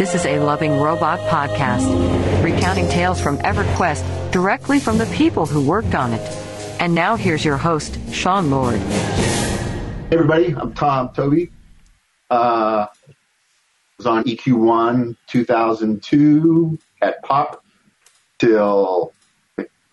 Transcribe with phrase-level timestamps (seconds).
[0.00, 5.60] This is a Loving Robot podcast, recounting tales from EverQuest directly from the people who
[5.60, 6.22] worked on it.
[6.80, 8.78] And now here's your host, Sean Lord.
[8.78, 11.52] Hey everybody, I'm Tom Tobey.
[12.30, 12.86] Uh,
[13.98, 17.62] was on EQ1 2002 at Pop
[18.38, 19.12] till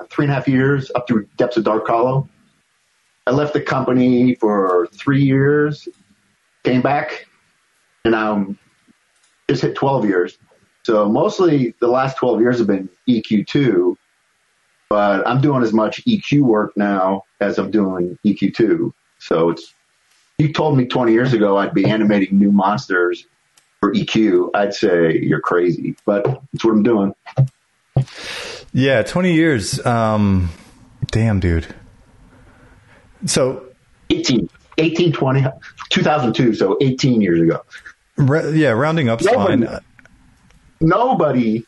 [0.09, 2.29] three and a half years up through Depths of Darkhollow.
[3.25, 5.89] I left the company for three years,
[6.63, 7.27] came back,
[8.05, 8.57] and I'm
[9.49, 10.37] just hit 12 years.
[10.83, 13.95] So mostly the last 12 years have been EQ2,
[14.89, 18.93] but I'm doing as much EQ work now as I'm doing EQ2.
[19.19, 19.73] So it's,
[20.37, 23.25] you told me 20 years ago I'd be animating new monsters
[23.79, 24.51] for EQ.
[24.53, 27.13] I'd say you're crazy, but it's what I'm doing.
[28.73, 29.85] Yeah, 20 years.
[29.85, 30.49] Um,
[31.07, 31.67] damn, dude.
[33.25, 33.65] So
[34.09, 35.45] 18, 18, 20,
[35.89, 36.53] 2002.
[36.53, 37.63] So 18 years ago.
[38.19, 39.79] Yeah, rounding up's Nobody- fine.
[40.79, 41.65] Nobody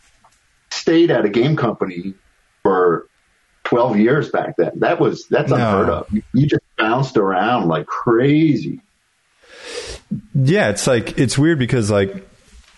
[0.71, 2.13] stayed at a game company
[2.63, 3.07] for
[3.63, 4.71] 12 years back then.
[4.79, 5.55] That was, that's No.
[5.55, 6.07] unheard of.
[6.11, 8.81] You, you just bounced around like crazy.
[10.33, 12.27] Yeah, it's like it's weird because like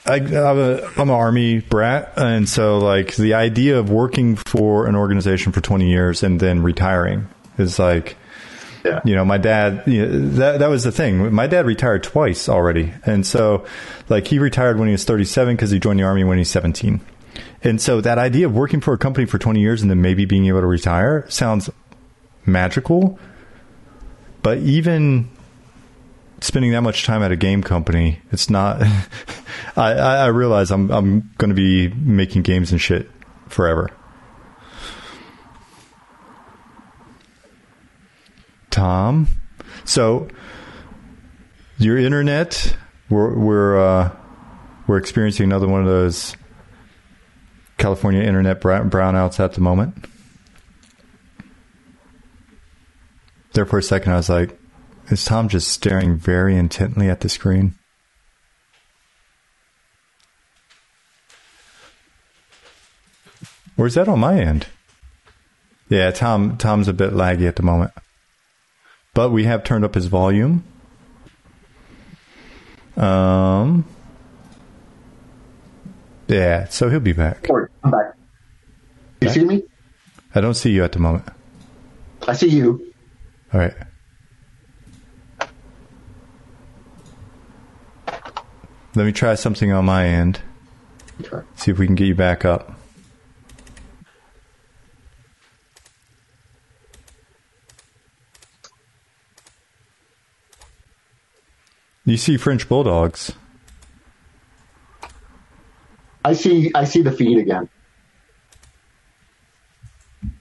[0.05, 4.85] I, I'm a I'm an army brat, and so like the idea of working for
[4.87, 8.17] an organization for 20 years and then retiring is like
[8.83, 9.01] Yeah.
[9.05, 11.33] you know my dad you know, that that was the thing.
[11.33, 12.93] My dad retired twice already.
[13.05, 13.65] And so
[14.09, 16.49] like he retired when he was 37 because he joined the army when he was
[16.49, 17.01] 17
[17.63, 20.25] and so that idea of working for a company for 20 years and then maybe
[20.25, 21.69] being able to retire sounds
[22.45, 23.19] magical.
[24.41, 25.29] But even
[26.41, 28.81] spending that much time at a game company it's not
[29.77, 33.09] I, I realize I'm I'm going to be making games and shit
[33.47, 33.91] forever
[38.71, 39.27] Tom.
[39.85, 40.27] So
[41.77, 42.75] your internet,
[43.09, 44.15] we're we're uh,
[44.87, 46.35] we're experiencing another one of those
[47.77, 50.05] California internet brownouts at the moment.
[53.53, 54.57] There for a second, I was like,
[55.09, 57.75] "Is Tom just staring very intently at the screen?"
[63.75, 64.67] Where's that on my end?
[65.89, 66.57] Yeah, Tom.
[66.57, 67.91] Tom's a bit laggy at the moment
[69.13, 70.63] but we have turned up his volume.
[72.97, 73.85] Um,
[76.27, 77.47] yeah, so he'll be back.
[77.49, 78.13] Or I'm back.
[79.21, 79.39] You Okay.
[79.39, 79.63] see me?
[80.33, 81.25] I don't see you at the moment.
[82.27, 82.93] I see you.
[83.53, 83.73] All right.
[88.93, 90.41] Let me try something on my end.
[91.21, 91.45] Okay.
[91.55, 92.77] See if we can get you back up.
[102.05, 103.33] You see French bulldogs.
[106.25, 107.69] I see, I see the feed again.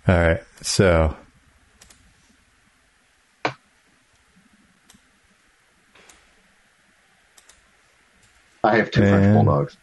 [0.09, 0.43] All right.
[0.63, 1.17] So,
[8.63, 9.77] I have two French bulldogs.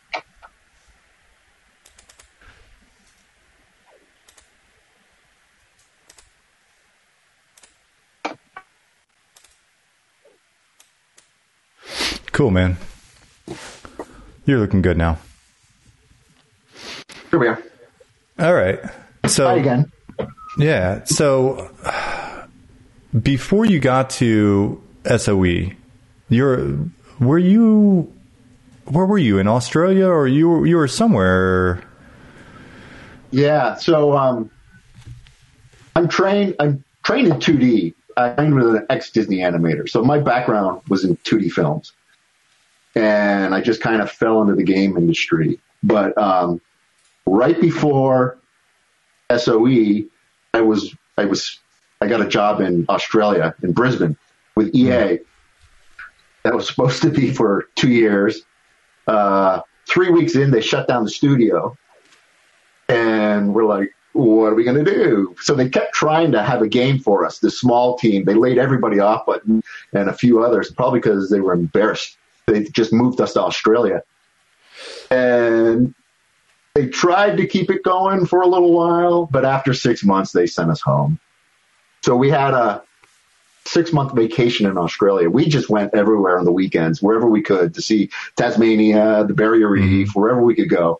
[12.37, 12.77] Cool, man.
[14.45, 15.17] You're looking good now.
[17.31, 17.63] Here we are.
[18.37, 18.79] All right.
[19.25, 19.91] So, Hi again.
[20.59, 21.03] Yeah.
[21.05, 21.71] So
[23.23, 24.79] before you got to
[25.17, 25.71] SOE,
[26.29, 26.77] you're
[27.19, 28.13] were you
[28.85, 31.81] where were you in Australia or you were, you were somewhere?
[33.31, 33.77] Yeah.
[33.77, 34.51] So um,
[35.95, 36.55] I'm trained.
[36.59, 37.95] I'm trained in 2D.
[38.15, 39.89] I trained with an ex Disney animator.
[39.89, 41.93] So my background was in 2D films,
[42.95, 45.59] and I just kind of fell into the game industry.
[45.83, 46.61] But um,
[47.25, 48.37] right before
[49.35, 50.03] SOE,
[50.53, 51.59] I was I was
[52.01, 54.17] I got a job in Australia in Brisbane
[54.55, 55.19] with EA.
[56.43, 58.41] That was supposed to be for two years.
[59.05, 61.77] Uh, three weeks in, they shut down the studio
[62.89, 65.35] and we're like, what are we going to do?
[65.41, 67.39] So they kept trying to have a game for us.
[67.39, 69.63] The small team, they laid everybody off, but and
[69.93, 72.17] a few others, probably because they were embarrassed.
[72.47, 74.03] They just moved us to Australia,
[75.11, 75.93] and
[76.73, 80.47] they tried to keep it going for a little while, but after six months, they
[80.47, 81.19] sent us home.
[82.03, 82.83] So we had a
[83.65, 85.29] six month vacation in Australia.
[85.29, 89.69] We just went everywhere on the weekends, wherever we could to see Tasmania, the Barrier
[89.69, 89.89] mm-hmm.
[89.89, 90.99] Reef, wherever we could go.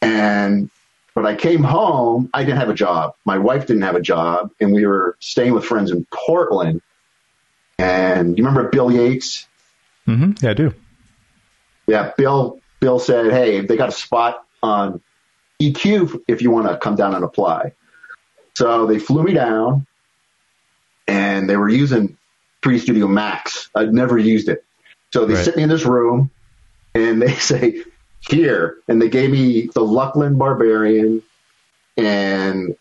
[0.00, 0.70] And
[1.14, 3.14] when I came home, I didn't have a job.
[3.24, 6.82] My wife didn't have a job, and we were staying with friends in Portland.
[7.78, 9.46] And you remember Bill Yates?
[10.06, 10.74] Hmm Yeah, I do.
[11.86, 15.00] Yeah, Bill Bill said, "Hey, they got a spot on
[15.60, 17.72] EQ if you want to come down and apply."
[18.56, 19.86] So they flew me down,
[21.06, 22.16] and they were using
[22.62, 23.68] 3D Studio Max.
[23.74, 24.64] I'd never used it,
[25.12, 25.44] so they Right.
[25.44, 26.30] sit me in this room,
[26.94, 27.82] and they say,
[28.20, 31.22] "Here," and they gave me the Luckland Barbarian
[31.96, 32.74] and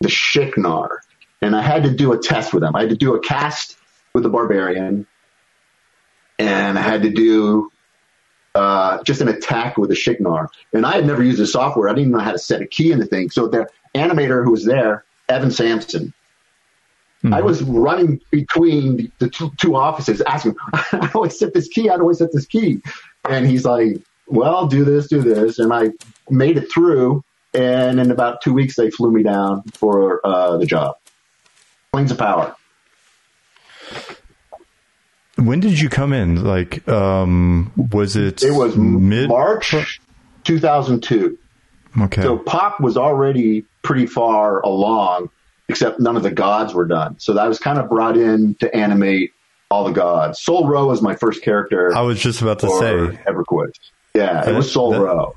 [0.00, 1.00] the Shiknar,
[1.40, 2.76] and I had to do a test with them.
[2.76, 3.76] I had to do a cast
[4.14, 5.06] with the Barbarian,
[6.48, 7.70] and I had to do
[8.54, 10.50] uh, just an attack with a Shiknar.
[10.72, 11.88] And I had never used the software.
[11.88, 13.30] I didn't even know how to set a key in the thing.
[13.30, 16.12] So the animator who was there, Evan Sampson,
[17.30, 21.86] I was running between the two, two offices asking, how do I set this key?
[21.86, 22.82] How do I set this key?
[23.28, 25.60] And he's like, well, do this, do this.
[25.60, 25.90] And I
[26.28, 27.22] made it through.
[27.54, 30.96] And in about two weeks, they flew me down for uh, the job.
[31.92, 32.56] Planes of Power.
[35.44, 36.44] When did you come in?
[36.44, 38.42] Like, um, was it?
[38.42, 40.00] It was mid March
[40.44, 41.38] 2002.
[42.00, 42.22] Okay.
[42.22, 45.30] So Pop was already pretty far along,
[45.68, 47.18] except none of the gods were done.
[47.18, 49.32] So I was kind of brought in to animate
[49.70, 50.40] all the gods.
[50.40, 53.78] Sol Ro was my first character I was just about to say EverQuest.
[54.14, 55.34] Yeah, it was Soul that- Row.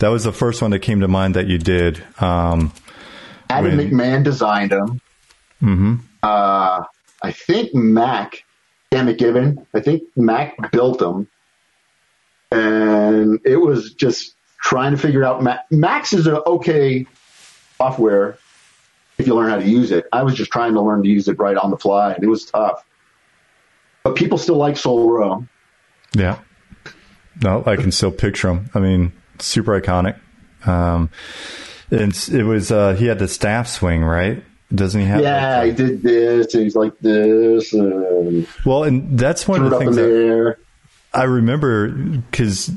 [0.00, 2.02] that was the first one that came to mind that you did.
[2.20, 2.72] Um,
[3.48, 5.00] Adam when- McMahon designed them.
[5.62, 5.94] Mm-hmm.
[6.22, 6.82] Uh,
[7.22, 8.42] I think Mac,
[9.02, 11.28] McGibbon, I think Mac built them.
[12.50, 15.42] And it was just trying to figure out.
[15.42, 17.06] Ma- Max is an okay
[17.76, 18.38] software
[19.18, 20.06] if you learn how to use it.
[20.12, 22.28] I was just trying to learn to use it right on the fly, and it
[22.28, 22.84] was tough.
[24.04, 25.46] But people still like Sol Ro.
[26.14, 26.38] yeah.
[27.42, 28.70] No, I can still picture him.
[28.74, 30.18] I mean, super iconic.
[30.66, 31.10] Um,
[31.90, 34.42] and it was uh, he had the staff swing, right?
[34.74, 35.20] Doesn't he have?
[35.20, 39.70] Yeah, like, he did this, and he's like this, and well, and that's one of
[39.70, 40.56] the things that.
[41.14, 42.70] I remember because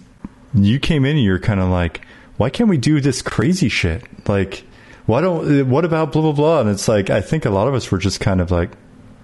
[0.54, 2.02] you came in and you're kind of like,
[2.38, 4.04] why can't we do this crazy shit?
[4.28, 4.64] Like,
[5.06, 6.62] why don't, what about blah, blah, blah?
[6.62, 8.72] And it's like, I think a lot of us were just kind of like,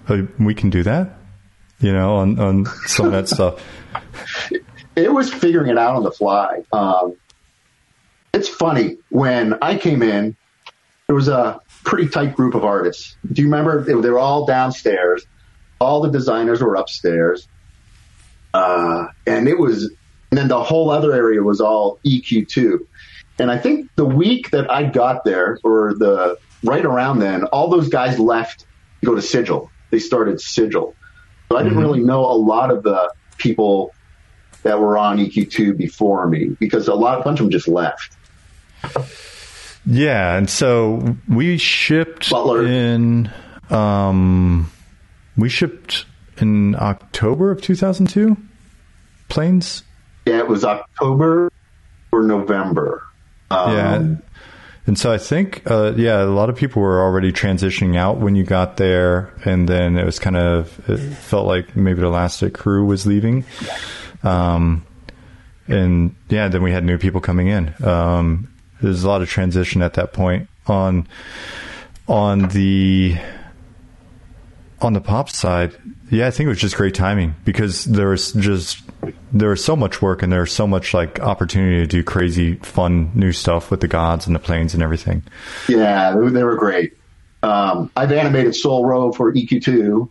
[0.08, 1.16] oh, we can do that,
[1.80, 3.62] you know, on, on some of that stuff.
[4.96, 6.62] it was figuring it out on the fly.
[6.72, 7.16] Um,
[8.34, 10.36] it's funny when I came in,
[11.06, 13.16] there was a pretty tight group of artists.
[13.32, 13.82] Do you remember?
[13.82, 15.24] They, they were all downstairs.
[15.80, 17.48] All the designers were upstairs,
[18.52, 19.90] uh, and it was.
[20.30, 22.86] And then the whole other area was all EQ two.
[23.38, 27.68] And I think the week that I got there, or the right around then, all
[27.68, 28.66] those guys left
[29.00, 29.70] to go to Sigil.
[29.90, 30.94] They started Sigil.
[31.48, 33.94] So I didn't really know a lot of the people
[34.64, 38.16] that were on EQ2 before me because a lot, a bunch of them just left.
[39.86, 40.36] Yeah.
[40.36, 42.66] And so we shipped Butler.
[42.66, 43.30] in,
[43.70, 44.70] um,
[45.36, 46.06] we shipped
[46.38, 48.36] in October of 2002
[49.28, 49.82] planes.
[50.26, 51.50] Yeah, it was October
[52.12, 53.04] or November.
[53.50, 54.14] Um, Yeah.
[54.88, 58.36] And so I think, uh, yeah, a lot of people were already transitioning out when
[58.36, 62.54] you got there, and then it was kind of it felt like maybe the Elastic
[62.54, 63.44] crew was leaving,
[64.22, 64.86] um,
[65.66, 67.74] and yeah, then we had new people coming in.
[67.82, 68.46] Um,
[68.80, 71.06] there's a lot of transition at that point on
[72.08, 73.16] on the
[74.80, 75.74] on the pop side.
[76.10, 78.82] Yeah, I think it was just great timing because there was just
[79.32, 82.54] there was so much work and there was so much like opportunity to do crazy,
[82.56, 85.22] fun, new stuff with the gods and the planes and everything.
[85.68, 86.96] Yeah, they, were great.
[87.42, 90.08] Um, I've animated Sol Ro for EQ2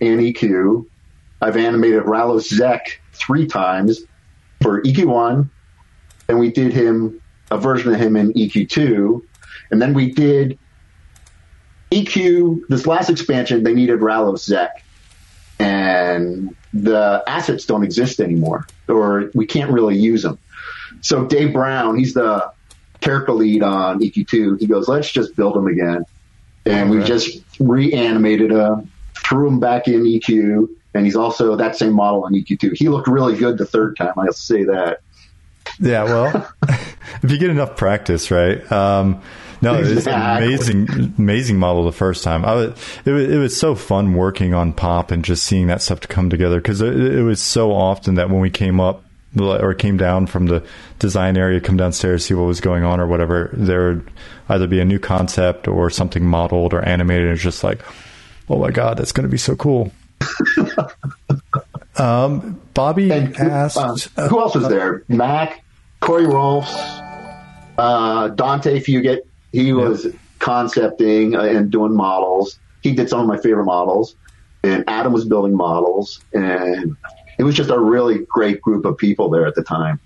[0.00, 0.86] and EQ.
[1.40, 4.02] I've animated Rallos Zek three times
[4.62, 5.48] for EQ1.
[6.28, 9.22] and we did him a version of him in EQ2,
[9.70, 10.58] and then we did
[11.90, 12.62] EQ.
[12.68, 14.84] This last expansion, they needed Rallos Zek,
[15.58, 20.38] and the assets don't exist anymore, or we can't really use them.
[21.00, 22.50] So Dave Brown, he's the
[23.00, 24.60] character lead on EQ2.
[24.60, 26.04] He goes, let's just build him again.
[26.64, 31.92] And we just reanimated him, threw him back in EQ, and he's also that same
[31.92, 32.76] model on EQ2.
[32.76, 35.00] He looked really good the third time, I'll say that.
[35.80, 38.70] Yeah, well, if you get enough practice, right?
[38.70, 39.22] Um,
[39.62, 42.44] no, it's an amazing, amazing model the first time.
[42.44, 42.70] I was,
[43.04, 46.08] it was, it was so fun working on pop and just seeing that stuff to
[46.08, 49.02] come together because it, it was so often that when we came up
[49.38, 50.64] or came down from the
[50.98, 54.10] design area, come downstairs, see what was going on or whatever, there would
[54.48, 57.30] either be a new concept or something modeled or animated.
[57.32, 57.80] It's just like,
[58.48, 59.92] oh my god, that's going to be so cool.
[61.96, 63.76] um, Bobby And who, asked,
[64.16, 65.02] uh, who else was there?
[65.08, 65.62] Mac,
[66.06, 66.72] Corey Rolfs,
[67.78, 69.22] uh, Dante Fugit.
[69.50, 70.06] He was
[70.38, 72.60] concepting uh, and doing models.
[72.80, 74.14] He did some of my favorite models.
[74.62, 76.20] And Adam was building models.
[76.32, 76.96] And
[77.38, 79.98] it was just a really great group of people there at the time.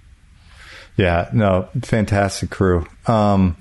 [0.96, 2.86] Yeah, no, fantastic crew.
[3.06, 3.58] Um,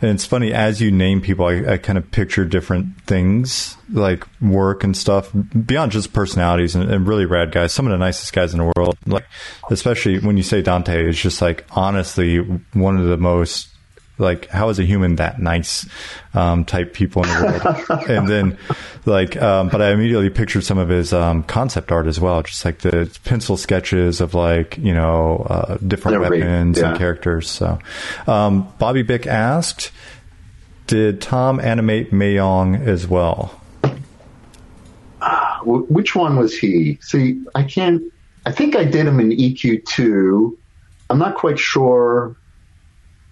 [0.00, 4.24] and it's funny as you name people, I, I kind of picture different things like
[4.40, 5.30] work and stuff
[5.66, 7.72] beyond just personalities and, and, really rad guys.
[7.72, 8.96] Some of the nicest guys in the world.
[9.06, 9.24] Like,
[9.70, 12.38] especially when you say Dante, it's just like honestly
[12.74, 13.68] one of the most
[14.18, 15.88] like how is a human that nice
[16.34, 18.00] um, type people in the world?
[18.08, 18.58] And then
[19.06, 22.64] like um, but i immediately pictured some of his um, concept art as well just
[22.64, 26.90] like the pencil sketches of like you know uh, different They're weapons yeah.
[26.90, 27.78] and characters so.
[28.26, 29.90] Um, bobby bick asked
[30.86, 33.60] did tom animate mayong as well?
[35.20, 36.98] Uh, which one was he?
[37.02, 38.02] See i can't
[38.46, 40.56] i think i did him in eq2
[41.10, 42.36] i'm not quite sure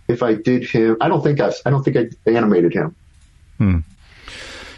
[0.08, 0.96] if I did him.
[1.00, 1.52] I don't think I.
[1.64, 2.94] I don't think I animated him.
[3.58, 3.78] Hmm.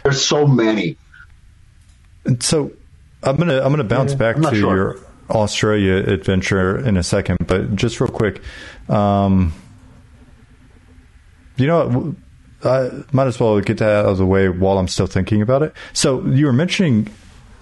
[0.03, 0.97] There's so many.
[2.25, 2.71] And so
[3.23, 4.75] I'm gonna I'm gonna bounce yeah, back to sure.
[4.75, 8.41] your Australia adventure in a second, but just real quick,
[8.87, 9.53] um,
[11.57, 12.15] you know,
[12.63, 15.63] I might as well get that out of the way while I'm still thinking about
[15.63, 15.73] it.
[15.93, 17.09] So you were mentioning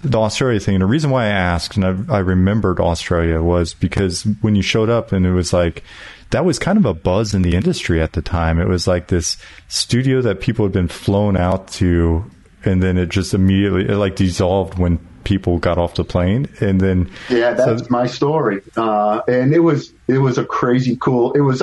[0.02, 3.74] the Australia thing, and the reason why I asked and I, I remembered Australia was
[3.74, 5.82] because when you showed up and it was like
[6.30, 8.60] that was kind of a buzz in the industry at the time.
[8.60, 9.36] It was like this
[9.68, 12.30] studio that people had been flown out to,
[12.64, 16.80] and then it just immediately it like dissolved when people got off the plane, and
[16.80, 18.62] then yeah, that's so, my story.
[18.76, 21.32] Uh, and it was it was a crazy cool.
[21.32, 21.62] It was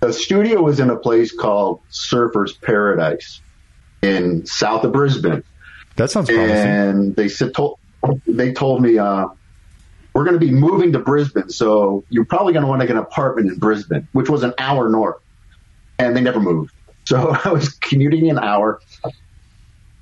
[0.00, 3.40] the studio was in a place called Surfers Paradise
[4.02, 5.42] in south of Brisbane.
[5.96, 6.56] That sounds promising.
[6.56, 7.78] And they said told
[8.26, 9.28] they told me uh,
[10.14, 12.96] we're going to be moving to Brisbane, so you're probably going to want to get
[12.96, 15.16] an apartment in Brisbane, which was an hour north.
[15.98, 16.72] And they never moved.
[17.06, 18.80] So I was commuting an hour.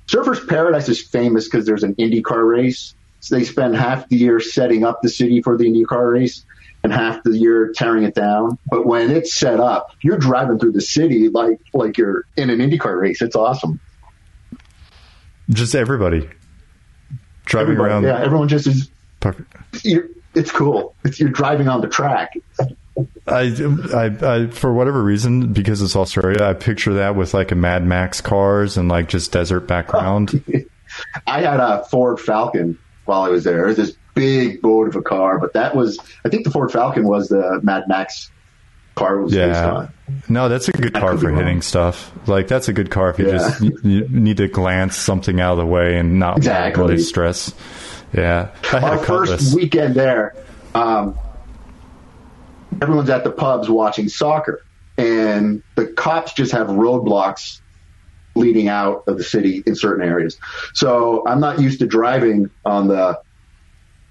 [0.07, 2.95] Surfers Paradise is famous because there's an IndyCar race.
[3.19, 6.45] So they spend half the year setting up the city for the IndyCar race
[6.81, 8.57] and half the year tearing it down.
[8.69, 12.59] But when it's set up, you're driving through the city like like you're in an
[12.59, 13.21] IndyCar race.
[13.21, 13.81] It's awesome.
[15.49, 16.29] Just everybody
[17.43, 18.03] driving everybody, around.
[18.03, 18.89] Yeah, everyone just is
[19.23, 19.55] Perfect.
[19.85, 20.95] You're, it's cool.
[21.05, 22.33] It's, you're driving on the track.
[23.25, 23.55] I,
[23.93, 27.85] I, I, for whatever reason, because it's Australia, I picture that with like a Mad
[27.85, 30.43] Max cars and like just desert background.
[31.27, 33.63] I had a Ford Falcon while I was there.
[33.63, 36.71] It was this big boat of a car, but that was, I think the Ford
[36.71, 38.29] Falcon was the Mad Max
[38.95, 39.87] car was yeah.
[40.29, 42.11] No, that's a good car for hitting stuff.
[42.27, 43.31] Like that's a good car if you yeah.
[43.31, 46.83] just you need to glance something out of the way and not exactly.
[46.83, 47.53] really stress.
[48.13, 48.49] Yeah.
[48.71, 50.35] Our first weekend there,
[50.75, 51.17] um,
[52.81, 54.63] everyone's at the pubs watching soccer,
[54.97, 57.59] and the cops just have roadblocks
[58.35, 60.37] leading out of the city in certain areas.
[60.73, 63.19] So I'm not used to driving on the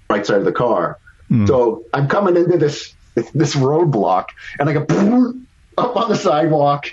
[0.09, 0.99] right side of the car.
[1.29, 1.47] Mm.
[1.47, 2.93] So I'm coming into this
[3.33, 4.29] this roadblock,
[4.59, 4.81] and I go
[5.77, 6.87] up on the sidewalk,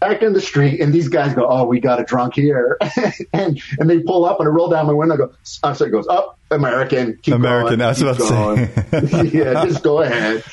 [0.00, 2.78] back in the street, and these guys go, "Oh, we got a drunk here,"
[3.32, 5.14] and and they pull up, and I roll down my window.
[5.14, 7.78] I go, I'm sorry, it goes up, oh, American, keep American.
[7.78, 8.68] Going, I was about going.
[8.68, 10.44] to say, yeah, just go ahead.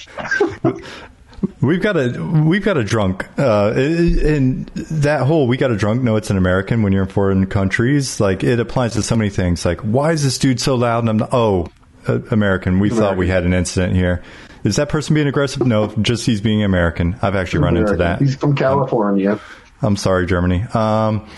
[1.61, 6.01] We've got a we've got a drunk, uh, and that whole we got a drunk.
[6.01, 6.81] No, it's an American.
[6.81, 9.65] When you're in foreign countries, like it applies to so many things.
[9.65, 10.99] Like, why is this dude so loud?
[10.99, 11.67] And I'm not, oh,
[12.07, 12.79] uh, American.
[12.79, 12.97] We American.
[12.97, 14.23] thought we had an incident here.
[14.65, 15.65] Is that person being aggressive?
[15.65, 17.17] No, just he's being American.
[17.21, 18.19] I've actually run into that.
[18.19, 19.39] He's from California.
[19.81, 20.63] I'm sorry, Germany.
[20.73, 21.29] Um,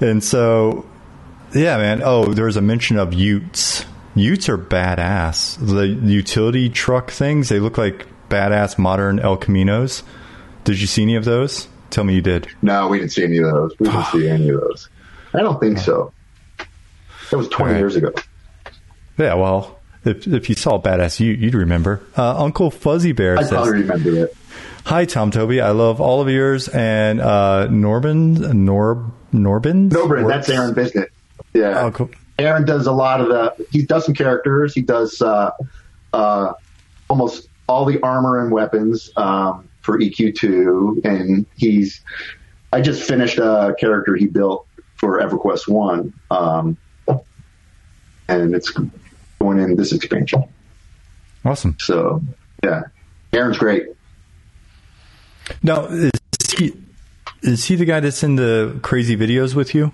[0.00, 0.86] and so,
[1.54, 2.00] yeah, man.
[2.02, 3.84] Oh, there was a mention of Utes.
[4.14, 5.58] Utes are badass.
[5.58, 10.02] The utility truck things, they look like badass modern El Caminos.
[10.64, 11.68] Did you see any of those?
[11.90, 12.48] Tell me you did.
[12.62, 13.78] No, we didn't see any of those.
[13.78, 14.88] We didn't see any of those.
[15.34, 16.12] I don't think so.
[17.30, 17.78] That was 20 right.
[17.78, 18.12] years ago.
[19.18, 22.02] Yeah, well, if, if you saw Badass, you, would remember.
[22.16, 24.36] Uh, Uncle Fuzzy Bear I says, probably remember it.
[24.84, 25.60] Hi, Tom Tobey.
[25.60, 26.68] I love all of yours.
[26.68, 29.90] And uh, Norman, Nor, Norbin?
[29.90, 31.12] Norbin, that's Aaron Biscuit.
[31.52, 31.84] Yeah.
[31.84, 32.10] Oh, cool.
[32.38, 34.74] Aaron does a lot of the, he does some characters.
[34.74, 35.50] He does uh,
[36.12, 36.54] uh,
[37.08, 41.04] almost all the armor and weapons um, for EQ2.
[41.04, 42.00] And he's,
[42.72, 44.66] I just finished a character he built
[44.96, 46.14] for EverQuest 1.
[46.30, 46.76] Um,
[48.28, 48.72] and it's
[49.40, 50.44] going in this expansion.
[51.44, 51.76] Awesome.
[51.80, 52.22] So,
[52.62, 52.82] yeah,
[53.32, 53.86] Aaron's great.
[55.62, 56.12] Now, is
[56.56, 56.74] he,
[57.42, 59.92] is he the guy that's in the crazy videos with you?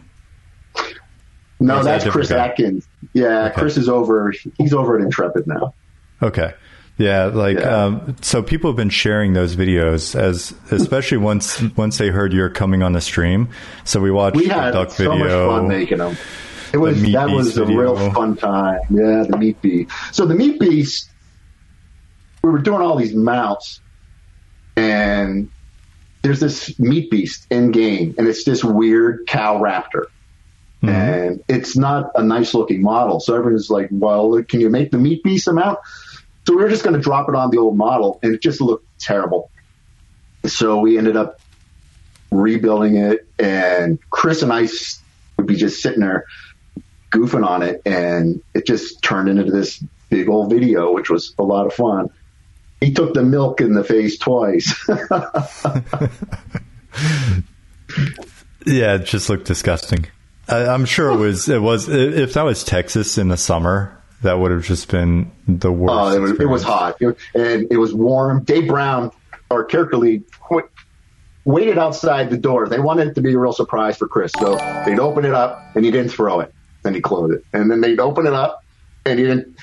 [1.59, 2.49] No, that's that Chris guy?
[2.49, 2.87] Atkins.
[3.15, 3.61] Yeah, okay.
[3.61, 4.33] Chris is over.
[4.59, 5.73] He's over at Intrepid now.
[6.21, 6.53] Okay.
[6.99, 7.85] Yeah, like yeah.
[7.85, 12.51] Um, so people have been sharing those videos as especially once once they heard you're
[12.51, 13.51] coming on the stream.
[13.85, 15.47] So we watched we had the duck so video.
[15.47, 16.17] Much fun making them.
[16.73, 18.81] It was that was a real fun time.
[18.91, 19.91] Yeah, the meat beast.
[20.13, 21.09] So the meat beast,
[22.43, 23.81] we were doing all these mounts,
[24.77, 25.51] and
[26.23, 30.07] there's this meat beast in game, and it's this weird cow raptor.
[30.83, 30.89] Mm-hmm.
[30.89, 33.21] And it's not a nice looking model.
[33.21, 35.79] So everyone's like, well, can you make the meat beast amount?
[36.47, 38.61] So we were just going to drop it on the old model, and it just
[38.61, 39.51] looked terrible.
[40.45, 41.41] So we ended up
[42.31, 44.69] rebuilding it, and Chris and I
[45.37, 46.25] would be just sitting there
[47.11, 51.43] goofing on it, and it just turned into this big old video, which was a
[51.43, 52.11] lot of fun.
[52.81, 54.75] He took the milk in the face twice.
[58.67, 60.07] yeah, it just looked disgusting.
[60.49, 61.49] I, am sure it was.
[61.49, 61.89] It was.
[61.89, 65.95] If that was Texas in the summer, that would have just been the worst.
[65.95, 68.45] Oh, it was, it was hot, it, and it was warm.
[68.45, 69.11] Dave Brown,
[69.51, 70.25] our character lead,
[71.45, 72.69] waited outside the door.
[72.69, 75.75] They wanted it to be a real surprise for Chris, so they'd open it up,
[75.75, 76.53] and he didn't throw it.
[76.87, 78.63] Then he closed it, and then they'd open it up,
[79.05, 79.57] and he didn't.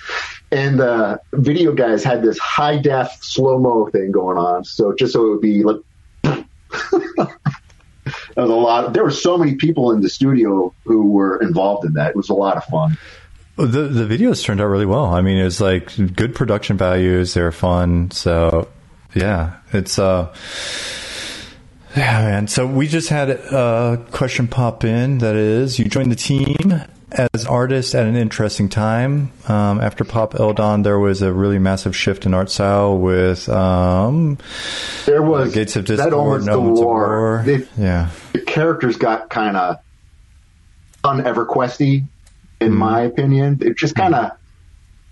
[0.51, 5.13] And the video guys had this high def slow mo thing going on, so just
[5.13, 5.77] so it would be like.
[8.35, 8.93] There was a lot.
[8.93, 12.09] There were so many people in the studio who were involved in that.
[12.09, 12.97] It was a lot of fun.
[13.55, 15.05] The the videos turned out really well.
[15.05, 17.33] I mean, it was like good production values.
[17.33, 18.11] They're fun.
[18.11, 18.67] So
[19.13, 20.35] yeah, it's uh.
[21.95, 22.47] Yeah, man.
[22.47, 25.19] So we just had a question pop in.
[25.19, 26.81] That is, you joined the team
[27.13, 29.31] as artist at an interesting time.
[29.47, 34.37] Um, after Pop LDoN, there was a really massive shift in art style with um,
[35.05, 37.43] there was uh, Gates of Discord, no the war.
[37.45, 37.65] war.
[37.77, 39.77] yeah, the characters got kind of
[41.03, 42.03] un-EverQuesty,
[42.61, 42.75] in mm.
[42.75, 43.59] my opinion.
[43.61, 44.37] It just kind of mm.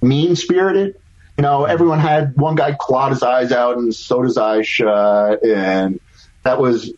[0.01, 0.95] mean spirited.
[1.37, 5.43] You know, everyone had one guy clawed his eyes out and sewed his eyes shut,
[5.43, 5.99] and
[6.43, 6.91] that was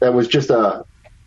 [0.00, 0.84] that was just a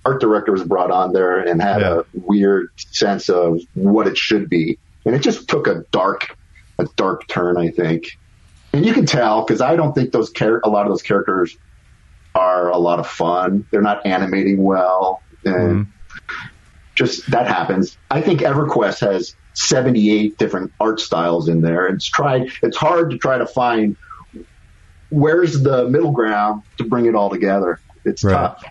[0.08, 2.00] art director was brought on there and had yeah.
[2.00, 6.38] a weird sense of what it should be, and it just took a dark,
[6.80, 8.18] a dark turn, I think.
[8.72, 11.58] And you can tell because I don't think those char- a lot of those characters
[12.34, 13.68] are a lot of fun.
[13.70, 16.48] They're not animating well, and mm-hmm.
[16.96, 17.98] just that happens.
[18.10, 21.88] I think EverQuest has 78 different art styles in there.
[21.88, 22.50] It's tried.
[22.64, 23.98] It's hard to try to find
[25.10, 27.82] where's the middle ground to bring it all together.
[28.06, 28.34] It's right.
[28.34, 28.64] tough.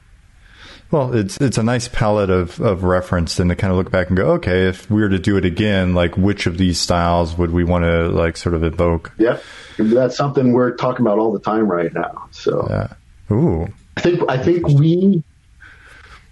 [0.91, 4.09] Well, it's it's a nice palette of, of reference, and to kind of look back
[4.09, 7.37] and go, okay, if we were to do it again, like which of these styles
[7.37, 9.13] would we want to like sort of evoke?
[9.19, 9.39] Yeah,
[9.79, 12.29] that's something we're talking about all the time right now.
[12.31, 13.35] So, yeah.
[13.35, 15.25] ooh, I think I think we,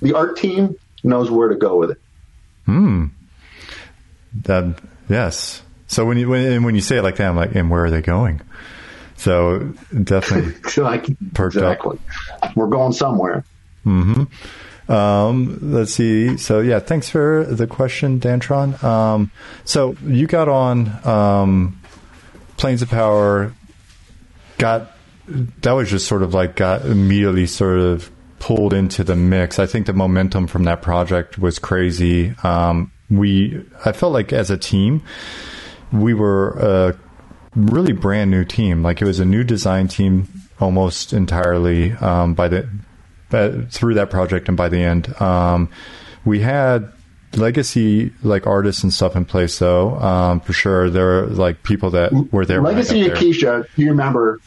[0.00, 2.00] the art team, knows where to go with it.
[2.66, 3.06] Hmm.
[4.42, 5.62] That yes.
[5.88, 7.90] So when you when when you say it like that, I'm like, and where are
[7.90, 8.40] they going?
[9.16, 11.98] So definitely, so I, exactly.
[12.42, 12.56] Up.
[12.56, 13.44] We're going somewhere.
[13.84, 14.92] Mm-hmm.
[14.92, 16.36] Um, let's see.
[16.36, 18.82] So yeah, thanks for the question, Dantron.
[18.82, 19.30] Um,
[19.64, 21.80] so you got on um,
[22.56, 23.54] Planes of Power.
[24.58, 24.90] Got
[25.26, 29.58] that was just sort of like got immediately sort of pulled into the mix.
[29.58, 32.34] I think the momentum from that project was crazy.
[32.42, 35.02] Um, we I felt like as a team
[35.92, 36.98] we were a
[37.54, 38.82] really brand new team.
[38.82, 40.28] Like it was a new design team
[40.60, 42.68] almost entirely um, by the
[43.70, 45.20] through that project and by the end.
[45.20, 45.70] Um,
[46.24, 46.92] we had
[47.36, 49.96] legacy like artists and stuff in place though.
[49.96, 54.40] Um, for sure there are like people that were there legacy Ykesha you remember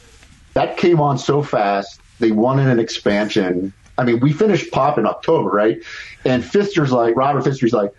[0.53, 3.73] that came on so fast they wanted an expansion.
[3.97, 5.83] I mean we finished pop in October right?
[6.23, 7.91] And fister's like Robert fister's like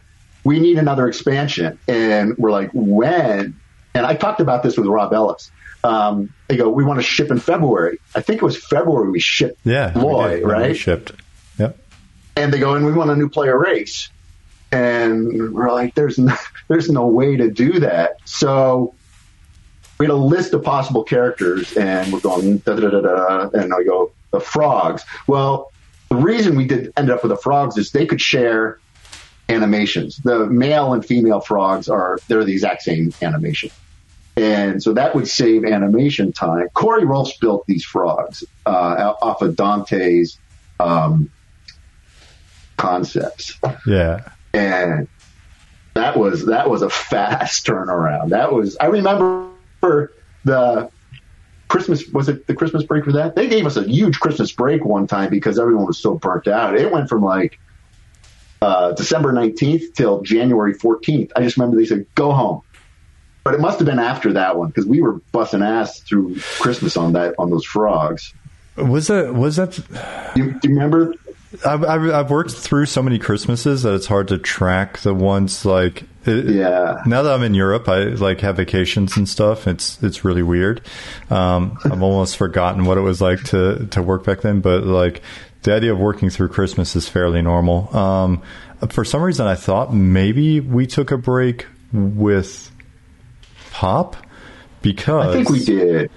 [0.44, 1.78] we need another expansion.
[1.88, 3.58] And we're like when?
[3.94, 5.50] And I talked about this with Rob Ellis
[5.88, 7.98] um, they go, we want to ship in February.
[8.14, 10.76] I think it was February we shipped yeah, Loy, right?
[10.76, 11.12] shipped.
[11.58, 11.78] Yep.
[12.36, 14.10] And they go, and we want a new player race.
[14.70, 16.36] And we're like, there's no,
[16.68, 18.18] there's no way to do that.
[18.26, 18.94] So
[19.98, 23.72] we had a list of possible characters, and we're going da da da da, and
[23.72, 25.04] I go the frogs.
[25.26, 25.72] Well,
[26.10, 28.78] the reason we did end up with the frogs is they could share
[29.48, 30.18] animations.
[30.18, 33.70] The male and female frogs are they're the exact same animation.
[34.38, 36.68] And so that would save animation time.
[36.72, 40.38] Corey Rolfs built these frogs uh, off of Dante's
[40.78, 41.32] um,
[42.76, 43.58] concepts.
[43.84, 44.28] Yeah.
[44.54, 45.08] And
[45.94, 48.28] that was that was a fast turnaround.
[48.28, 49.50] That was I remember
[50.44, 50.88] the
[51.66, 53.34] Christmas was it the Christmas break for that?
[53.34, 56.76] They gave us a huge Christmas break one time because everyone was so burnt out.
[56.76, 57.58] It went from like
[58.62, 61.32] uh, December 19th till January 14th.
[61.34, 62.62] I just remember they said, go home
[63.48, 66.98] but it must have been after that one because we were busting ass through Christmas
[66.98, 68.34] on that on those frogs.
[68.76, 69.78] Was that was that?
[70.36, 71.14] You, do you remember?
[71.64, 75.64] I've, I've, I've worked through so many Christmases that it's hard to track the ones
[75.64, 76.02] like.
[76.26, 77.02] It, Yeah.
[77.06, 79.66] Now that I'm in Europe, I like have vacations and stuff.
[79.66, 80.82] It's it's really weird.
[81.30, 84.60] Um, I've almost forgotten what it was like to to work back then.
[84.60, 85.22] But like
[85.62, 87.96] the idea of working through Christmas is fairly normal.
[87.96, 88.42] Um,
[88.90, 92.67] for some reason, I thought maybe we took a break with
[93.78, 94.16] Pop
[94.82, 96.10] because I think we did.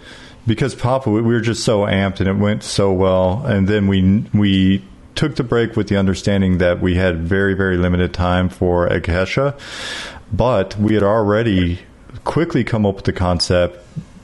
[0.48, 4.26] because Pop we were just so amped and it went so well, and then we
[4.34, 8.90] we took the break with the understanding that we had very very limited time for
[8.90, 9.60] Ykesha,
[10.34, 11.78] but we had already
[12.24, 13.78] quickly come up with the concept,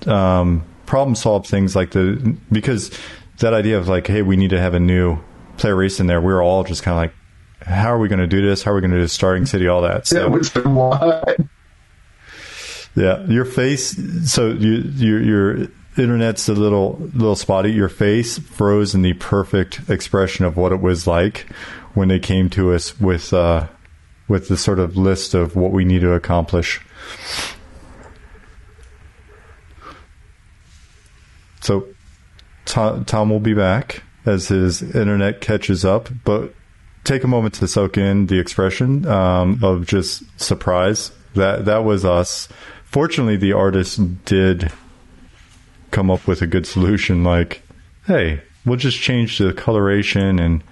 [0.07, 2.89] um, problem solve things like the because
[3.37, 5.19] that idea of like, hey, we need to have a new
[5.57, 6.19] player race in there.
[6.21, 8.63] We were all just kind of like, how are we going to do this?
[8.63, 9.67] How are we going to do starting city?
[9.67, 10.11] All that.
[10.11, 11.39] Yeah, So which what?
[12.97, 13.95] Yeah, your face.
[14.25, 17.71] So you, your your internet's a little little spotty.
[17.71, 21.45] Your face froze in the perfect expression of what it was like
[21.93, 23.67] when they came to us with uh,
[24.27, 26.81] with the sort of list of what we need to accomplish.
[31.61, 31.87] So
[32.65, 36.51] Tom, Tom will be back as his internet catches up, but
[37.03, 41.11] take a moment to soak in the expression um, of just surprise.
[41.35, 42.49] That that was us.
[42.87, 44.71] Fortunately, the artist did
[45.91, 47.23] come up with a good solution.
[47.23, 47.61] Like,
[48.05, 50.63] hey, we'll just change the coloration and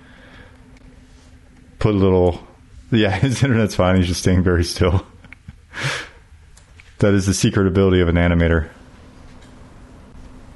[1.80, 2.46] put a little.
[2.92, 3.98] Yeah, his internet's fine.
[3.98, 5.06] He's just staying very still.
[7.00, 8.70] that is the secret ability of an animator.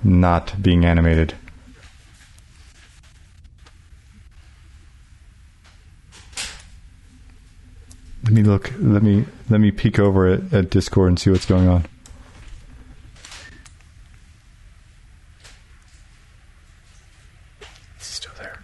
[0.02, 1.36] Not being animated.
[8.30, 8.72] Let me look.
[8.78, 11.84] Let me let me peek over at, at Discord and see what's going on.
[17.98, 18.62] Still there?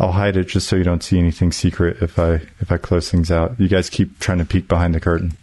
[0.00, 3.08] I'll hide it just so you don't see anything secret if I if I close
[3.08, 3.60] things out.
[3.60, 5.36] You guys keep trying to peek behind the curtain.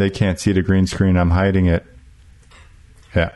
[0.00, 1.18] They can't see the green screen.
[1.18, 1.84] I'm hiding it.
[3.14, 3.32] Yeah.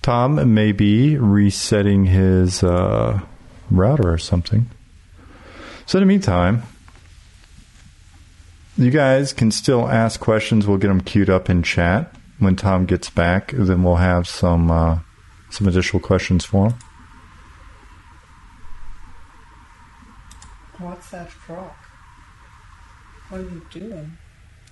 [0.00, 3.20] Tom may be resetting his uh,
[3.70, 4.70] router or something.
[5.84, 6.62] So, in the meantime,
[8.78, 10.66] you guys can still ask questions.
[10.66, 13.52] We'll get them queued up in chat when Tom gets back.
[13.52, 15.00] Then we'll have some uh,
[15.50, 16.78] some additional questions for him.
[20.78, 21.72] What's that frog?
[23.30, 24.18] What are you doing?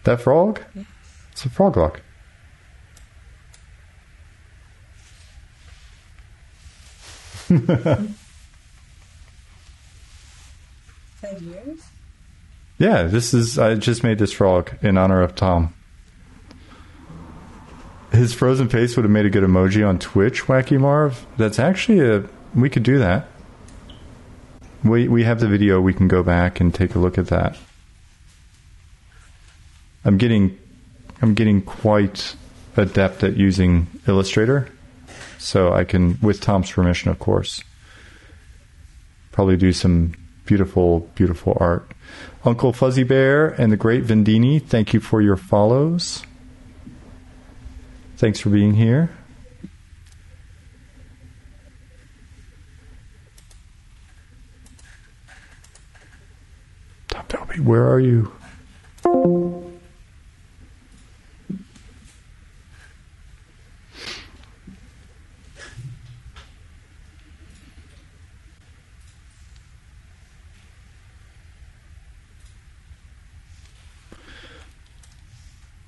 [0.04, 0.60] That frog?
[0.74, 0.86] Yes.
[1.32, 2.00] It's a froglok.
[11.20, 11.80] That yours?
[12.78, 13.58] Yeah, this is.
[13.58, 15.74] I just made this frog in honor of Tom.
[18.12, 21.26] His frozen face would have made a good emoji on Twitch, Wacky Marv.
[21.36, 22.24] That's actually a.
[22.54, 23.28] We could do that.
[24.84, 25.80] We we have the video.
[25.80, 27.58] We can go back and take a look at that.
[30.08, 30.58] I'm getting,
[31.20, 32.34] I'm getting quite
[32.78, 34.72] adept at using Illustrator,
[35.36, 37.62] so I can, with Tom's permission, of course,
[39.32, 40.14] probably do some
[40.46, 41.92] beautiful, beautiful art.
[42.42, 46.22] Uncle Fuzzy Bear and the Great Vendini, thank you for your follows.
[48.16, 49.10] Thanks for being here.
[57.08, 58.32] Tom Tobey, where are you?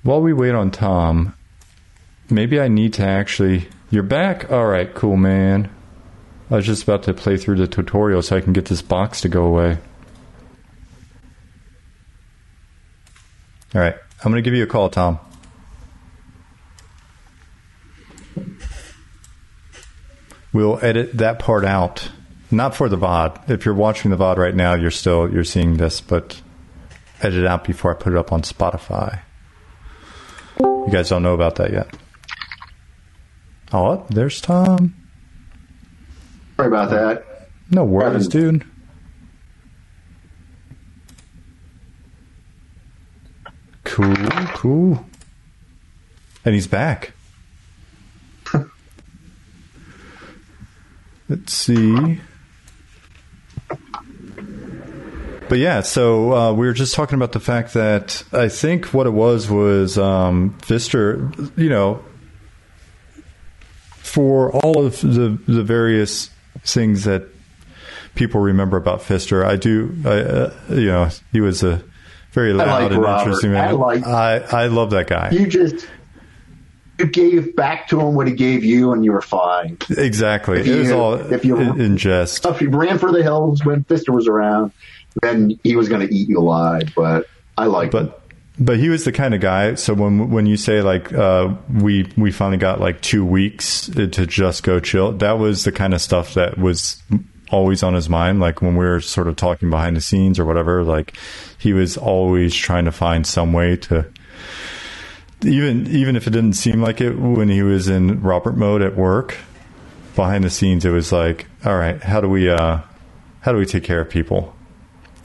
[0.03, 1.35] While we wait on Tom,
[2.29, 3.67] maybe I need to actually.
[3.91, 4.51] You're back?
[4.51, 5.69] Alright, cool, man.
[6.49, 9.21] I was just about to play through the tutorial so I can get this box
[9.21, 9.77] to go away.
[13.75, 15.19] Alright, I'm going to give you a call, Tom.
[20.51, 22.09] We'll edit that part out.
[22.49, 23.49] Not for the VOD.
[23.49, 26.41] If you're watching the VOD right now, you're still you're seeing this, but
[27.21, 29.21] edit it out before I put it up on Spotify.
[30.85, 31.87] You guys don't know about that yet.
[33.71, 34.93] Oh, there's Tom.
[36.57, 37.47] Sorry about that.
[37.69, 38.65] No worries, dude.
[43.83, 44.15] Cool,
[44.53, 45.05] cool.
[46.43, 47.13] And he's back.
[51.29, 52.19] Let's see.
[55.51, 59.05] But yeah, so uh, we were just talking about the fact that I think what
[59.05, 62.01] it was was um, you know,
[63.97, 66.29] for all of the the various
[66.63, 67.23] things that
[68.15, 71.83] people remember about Fister, I do, I, uh, you know, he was a
[72.31, 73.21] very loud like and Robert.
[73.23, 73.67] interesting man.
[73.67, 75.31] I like- I, I love that guy.
[75.31, 75.85] You just
[76.97, 79.77] you gave back to him what he gave you, and you were fine.
[79.89, 80.61] exactly.
[80.61, 82.45] If it was you- all if you- in, in jest.
[82.45, 84.71] If he ran for the hills when Fister was around,
[85.21, 86.93] then he was going to eat you alive.
[86.95, 88.07] But I like him.
[88.07, 88.21] but
[88.59, 89.75] but he was the kind of guy.
[89.75, 94.07] So when when you say like uh, we we finally got like two weeks to
[94.07, 97.01] just go chill, that was the kind of stuff that was
[97.49, 98.39] always on his mind.
[98.39, 101.17] Like when we were sort of talking behind the scenes or whatever, like
[101.57, 104.05] he was always trying to find some way to.
[105.43, 108.95] Even even if it didn't seem like it when he was in Robert mode at
[108.95, 109.37] work,
[110.15, 112.79] behind the scenes it was like, all right, how do we uh,
[113.39, 114.55] how do we take care of people?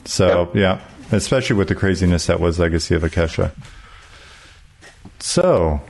[0.06, 0.80] So yeah,
[1.12, 3.52] especially with the craziness that was Legacy of Ykesha.
[5.18, 5.80] So,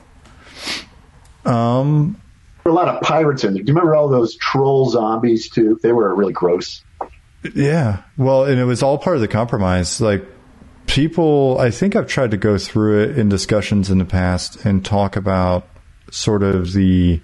[1.45, 2.19] um,
[2.63, 3.63] There were a lot of pirates in there.
[3.63, 5.79] Do you remember all those troll zombies too?
[5.81, 6.83] They were really gross.
[7.55, 10.01] yeah, well, and it was all part of the compromise.
[10.01, 10.25] Like
[10.87, 14.83] people, I think I've tried to go through it in discussions in the past and
[14.83, 15.67] talk about
[16.11, 17.21] sort of the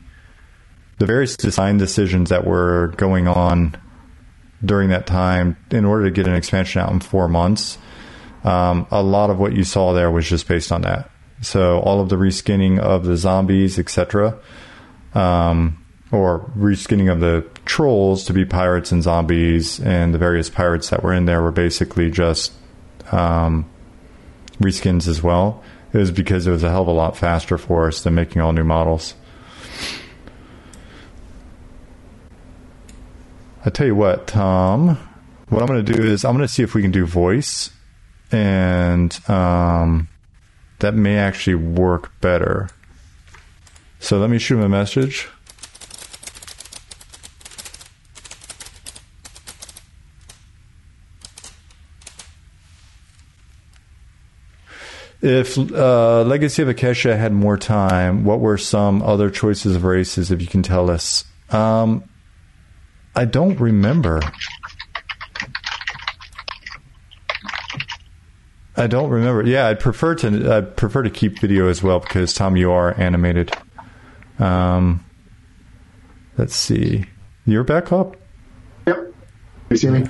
[1.00, 3.76] the various design decisions that were going on
[4.64, 7.78] during that time in order to get an expansion out in four months.
[8.44, 11.10] Um, a lot of what you saw there was just based on that.
[11.42, 14.38] So all of the reskinning of the zombies, etc.,
[15.14, 20.90] um, or reskinning of the trolls to be pirates and zombies, and the various pirates
[20.90, 22.54] that were in there were basically just
[23.12, 23.70] um,
[24.60, 25.64] reskins as well.
[25.92, 28.42] It was because it was a hell of a lot faster for us than making
[28.42, 29.16] all new models.
[33.66, 34.98] I tell you what, Tom.
[35.48, 37.70] What I'm going to do is I'm going to see if we can do voice,
[38.32, 40.10] and um,
[40.80, 42.70] that may actually work better.
[44.00, 45.30] So let me shoot him a message.
[55.22, 60.32] If uh, Legacy of Ykesha had more time, what were some other choices of races?
[60.32, 62.04] If you can tell us, um,
[63.16, 64.22] I don't remember.
[68.76, 69.44] I don't remember.
[69.44, 70.54] Yeah, I'd prefer to.
[70.56, 73.52] I'd prefer to keep video as well because Tom, you are animated.
[74.40, 75.06] Um,
[76.38, 77.06] let's see.
[77.46, 78.16] You're back up.
[78.88, 79.14] Yep.
[79.70, 80.08] You see me?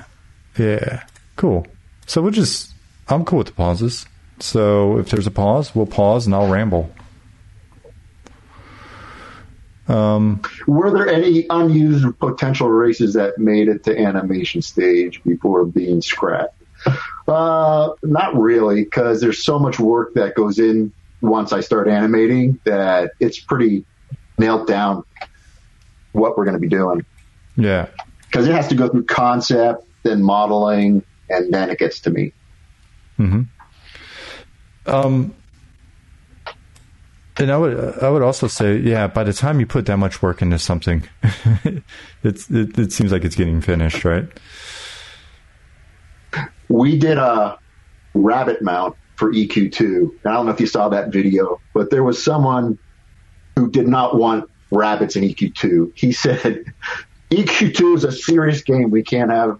[0.58, 1.04] Yeah,
[1.36, 1.68] cool.
[2.06, 2.72] So we'll just.
[3.10, 4.06] I'm cool with the pauses.
[4.39, 6.89] So if there's a pause, we'll pause and I'll ramble.
[9.88, 16.02] Um, Were there any unused potential races that made it to animation stage before being
[16.02, 16.62] scrapped?
[17.28, 20.91] Uh, not really, because there's so much work that goes in
[21.22, 23.86] once I start animating that it's pretty
[24.38, 25.04] nailed down
[26.12, 27.06] what we're going to be doing.
[27.56, 27.88] yeah.
[28.22, 32.34] Because it has to go through concept, then modeling, and then it gets to me.
[34.88, 35.36] Um,
[37.38, 40.22] and I would I would also say, yeah, by the time you put that much
[40.22, 41.08] work into something,
[42.24, 44.28] it's it, it seems like it's getting finished, right?
[46.74, 47.58] we did a
[48.15, 50.10] rabbit mount for EQ2.
[50.26, 52.80] I don't know if you saw that video, but there was someone
[53.56, 55.91] who did not want rabbits in EQ2.
[55.96, 56.65] He said,
[57.30, 58.89] EQ2 is a serious game.
[58.89, 59.60] We can't have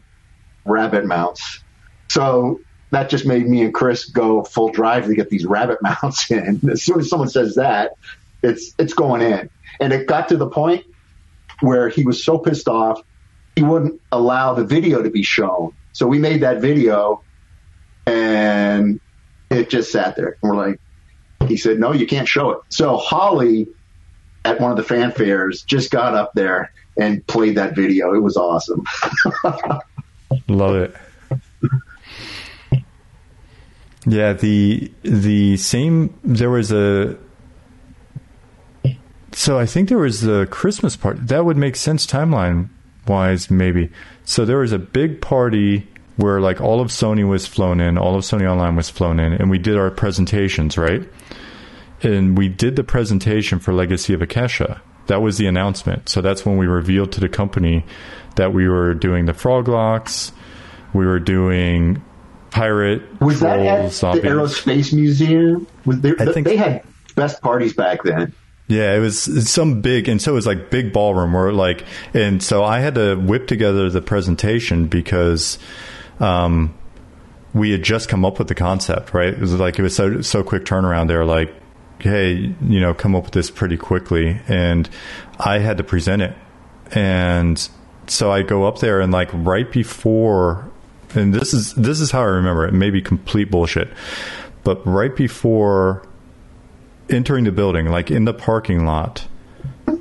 [0.65, 1.59] rabbit mounts.
[2.09, 2.59] So
[2.93, 6.62] that just made me and Chris go full drive to get these rabbit mounts in.
[6.69, 7.93] As soon as someone says that,
[8.41, 9.49] it's, it's going in.
[9.79, 10.86] And it got to the point
[11.62, 13.01] where he was so pissed off,
[13.56, 15.73] he wouldn't allow the video to be shown.
[15.93, 17.21] So we made that video
[18.06, 18.99] and
[19.49, 20.38] it just sat there.
[20.41, 20.79] And we're like,
[21.47, 22.60] he said, no, you can't show it.
[22.69, 23.67] So Holly
[24.45, 28.13] at one of the fanfares just got up there and played that video.
[28.13, 28.84] It was awesome.
[30.47, 30.95] Love it.
[34.05, 36.13] Yeah, the the same.
[36.23, 37.17] There was a.
[39.31, 41.19] So I think there was the Christmas party.
[41.23, 42.69] That would make sense timeline
[43.07, 43.89] wise, maybe.
[44.25, 45.87] So there was a big party
[46.17, 49.33] where like all of Sony was flown in, all of Sony Online was flown in,
[49.33, 51.09] and we did our presentations, right?
[52.03, 54.81] and we did the presentation for Legacy of Ykesha.
[55.07, 56.09] That was the announcement.
[56.09, 57.85] So that's when we revealed to the company
[58.35, 60.31] that we were doing the frogloks,
[60.93, 62.03] we were doing
[62.53, 64.21] pirate Was that at zombies.
[64.21, 65.67] the Aerospace Museum?
[65.85, 66.83] Was there, I think- they had
[67.15, 68.33] best parties back then.
[68.67, 69.17] Yeah, it was
[69.49, 72.95] some big, and so it was like big ballroom where like, and so I had
[72.95, 75.59] to whip together the presentation because,
[76.21, 76.73] um,
[77.53, 79.33] we had just come up with the concept, right?
[79.33, 81.07] It was like it was so so quick turnaround.
[81.09, 81.53] They were like,
[81.99, 84.89] "Hey, you know, come up with this pretty quickly," and
[85.39, 86.33] I had to present it,
[86.93, 87.67] and
[88.07, 90.71] so I go up there and like right before,
[91.15, 92.69] and this is this is how I remember it.
[92.69, 93.89] It may be complete bullshit,
[94.63, 96.08] but right before
[97.10, 99.28] entering the building, like in the parking lot,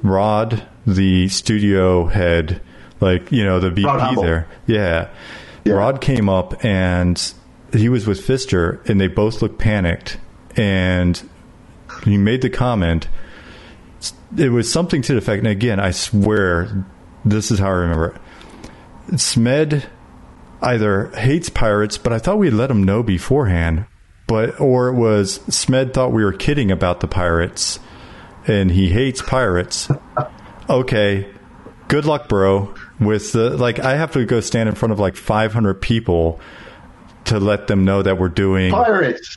[0.03, 2.61] Rod, the studio head,
[3.01, 5.09] like you know the VP there, yeah.
[5.65, 5.75] Yeah.
[5.75, 7.33] Rod came up and
[7.73, 10.19] he was with Fister, and they both looked panicked,
[10.57, 11.23] and
[12.05, 13.09] he made the comment.
[14.37, 16.85] It was something to the effect, and again, I swear,
[17.25, 19.21] this is how I remember it.
[19.21, 19.87] Smed
[20.63, 23.87] either hates pirates, but I thought we had let him know beforehand.
[24.27, 27.79] But or it was Smed thought we were kidding about the pirates,
[28.47, 29.89] and he hates pirates.
[30.71, 31.29] Okay,
[31.89, 32.73] good luck, bro.
[33.01, 36.41] With the like, I have to go stand in front of like 500 people
[37.25, 39.37] to let them know that we're doing Pirates.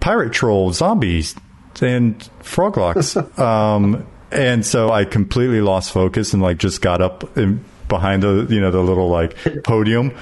[0.00, 1.34] pirate troll zombies
[1.80, 7.64] and frogloks um and so i completely lost focus and like just got up in,
[7.88, 10.12] behind the you know the little like podium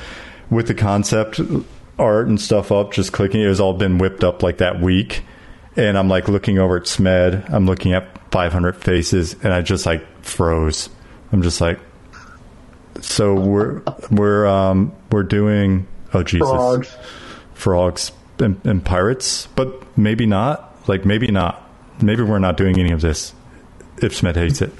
[0.50, 1.40] with the concept
[1.98, 5.22] art and stuff up just clicking it was all been whipped up like that week
[5.76, 9.86] and i'm like looking over at smed i'm looking at 500 faces and i just
[9.86, 10.88] like froze
[11.32, 11.78] i'm just like
[13.00, 16.96] so we're we're um we're doing oh jesus Frogs.
[17.54, 20.88] frogs and, and pirates, but maybe not.
[20.88, 21.68] Like maybe not.
[22.00, 23.34] Maybe we're not doing any of this.
[23.98, 24.72] If Smed hates it,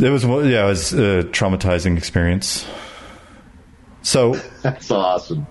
[0.00, 2.66] it was yeah, it was a traumatizing experience.
[4.04, 5.46] So That's awesome.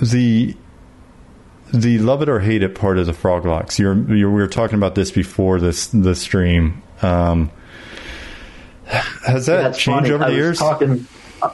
[0.00, 0.56] the
[1.72, 3.78] the love it or hate it part of the frogloks.
[3.78, 6.82] You're, you're we were talking about this before this the stream.
[7.02, 7.50] Um,
[8.86, 10.12] has that That's changed funny.
[10.12, 10.58] over I the years?
[10.58, 11.06] Talking
[11.42, 11.50] uh,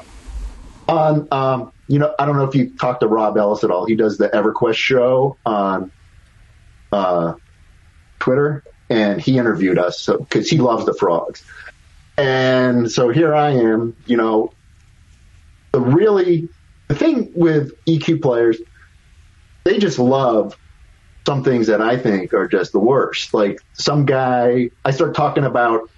[0.89, 3.87] on, um, you know, I don't know if you talked to Rob Ellis at all.
[3.87, 5.91] He does the EverQuest show on
[6.93, 7.35] uh,
[8.21, 11.43] Twitter, and he interviewed us so because he loves the frogs.
[12.17, 14.53] And so here I am, you know,
[15.75, 16.49] the really
[16.87, 18.59] the thing with EQ players,
[19.65, 20.57] they just love
[21.27, 23.35] some things that I think are just the worst.
[23.35, 25.91] Like some guy, I start talking about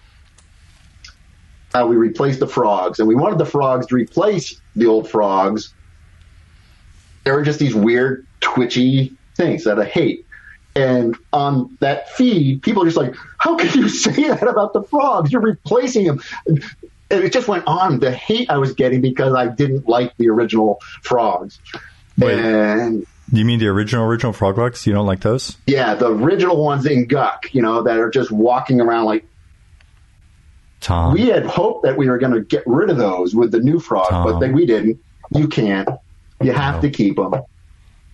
[1.75, 5.75] how we replaced the frogs, and we wanted the frogs to replace the old frogs.
[7.25, 10.25] There were just these weird, twitchy things that I hate.
[10.75, 14.85] And on that feed, people are just like, "How can you say that about the
[14.85, 15.31] frogs?
[15.31, 16.23] You're replacing them."
[17.11, 18.01] It just went on.
[18.01, 21.59] The hate I was getting because I didn't like the original frogs.
[22.19, 22.39] Wait.
[22.39, 24.87] And you mean the original original frogloks?
[24.87, 25.57] You don't like those?
[25.67, 29.25] yeah, the original ones in Guk, you know, that are just walking around like
[30.81, 31.15] Tom.
[31.15, 33.79] we had hoped that we were going to get rid of those with the new
[33.81, 34.25] frog, Tom.
[34.25, 34.99] but then we didn't.
[35.35, 35.89] You can't.
[36.41, 36.81] You have No.
[36.83, 37.35] to keep them.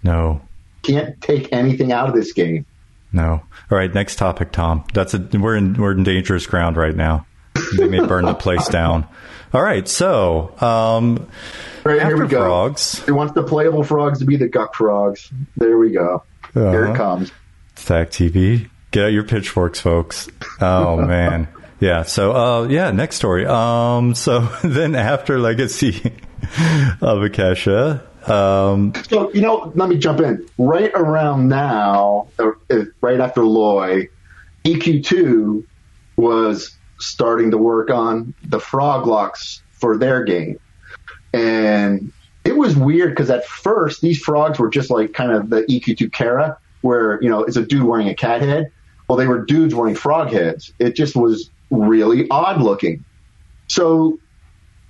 [0.02, 0.40] no.
[0.83, 2.66] Can't take anything out of this game.
[3.12, 3.42] No.
[3.70, 4.83] All right, next topic, Tom.
[4.94, 7.24] That's a we're in we're in dangerous ground right now.
[7.77, 9.07] They may burn the place down.
[9.55, 11.29] All right, so um,
[11.85, 12.41] Right, after here we go.
[12.41, 15.31] frogs, He wants the playable frogs to be the Guk frogs.
[15.57, 16.23] There we go.
[16.55, 16.93] Here Uh-huh.
[16.93, 17.33] it comes.
[17.77, 20.29] Stack TV, get out your pitchforks, folks.
[20.61, 21.49] Oh man,
[21.81, 22.03] yeah.
[22.03, 23.47] So uh, yeah, next story.
[23.47, 26.12] Um, so then after Legacy
[27.01, 30.47] of Ykesha, um, So, you know, let me jump in.
[30.59, 32.53] Right around now, uh,
[33.01, 34.09] right after Loy,
[34.65, 35.65] EQ2
[36.17, 40.59] was starting to work on the frogloks for their game.
[41.33, 42.12] And
[42.45, 46.12] it was weird because at first these frogs were just like kind of the EQ2
[46.12, 48.71] Kerra, where, you know, it's a dude wearing a cat head.
[49.09, 50.73] Well, they were dudes wearing frog heads.
[50.79, 53.05] It just was really odd looking.
[53.69, 54.19] So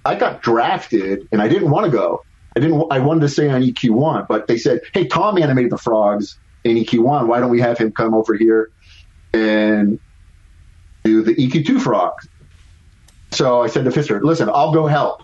[0.04, 2.24] I got drafted and I didn't want to go.
[2.56, 2.84] I didn't.
[2.90, 6.76] I wanted to stay on EQ1, but they said, "Hey, Tom animated the frogs in
[6.76, 7.26] EQ1.
[7.26, 8.70] Why don't we have him come over here
[9.32, 9.98] and
[11.04, 12.14] do the EQ2 frog.
[13.30, 15.22] So I said to Fisher, listen, I'll go help.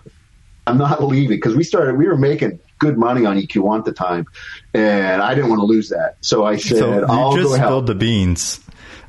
[0.67, 3.93] I'm not leaving because we started, we were making good money on EQ1 at the
[3.93, 4.25] time,
[4.73, 6.17] and I didn't want to lose that.
[6.21, 7.85] So I said, so I'll just go help.
[7.85, 8.59] the beans.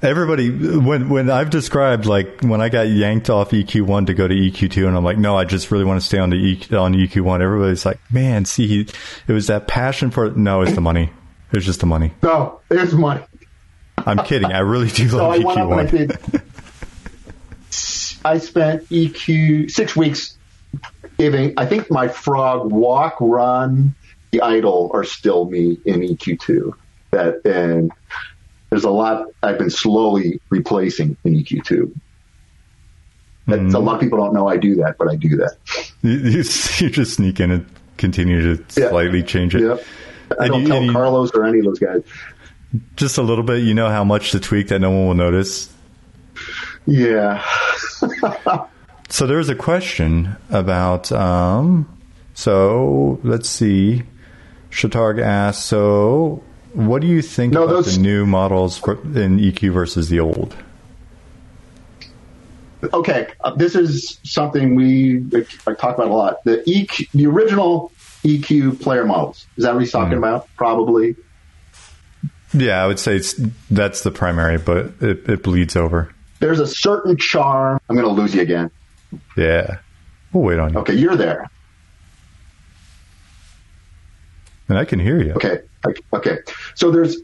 [0.03, 0.49] Everybody,
[0.79, 4.87] when when I've described like when I got yanked off EQ1 to go to EQ2,
[4.87, 7.43] and I'm like, no, I just really want to stay on the EQ, on EQ1.
[7.43, 8.89] Everybody's like, man, see, he,
[9.29, 10.31] it was that passion for.
[10.31, 11.11] No, it's the money.
[11.53, 12.15] It's just the money.
[12.23, 13.23] No, it's money.
[13.99, 14.51] I'm kidding.
[14.53, 16.43] I really do so love EQ1.
[18.25, 18.39] I one.
[18.39, 18.43] did.
[18.43, 20.37] I spent EQ six weeks
[21.19, 21.55] giving.
[21.57, 23.95] I think my frog walk, run,
[24.31, 26.75] the idol are still me in EQ two.
[27.11, 27.91] That and
[28.71, 31.95] there's a lot I've been slowly replacing in EQ two.
[33.47, 33.85] That's, A hmm.
[33.85, 35.57] lot of people don't know I do that, but I do that.
[36.03, 36.31] You, you,
[36.79, 37.67] you just sneak in and
[37.97, 38.91] continue to Yeah.
[38.91, 39.63] slightly change it.
[39.63, 39.85] Yep.
[40.39, 42.03] I And don't you- tell Carlos or any of those guys.
[42.95, 43.65] Just a little bit.
[43.65, 45.75] You know how much to tweak that no one will notice.
[46.87, 47.45] Yeah.
[49.13, 51.11] So there's a question about.
[51.11, 51.99] Um,
[52.35, 54.05] so let's see.
[54.71, 55.65] Shatarg asks.
[55.65, 60.11] So what do you think No, about those- the new models for, in EQ versus
[60.11, 60.55] the old?
[62.95, 65.25] okay, uh, this is something we
[65.67, 66.45] I talk about a lot.
[66.45, 69.47] The EQ, the original EQ player models.
[69.57, 70.49] Is that what he's talking about?
[70.57, 71.17] Probably.
[72.55, 73.35] Yeah, I would say it's,
[73.71, 76.15] that's the primary, but it, it bleeds over.
[76.41, 77.81] There's a certain charm.
[77.89, 78.71] I'm going to lose you again.
[79.37, 79.79] Yeah,
[80.33, 81.49] we'll wait on you, Okay, you're there.
[84.69, 85.33] and I can hear you.
[85.33, 85.61] Okay,
[86.13, 86.39] okay.
[86.77, 87.17] So there's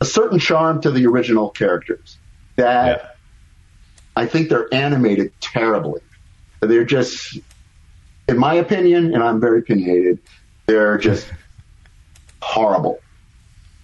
[0.00, 2.18] a certain charm to the original characters
[2.56, 3.08] that Yeah.
[4.16, 6.00] I think they're animated terribly.
[6.60, 7.38] They're just,
[8.28, 10.18] in my opinion, and I'm very opinionated,
[10.66, 11.26] they're just
[12.42, 13.00] horrible.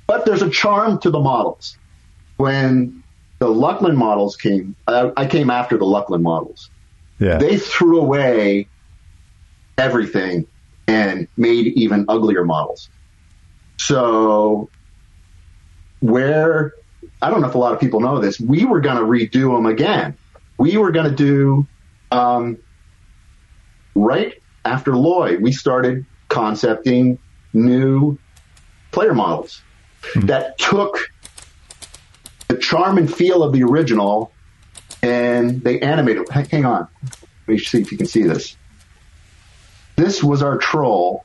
[0.07, 1.77] But there's a charm to the models.
[2.37, 3.00] When
[3.41, 6.71] the Luclin models came, I, I came after the Luclin models.
[7.19, 8.69] Yeah, They threw away
[9.77, 10.47] everything
[10.87, 12.89] and made even uglier models.
[13.79, 14.69] So,
[16.01, 16.75] where
[17.23, 19.57] I don't know if a lot of people know this, we were going to redo
[19.57, 20.17] them again.
[20.59, 21.67] We were going to do
[22.11, 22.59] um,
[23.95, 24.35] right
[24.65, 25.41] after Lloyd.
[25.41, 27.19] We started concepting
[27.53, 28.19] new
[28.93, 29.63] player models
[30.15, 30.99] that took
[32.51, 34.33] the charm and feel of the original
[35.05, 36.29] and they animated.
[36.29, 38.57] Hang on, let me see if you can see this.
[39.95, 41.25] This was our troll.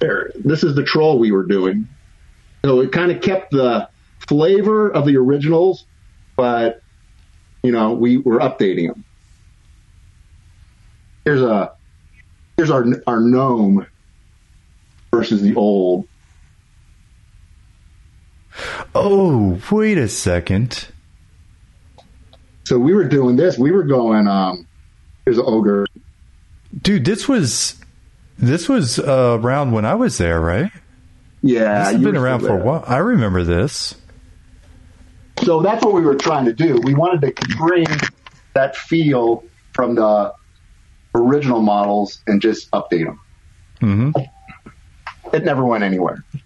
[0.00, 1.86] There, this is the troll we were doing.
[2.64, 3.88] So it kind of kept the
[4.26, 5.86] flavor of the originals,
[6.34, 6.82] but
[7.62, 9.04] you know we were updating them.
[11.24, 11.75] Here's a
[12.56, 13.86] here's our our gnome
[15.12, 16.06] versus the old.
[18.94, 20.88] Oh, wait a second.
[22.64, 23.58] So we were doing this.
[23.58, 24.26] We were going.
[24.26, 24.66] Um,
[25.24, 25.86] there's an ogre.
[26.82, 27.76] Dude, this was
[28.38, 30.70] this was uh, around when I was there, right?
[31.42, 32.84] Yeah, This has been around for a while.
[32.86, 33.94] I remember this.
[35.44, 36.80] So that's what we were trying to do.
[36.82, 37.86] We wanted to bring
[38.54, 40.32] that feel from the
[41.16, 43.20] original models and just update them.
[43.80, 44.10] hmm
[45.32, 46.40] It never went anywhere, You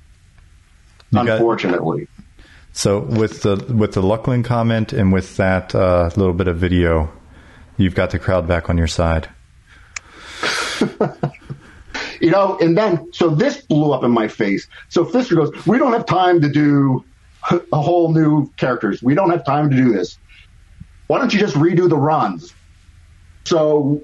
[1.12, 2.08] got- unfortunately.
[2.72, 7.10] So with the with the Luclin comment and with that uh, little bit of video,
[7.76, 9.28] you've got the crowd back on your side.
[12.20, 14.68] You know, and then so this blew up in my face.
[14.90, 17.02] So Fister goes, "We don't have time to do
[17.72, 19.02] a whole new characters.
[19.02, 20.18] We don't have time to do this.
[21.06, 22.52] Why don't you just redo the runs?"
[23.44, 24.02] So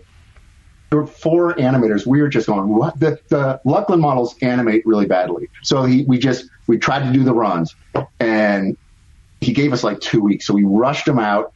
[0.91, 2.07] there were four animators.
[2.07, 5.49] We were just going, "What?" The, the Luclin models animate really badly.
[5.63, 7.75] So he, we just we tried to do the runs,
[8.21, 8.77] and
[9.41, 10.47] he gave us like two weeks.
[10.47, 11.53] So we rushed them out.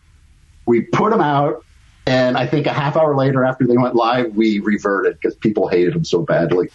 [0.66, 1.64] We put them out.
[2.06, 5.68] And I think a half hour later, after they went live, we reverted because people
[5.68, 6.70] hated them so badly.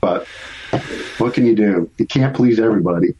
[0.00, 0.26] But
[1.18, 1.90] what can you do?
[1.96, 3.14] You can't please everybody.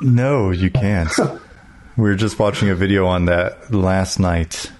[0.00, 1.10] No, you can't.
[1.96, 4.70] we were just watching a video on that last night.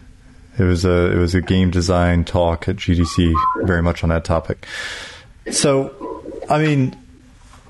[0.59, 3.35] It was a it was a game design talk at GDC,
[3.65, 4.67] very much on that topic.
[5.51, 6.97] So, I mean,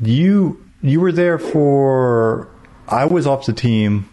[0.00, 2.48] you you were there for.
[2.88, 4.08] I was off the team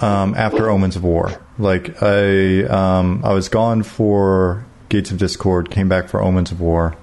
[0.00, 1.32] um, after Omens of War.
[1.58, 6.60] Like I um, I was gone for Gates of Discord, came back for Omens of
[6.60, 6.96] War,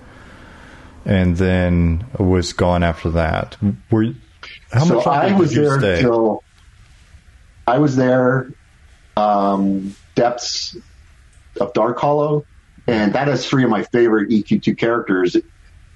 [1.03, 3.57] and then was gone after that.
[3.91, 4.13] Were
[4.71, 6.01] how so much I did was you there stay?
[6.01, 6.43] till
[7.67, 8.51] I was there.
[9.17, 10.75] Um, depths
[11.59, 12.45] of Darkhollow,
[12.87, 15.37] and that has three of my favorite EQ2 characters.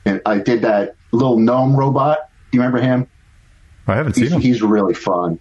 [0.05, 2.29] And I did that little gnome robot.
[2.51, 3.07] Do you remember him?
[3.87, 4.41] I haven't seen He's, him.
[4.41, 5.39] he's really fun.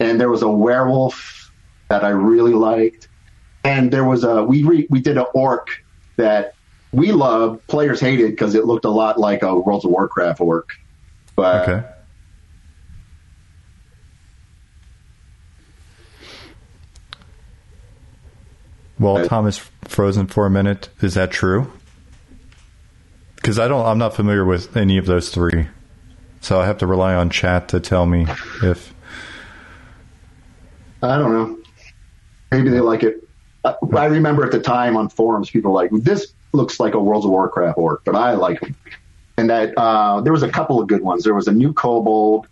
[0.00, 1.52] And there was a werewolf
[1.88, 3.08] that I really liked.
[3.62, 5.68] And there was a we re, we did an orc
[6.16, 6.54] that
[6.92, 7.66] we loved.
[7.66, 10.70] Players hated because it looked a lot like a World of Warcraft orc.
[11.36, 11.88] But Okay.
[18.98, 20.88] Well, Uh, Tom is frozen for a minute.
[21.00, 21.70] Is that true?
[23.36, 23.84] because I don't.
[23.84, 25.66] I'm not familiar with any of those three,
[26.40, 28.26] so I have to rely on chat to tell me
[28.62, 28.94] if.
[31.02, 31.58] I don't know.
[32.50, 33.28] Maybe they like it.
[33.64, 37.00] I, I remember at the time on forums, people were like this looks like a
[37.00, 38.74] World of Warcraft orc, but I like it.
[39.36, 41.24] And that uh, there was a couple of good ones.
[41.24, 42.46] There was a new kobold.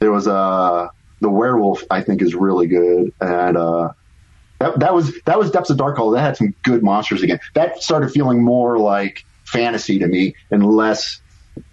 [0.00, 0.90] There was a
[1.20, 1.84] the werewolf.
[1.90, 3.90] I think is really good, and uh,
[4.60, 6.14] that, that was that was Depths of Darkhollow.
[6.14, 7.40] That had some good monsters again.
[7.54, 11.20] That started feeling more like fantasy to me and less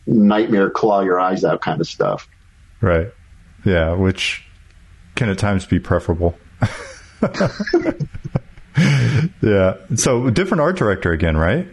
[0.07, 2.27] nightmare claw your eyes out kind of stuff.
[2.81, 3.11] Right.
[3.65, 4.43] Yeah, which
[5.15, 6.37] can at times be preferable.
[9.41, 9.75] yeah.
[9.95, 11.67] So different art director again, right?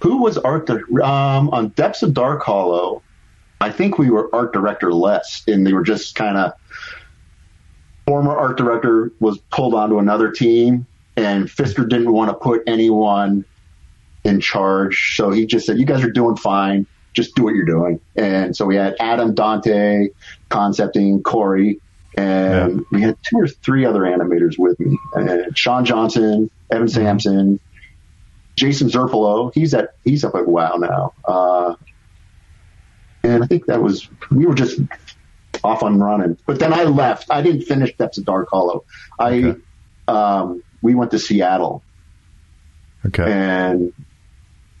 [0.00, 3.02] Who was art di- um, on Depths of Darkhollow?
[3.60, 6.52] I think we were art director less, and they were just kind of
[8.06, 10.86] former art director was pulled onto another team,
[11.16, 13.44] and Fisker didn't want to put anyone
[14.24, 16.86] in charge, so he just said, "You guys are doing fine.
[17.12, 20.08] Just do what you're doing." And so we had Adam Dante
[20.50, 21.80] concepting, Corey,
[22.16, 22.80] and Yeah.
[22.92, 27.60] we had two or three other animators with me: and Sean Johnson, Evan Sampson,
[28.56, 29.52] Jason Zerpolo.
[29.54, 31.12] He's at he's up at WoW now.
[31.24, 31.74] Uh,
[33.22, 34.80] and I think that was we were just
[35.64, 36.36] off on running.
[36.46, 37.30] But then I left.
[37.30, 38.84] I didn't finish Depths of Darkhollow.
[39.18, 39.60] I Okay.
[40.08, 41.82] um, we went to Seattle,
[43.06, 43.24] Okay.
[43.24, 43.92] and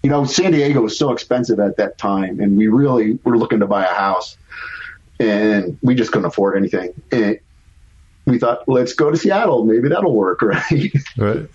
[0.02, 3.60] you know San Diego was so expensive at that time, and we really were looking
[3.60, 4.36] to buy a house,
[5.18, 6.92] and we just couldn't afford anything.
[7.12, 7.38] And
[8.26, 9.64] we thought, let's go to Seattle.
[9.64, 10.92] Maybe that'll work, right?
[11.16, 11.48] Right.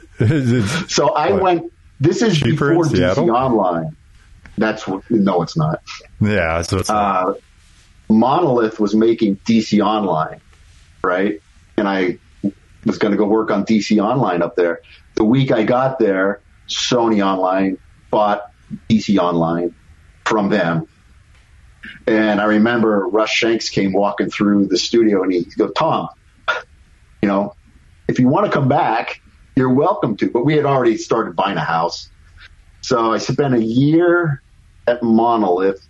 [0.87, 1.41] So I What?
[1.41, 1.73] went.
[1.99, 3.29] This is Cheaper before DC Seattle?
[3.31, 3.95] Online.
[4.57, 5.09] That's what.
[5.11, 5.81] No, it's not.
[6.19, 6.61] yeah.
[6.63, 7.33] So it's uh,
[8.11, 10.41] Monolith was making DC Online,
[11.03, 11.41] right?
[11.77, 12.19] And I
[12.85, 14.81] was going to go work on DC Online up there.
[15.15, 17.77] The week I got there, Sony Online
[18.09, 18.51] bought
[18.89, 19.73] DC Online
[20.25, 20.87] from them.
[22.05, 26.09] And I remember Russ Shanks came walking through the studio and he goes, Tom,
[27.21, 27.55] you know,
[28.07, 29.21] if you want to come back,
[29.55, 30.29] you're welcome to.
[30.29, 32.09] But we had already started buying a house.
[32.81, 34.41] So I spent a year
[34.87, 35.87] at Monolith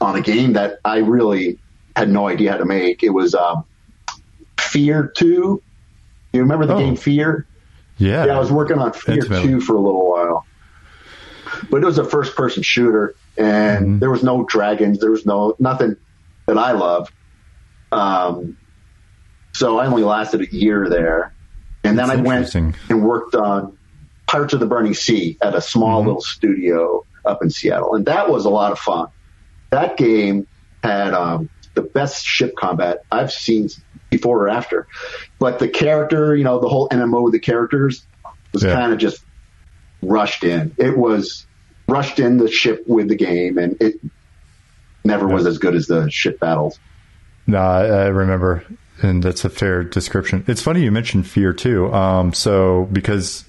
[0.00, 1.58] on a game that I really
[1.96, 3.02] had no idea how to make.
[3.02, 3.64] It was um,
[4.58, 5.62] Fear 2.
[6.32, 6.78] You remember the Oh.
[6.78, 7.46] game Fear?
[7.98, 8.24] yeah.
[8.26, 9.48] Yeah, I was working on Fear Intimately.
[9.48, 10.46] 2 for a little while.
[11.70, 14.00] But it was a first person shooter and Mhm.
[14.00, 15.96] there was no dragons, there was no nothing
[16.46, 17.08] that I love.
[17.90, 18.56] Um
[19.54, 21.34] so I only lasted a year there.
[21.84, 23.76] And then That's I went and worked on
[24.26, 26.06] Pirates of the Burning Sea at a small Mhm.
[26.06, 27.94] little studio up in Seattle.
[27.94, 29.08] And that was a lot of fun.
[29.72, 30.46] That game
[30.84, 33.68] had um, the best ship combat I've seen
[34.10, 34.86] before or after.
[35.38, 38.06] But the character, you know, the whole MMO with the characters
[38.52, 38.74] was Yeah.
[38.74, 39.24] kind of just
[40.02, 40.74] rushed in.
[40.76, 41.46] It was
[41.88, 43.94] rushed in the ship with the game, and it
[45.04, 46.78] never was as good as the ship battles.
[47.46, 48.62] No, I, I remember,
[49.00, 50.44] and that's a fair description.
[50.46, 51.92] It's funny you mentioned Fear too.
[51.92, 53.44] Um, so because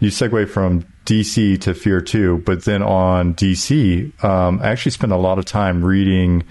[0.00, 5.12] you segue from DC to Fear two, but then on DC, um, I actually spent
[5.12, 6.44] a lot of time reading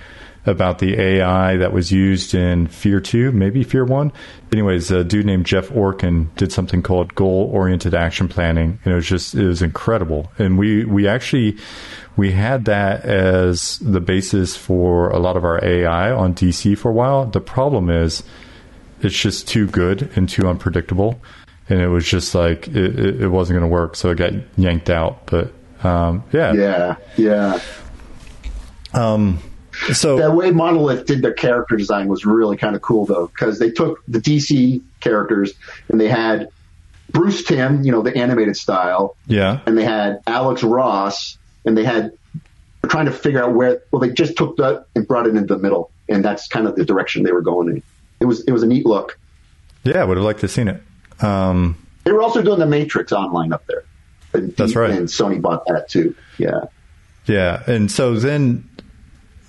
[0.45, 4.11] about the AI that was used in Fear two, maybe Fear one.
[4.51, 8.95] Anyways, a dude named Jeff Orkin did something called goal oriented action planning, and it
[8.95, 10.31] was just it was incredible.
[10.37, 11.57] And we we actually
[12.15, 16.89] we had that as the basis for a lot of our AI on DC for
[16.89, 17.25] a while.
[17.25, 18.23] The problem is
[19.01, 21.19] it's just too good and too unpredictable,
[21.69, 24.33] and it was just like it, it, it wasn't going to work, so it got
[24.57, 25.25] yanked out.
[25.25, 25.51] But
[25.83, 27.59] um, yeah, Yeah, yeah.
[29.93, 33.59] So that way Monolith did their character design was really kind of cool though, because
[33.59, 35.53] they took the DC characters
[35.89, 36.49] and they had
[37.09, 41.83] Bruce Timm, you know, the animated style, yeah, and they had Alex Ross, and they
[41.83, 42.11] had
[42.81, 43.81] they're trying to figure out where.
[43.91, 46.75] Well, they just took that and brought it into the middle, and that's kind of
[46.75, 47.83] the direction they were going in.
[48.19, 49.19] It was it was a neat look.
[49.83, 50.81] yeah, I would have liked to have seen it.
[51.21, 53.83] Um, They were also doing the Matrix online up there.
[54.33, 54.91] And, That's right.
[54.91, 56.13] And Sony bought that too.
[56.37, 56.65] Yeah.
[57.25, 58.67] yeah, and so then,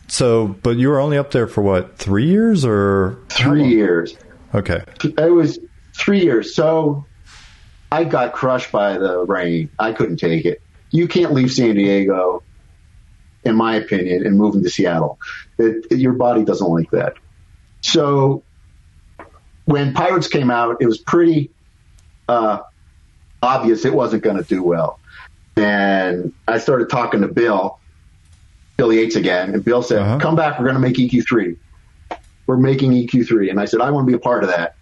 [0.09, 4.17] so but you were only up there for what three years or Three years.
[4.55, 5.59] Okay, It was
[5.95, 6.55] three years.
[6.55, 7.05] So
[7.91, 9.71] I got crushed by the rain.
[9.79, 10.63] I couldn't take it.
[10.91, 12.43] You can't leave San Diego,
[13.45, 15.19] in my opinion, and move into Seattle.
[15.59, 17.15] It, it- your body doesn't like that.
[17.81, 18.45] So
[19.65, 21.51] when Pirates came out, it was pretty
[22.29, 22.61] uh,
[23.43, 24.99] obvious it wasn't going to do well.
[25.57, 27.79] And I started talking to Bill,
[28.77, 30.19] Bill Yates again, and Bill said, Uh-huh.
[30.19, 30.59] "Come back.
[30.59, 31.57] We're going to make EQ3.
[32.47, 34.77] We're making EQ3." And I said, "I want to be a part of that."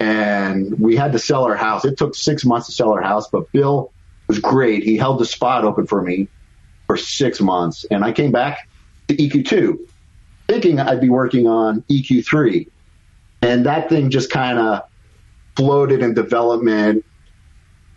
[0.00, 1.84] And we had to sell our house.
[1.84, 3.90] It took six months to sell our house, but Bill
[4.28, 4.82] was great.
[4.82, 6.28] He held the spot open for me
[6.86, 8.68] for six months, and I came back
[9.08, 9.78] to EQ2,
[10.48, 12.68] thinking I'd be working on EQ3,
[13.40, 14.82] and that thing just kind of
[15.56, 17.04] floated in development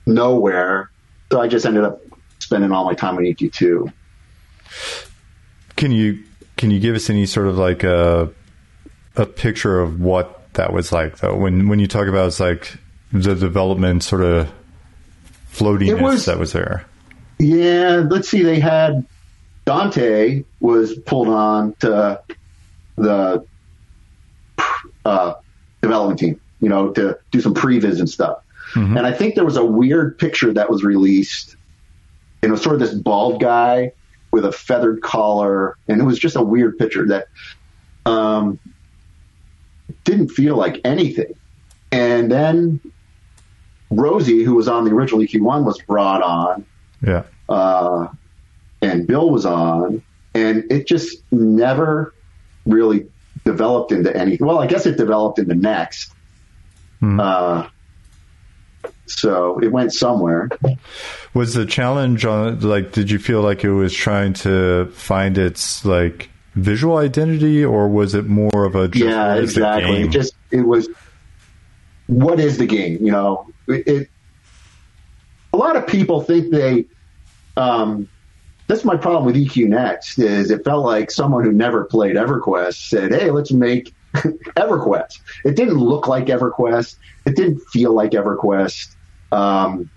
[0.06, 0.90] nowhere.
[1.32, 2.02] So I just ended up
[2.40, 3.92] spending all my time on EQ2.
[5.76, 6.24] Can you
[6.58, 8.30] can you give us any sort of like a
[9.16, 11.36] a picture of what that was like though?
[11.36, 12.78] When when you talk about it's like
[13.12, 14.52] the development sort of
[15.52, 16.86] floatiness was- that was there.
[17.40, 18.42] Yeah, let's see.
[18.42, 19.06] They had
[19.66, 22.20] Dante was pulled on to
[22.96, 23.46] the
[25.06, 25.34] uh,
[25.82, 28.40] development team, you know, to do some previs and stuff.
[28.76, 31.56] And I think there was a weird picture that was released.
[32.44, 33.92] And it was sort of this bald guy
[34.32, 37.28] with a feathered collar, and it was just a weird picture that
[38.06, 38.60] um,
[40.04, 41.34] didn't feel like anything.
[41.92, 42.80] And then
[43.90, 46.66] Rosie, who was on the original EQ1, was brought on
[47.02, 47.24] Yeah.
[47.50, 48.08] uh,
[48.82, 50.04] and Bill was on,
[50.36, 52.14] and it just never
[52.66, 53.08] really
[53.46, 54.46] developed into anything.
[54.46, 56.12] Well, I guess it developed into next.
[57.02, 57.68] Uh,
[59.06, 60.50] so it went somewhere.
[61.34, 65.86] Was the challenge on like did you feel like it was trying to find its
[65.86, 70.02] like visual identity or was it more of a just yeah, what is the exactly.
[70.02, 70.90] It just it was.
[72.08, 72.98] What is the game?
[73.02, 73.88] You know, it.
[73.88, 74.10] it
[75.54, 76.86] a lot of people think they.
[77.56, 78.08] Um,
[78.68, 82.90] that's my problem with EQ Next is it felt like someone who never played EverQuest
[82.90, 83.94] said, "Hey, let's make
[84.56, 86.96] EverQuest." It didn't look like EverQuest.
[87.26, 88.96] It didn't feel like EverQuest.
[89.32, 89.90] Um,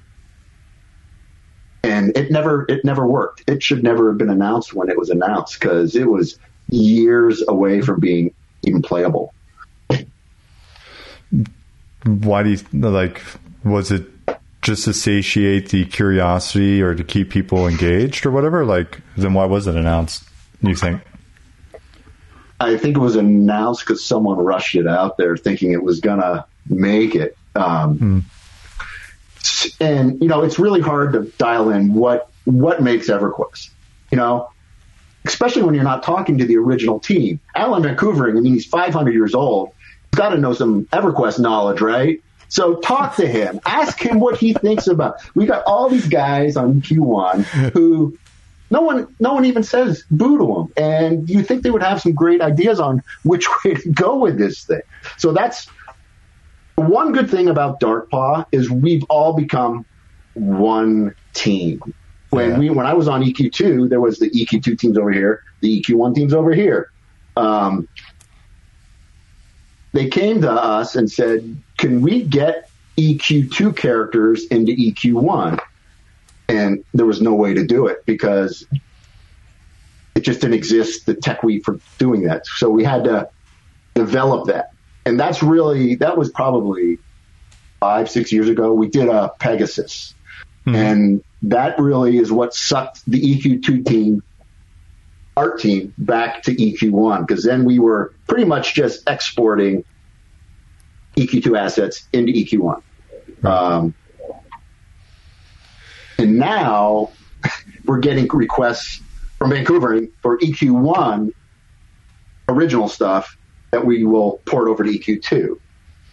[1.82, 3.44] and it never it never worked.
[3.48, 7.80] It should never have been announced when it was announced because it was years away
[7.80, 9.34] from being even playable.
[12.04, 13.22] Why do you like
[13.64, 14.04] was it
[14.62, 18.64] just to satiate the curiosity or to keep people engaged or whatever?
[18.64, 20.24] Like then why was it announced?
[20.62, 21.00] You think?
[22.60, 26.44] I think it was announced because someone rushed it out there thinking it was gonna
[26.68, 27.36] make it.
[27.56, 28.24] Um,
[29.40, 33.70] s- And you know, it's really hard to dial in what what makes EverQuest.
[34.10, 34.48] You know,
[35.24, 37.40] especially when you're not talking to the original team.
[37.54, 39.70] Alan VanCouvering, I mean, he's 500 years old.
[40.12, 42.20] He's got to know some EverQuest knowledge, right?
[42.48, 43.60] So talk to him.
[43.64, 45.16] Ask him what he thinks about.
[45.36, 48.18] We got all these guys on Q1 who
[48.70, 52.00] no one, no one even says boo to them, and you think they would have
[52.00, 54.80] some great ideas on which way to go with this thing.
[55.18, 55.66] So that's
[56.76, 59.84] one good thing about Darkpaw is we've all become
[60.34, 61.80] one team.
[62.30, 62.58] When Yeah.
[62.58, 66.14] we, when I was on EQ2, there was the EQ2 teams over here, the EQ1
[66.14, 66.88] teams over here.
[67.36, 67.88] Um,
[69.92, 75.58] they came to us and said, "Can we get EQ2 characters into EQ1?"
[76.50, 78.66] And there was no way to do it because
[80.14, 82.46] it just didn't exist the tech we for doing that.
[82.46, 83.28] So we had to
[83.94, 84.72] develop that,
[85.06, 86.98] and that's really that was probably
[87.78, 88.72] five six years ago.
[88.74, 90.14] We did a Pegasus,
[90.66, 94.22] and that really is what sucked the EQ2 team
[95.36, 99.84] art team back to EQ1 because then we were pretty much just exporting
[101.16, 102.82] EQ2 assets into EQ1.
[103.44, 103.94] Um,
[106.20, 107.10] and now
[107.84, 109.00] we're getting requests
[109.38, 111.32] from Vancouver for EQ1
[112.48, 113.36] original stuff
[113.70, 115.58] that we will port over to EQ2.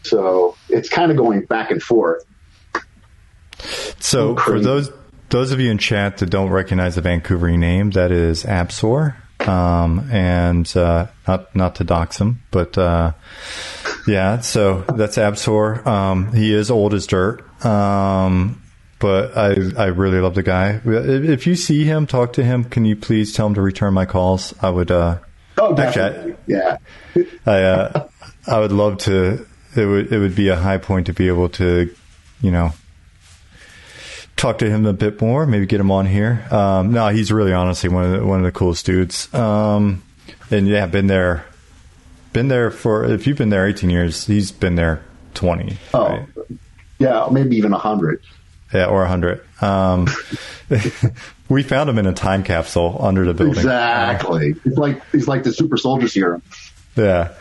[0.04, 2.24] So it's kind of going back and forth.
[4.00, 4.92] So for those
[5.30, 9.16] those of you in chat that don't recognize the Vancouver name, that is Absor.
[9.46, 13.14] Um, and uh, not not to dox him, but uh,
[14.08, 14.40] yeah.
[14.40, 15.86] So that's Absor.
[15.86, 17.44] Um, he is old as dirt.
[17.66, 18.62] Um,
[19.00, 20.82] but I I really love the guy.
[20.86, 22.64] If you see him, talk to him.
[22.64, 24.54] Can you please tell him to return my calls?
[24.62, 24.92] I would.
[24.92, 25.18] Uh,
[25.60, 26.78] Oh, Actually, I- yeah.
[27.48, 28.08] I uh,
[28.46, 29.46] I would love to.
[29.76, 31.92] It would it would be a high point to be able to,
[32.42, 32.74] you know,
[34.36, 35.46] talk to him a bit more.
[35.48, 36.46] Maybe get him on here.
[36.52, 39.34] Um, no, he's really honestly one of the, one of the coolest dudes.
[39.34, 40.04] Um,
[40.52, 41.44] and yeah, been there,
[42.34, 43.06] been there for.
[43.06, 45.78] If you've been there eighteen years, he's been there twenty.
[45.94, 46.28] Oh, right?
[47.00, 48.22] yeah, maybe even a hundred.
[48.74, 49.42] Yeah, or a hundred.
[49.62, 50.08] Um,
[51.50, 53.56] we found him in a time capsule under the building.
[53.56, 54.56] Exactly.
[54.66, 56.42] It's like it's like the super soldier serum.
[56.96, 57.34] Yeah.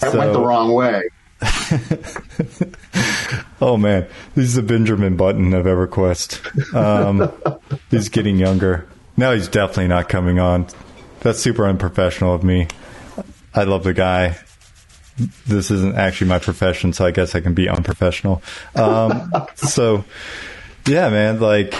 [0.00, 1.02] That So- went the wrong way.
[3.60, 6.74] Oh man, this is the Benjamin Button of EverQuest.
[6.74, 7.32] Um,
[7.90, 8.86] he's getting younger.
[9.16, 10.66] No, he's definitely not coming on.
[11.20, 12.68] That's super unprofessional of me.
[13.54, 14.36] I love the guy.
[15.46, 18.42] This isn't actually my profession, so I guess I can be unprofessional.
[18.74, 20.04] Um, so,
[20.86, 21.74] yeah, man, like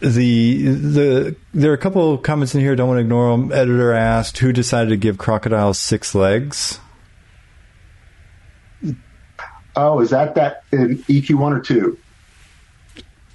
[0.00, 2.76] the the there are a couple of comments in here.
[2.76, 3.52] Don't want to ignore them.
[3.52, 6.80] Editor asked who decided to give crocodiles six legs.
[9.74, 11.98] Oh, is that that in EQ one or two?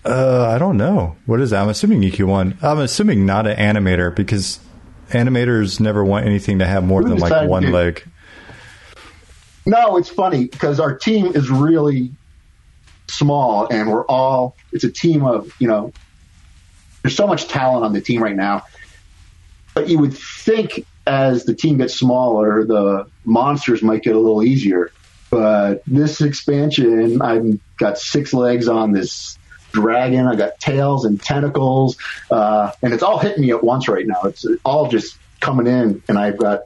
[0.04, 1.16] Uh, I don't know.
[1.28, 1.62] What is that?
[1.62, 2.58] I'm assuming EQ one.
[2.62, 4.60] I'm assuming not an animator because
[5.10, 8.04] animators never want anything to have more Who than like one to- leg.
[9.68, 12.12] No, it's funny because our team is really
[13.12, 15.94] small and we're all, it's a team of, you know,
[17.02, 18.64] there's so much talent on the team right now.
[19.74, 24.44] But you would think as the team gets smaller, the monsters might get a little
[24.44, 24.92] easier.
[25.30, 29.38] But this expansion, I've got six legs on this
[29.72, 30.28] dragon.
[30.28, 31.98] I got tails and tentacles,
[32.30, 34.24] uh, and it's all hitting me at once right now.
[34.24, 36.64] It's all just coming in, and I've got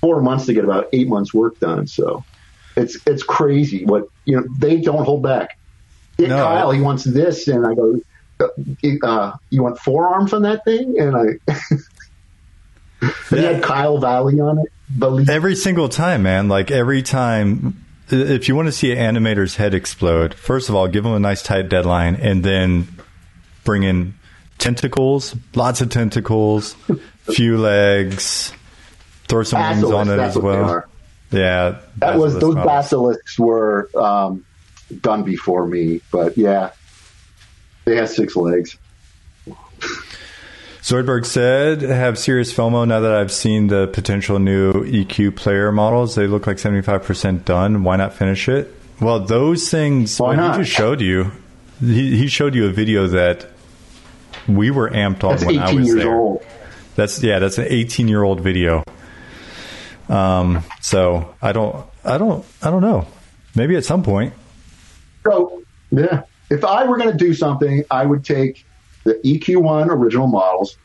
[0.00, 1.88] four months to get about eight months work done.
[1.88, 2.24] So
[2.76, 4.46] it's it's crazy what you know.
[4.58, 5.58] They don't hold back.
[6.18, 6.28] No.
[6.28, 8.00] Kyle, he wants this, and I go,
[9.02, 11.54] uh, "You want forearms on that thing?" And I,
[13.30, 14.72] he had Kyle Valley on it.
[14.88, 15.24] Valley.
[15.28, 16.48] Every single time, man.
[16.48, 20.88] Like every time, if you want to see an animator's head explode, first of all,
[20.88, 22.88] give them a nice tight deadline, and then
[23.64, 24.14] bring in
[24.58, 26.74] tentacles, lots of tentacles,
[27.22, 28.52] few legs,
[29.28, 30.84] throw some wings on it as they well.
[31.34, 32.66] Yeah, That was those models.
[32.66, 34.44] basilisks were um,
[35.00, 36.70] done before me, but yeah,
[37.84, 38.76] they have six legs.
[40.82, 46.14] Zoidberg said, have serious FOMO now that I've seen the potential new EQ player models.
[46.14, 47.84] They look like 75% done.
[47.84, 48.70] Why not finish it?
[49.00, 50.56] Well, those things, Why not?
[50.56, 51.32] he just showed you,
[51.80, 53.46] he, he showed you a video that
[54.46, 56.14] we were amped on That's when I was years there.
[56.14, 56.44] old.
[56.96, 58.84] That's, yeah, that's an 18 year old video.
[60.08, 63.06] Um, so I don't, I don't, I don't know.
[63.54, 64.34] Maybe at some point.
[65.24, 68.66] So yeah, if I were going to do something, I would take
[69.04, 70.76] the EQ1 original models,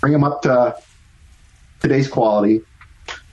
[0.00, 0.76] bring them up to
[1.80, 2.60] today's quality,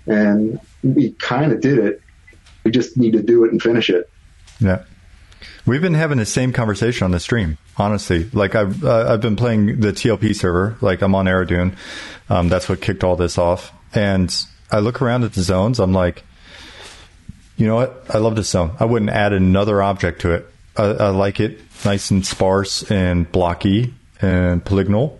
[0.07, 2.01] and we kind of did it.
[2.63, 4.09] We just need to do it and finish it.
[4.59, 4.83] Yeah.
[5.65, 8.29] We've been having the same conversation on the stream, honestly.
[8.33, 11.75] Like I've uh, I've been playing the TLP server, like I'm on Aradune.
[12.29, 13.71] Um, that's what kicked all this off.
[13.93, 14.33] And
[14.71, 15.79] I look around at the zones.
[15.79, 16.23] I'm like,
[17.57, 18.03] you know what?
[18.09, 18.71] I love this zone.
[18.79, 20.45] I wouldn't add another object to it.
[20.77, 25.19] I, I like it nice and sparse and blocky and polygonal.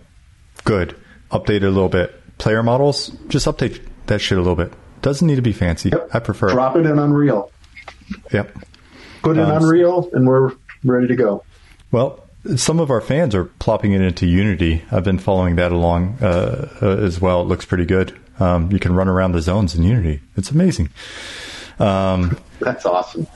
[0.64, 0.96] Good.
[1.30, 2.12] Update it a little bit.
[2.38, 4.72] Player models, just update that shit a little bit.
[5.00, 5.88] Doesn't need to be fancy.
[5.90, 6.10] Yep.
[6.12, 6.48] I prefer.
[6.50, 7.50] Drop it in Unreal.
[8.32, 8.58] Yep.
[9.22, 10.52] Put it in Um, Unreal, and we're
[10.84, 11.44] ready to go.
[11.90, 12.25] Well,
[12.56, 14.84] some of our fans are plopping it into Unity.
[14.92, 17.42] I've been following that along uh, uh, as well.
[17.42, 18.16] It looks pretty good.
[18.38, 20.20] Um, you can run around the zones in Unity.
[20.36, 20.90] It's amazing.
[21.78, 23.26] Um, That's awesome.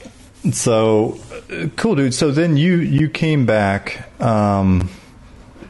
[0.52, 1.18] so
[1.76, 2.14] cool, dude.
[2.14, 4.88] So then you you came back, um,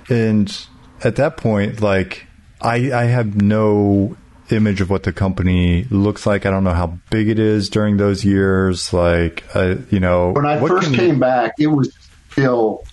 [0.08, 0.66] and
[1.02, 2.26] at that point, like
[2.60, 4.16] I I have no
[4.50, 6.44] image of what the company looks like.
[6.46, 8.92] I don't know how big it is during those years.
[8.92, 11.92] Like, uh, you know, When I first came back, it was
[12.32, 12.84] still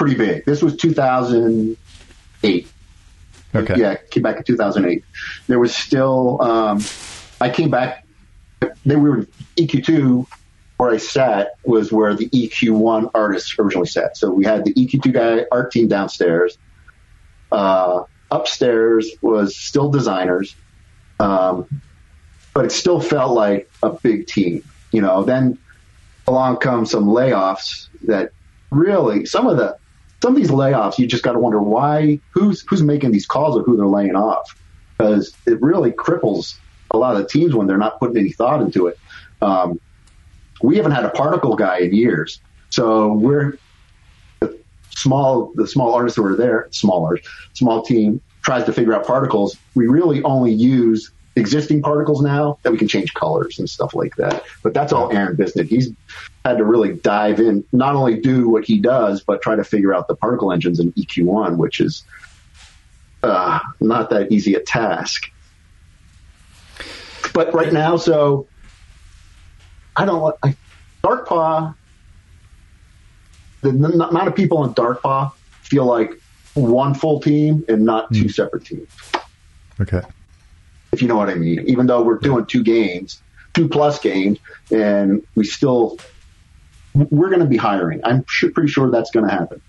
[0.00, 0.44] pretty big.
[0.46, 2.68] This was 2008.
[3.54, 3.74] Okay.
[3.76, 5.04] Yeah, came back in 2008.
[5.46, 6.80] There was still, um,
[7.38, 8.06] I came back,
[8.86, 9.26] they were
[9.56, 10.26] EQ2
[10.78, 14.16] where I sat was where the EQ1 artists originally sat.
[14.16, 16.56] So we had the EQ2 guy, art team downstairs.
[17.52, 20.56] Uh, upstairs was still designers.
[21.18, 21.82] Um,
[22.54, 24.64] but it still felt like a big team.
[24.92, 25.58] You know, then
[26.26, 28.30] along come some layoffs that
[28.70, 29.76] really some of the
[30.22, 33.56] some of these layoffs you just got to wonder why who's who's making these calls
[33.56, 34.56] or who they're laying off
[34.98, 36.56] because it really cripples
[36.90, 38.98] a lot of the teams when they're not putting any thought into it.
[39.40, 39.80] Um,
[40.62, 43.56] we haven't had a particle guy in years, so we're
[44.40, 44.58] the
[44.90, 47.18] small the small artists who are there, smaller
[47.54, 49.56] small team tries to figure out particles.
[49.74, 54.16] We really only use existing particles now that we can change colors and stuff like
[54.16, 54.44] that.
[54.62, 55.66] But that's all Aaron Bisnet.
[55.66, 55.92] He's
[56.44, 59.94] had to really dive in, not only do what he does, but try to figure
[59.94, 62.02] out the particle engines in EQ1, which is
[63.22, 65.30] uh, not that easy a task.
[67.34, 68.46] But right now, so
[69.96, 70.34] I don't.
[70.42, 70.56] I,
[71.04, 71.74] Darkpaw.
[73.62, 75.32] The n- amount of people on Darkpaw
[75.62, 76.12] feel like
[76.54, 78.88] one full team and not two separate teams
[79.80, 80.00] Okay.
[80.92, 81.64] if you know what I mean.
[81.68, 83.22] Even though we're doing two games,
[83.54, 84.38] two plus games,
[84.72, 85.98] and we still
[87.10, 88.00] we're going to be hiring.
[88.04, 89.60] I'm pretty sure that's going to happen.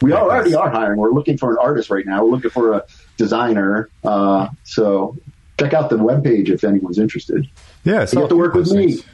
[0.00, 0.98] We already are hiring.
[0.98, 2.24] We're looking for an artist right now.
[2.24, 2.84] We're looking for a
[3.18, 3.90] designer.
[4.02, 5.16] Uh, so
[5.58, 7.46] check out the webpage if anyone's interested.
[7.84, 8.92] Yeah, I You have to work with those me.
[8.92, 9.04] things.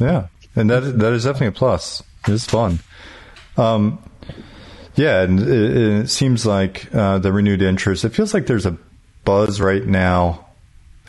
[0.00, 2.02] Yeah, and that that is definitely a plus.
[2.26, 2.80] It's fun.
[3.56, 3.98] Um,
[4.96, 8.04] Yeah, and it, it seems like uh, the renewed interest.
[8.04, 8.76] It feels like there's a
[9.24, 10.46] buzz right now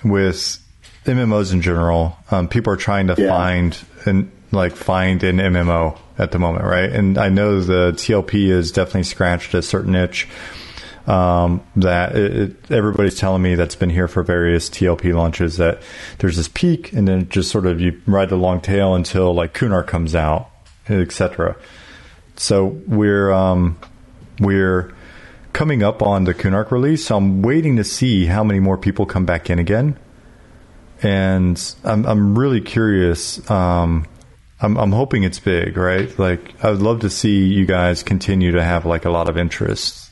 [0.04, 0.58] with
[1.06, 2.18] MMOs in general.
[2.32, 3.30] Um, people are trying to Yeah.
[3.30, 6.90] find and like find an MMO at the moment, right?
[6.90, 10.28] And I know the TLP has definitely scratched a certain itch.
[11.08, 15.84] Um, that it, it, everybody's telling me that's been here for various TLP launches that
[16.18, 19.54] there's this peak and then just sort of you ride the long tail until like
[19.54, 20.50] Kunark comes out,
[20.90, 21.58] etc.
[22.38, 23.78] So we're um,
[24.40, 24.96] we're
[25.54, 27.06] coming up on the Kunark release.
[27.06, 30.00] So I'm waiting to see how many more people come back in again,
[31.04, 33.48] and I'm I'm really curious.
[33.50, 34.08] Um,
[34.62, 36.18] I'm I'm hoping it's big, right?
[36.18, 39.38] Like I would love to see you guys continue to have like a lot of
[39.38, 40.12] interest.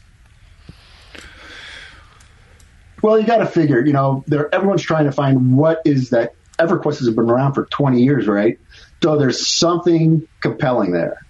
[3.02, 6.36] Well, you got to figure, you know, there everyone's trying to find what is that.
[6.60, 8.60] EverQuest has been around for 20 years, right?
[9.02, 11.26] So there's something compelling there.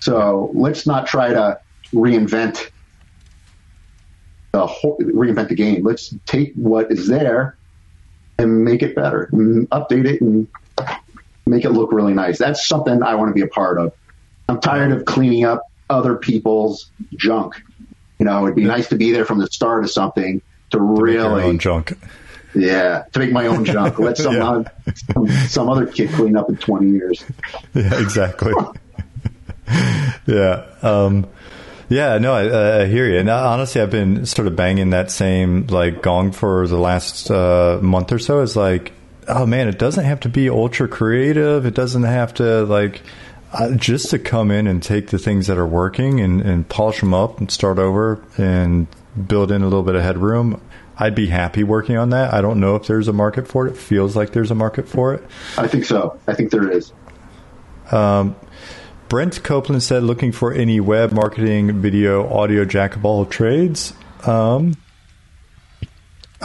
[0.00, 1.58] So let's not try to
[1.92, 2.70] reinvent
[4.52, 5.82] the whole, reinvent the game.
[5.82, 7.56] Let's take what is there
[8.38, 10.46] and make it better, and update it, and
[11.46, 12.38] make it look really nice.
[12.38, 13.92] That's something I want to be a part of.
[14.48, 17.54] I'm tired of cleaning up other people's junk.
[18.18, 20.40] You know, it'd be nice to be there from the start of something
[20.70, 21.92] to your really own junk.
[22.54, 23.98] yeah, to make my own junk.
[24.00, 24.48] Let some, Yeah.
[24.50, 27.24] oth- some some other kid clean up in twenty years.
[27.74, 28.52] Yeah, exactly.
[30.26, 30.64] yeah.
[30.82, 31.26] Um,
[31.88, 33.18] yeah, no, I, I hear you.
[33.18, 37.78] And honestly, I've been sort of banging that same like gong for the last uh,
[37.82, 38.40] month or so.
[38.40, 38.92] Is like,
[39.28, 41.66] oh man, it doesn't have to be ultra creative.
[41.66, 43.02] It doesn't have to like
[43.52, 47.00] uh, just to come in and take the things that are working and, and polish
[47.00, 48.86] them up and start over and
[49.26, 50.60] build in a little bit of headroom.
[50.98, 52.32] I'd be happy working on that.
[52.32, 53.72] I don't know if there's a market for it.
[53.72, 55.22] It feels like there's a market for it.
[55.58, 56.18] I think so.
[56.26, 56.92] I think there is.
[57.90, 58.34] Um,
[59.08, 63.92] Brent Copeland said, looking for any web marketing, video, audio jack of all trades.
[64.26, 64.74] Um,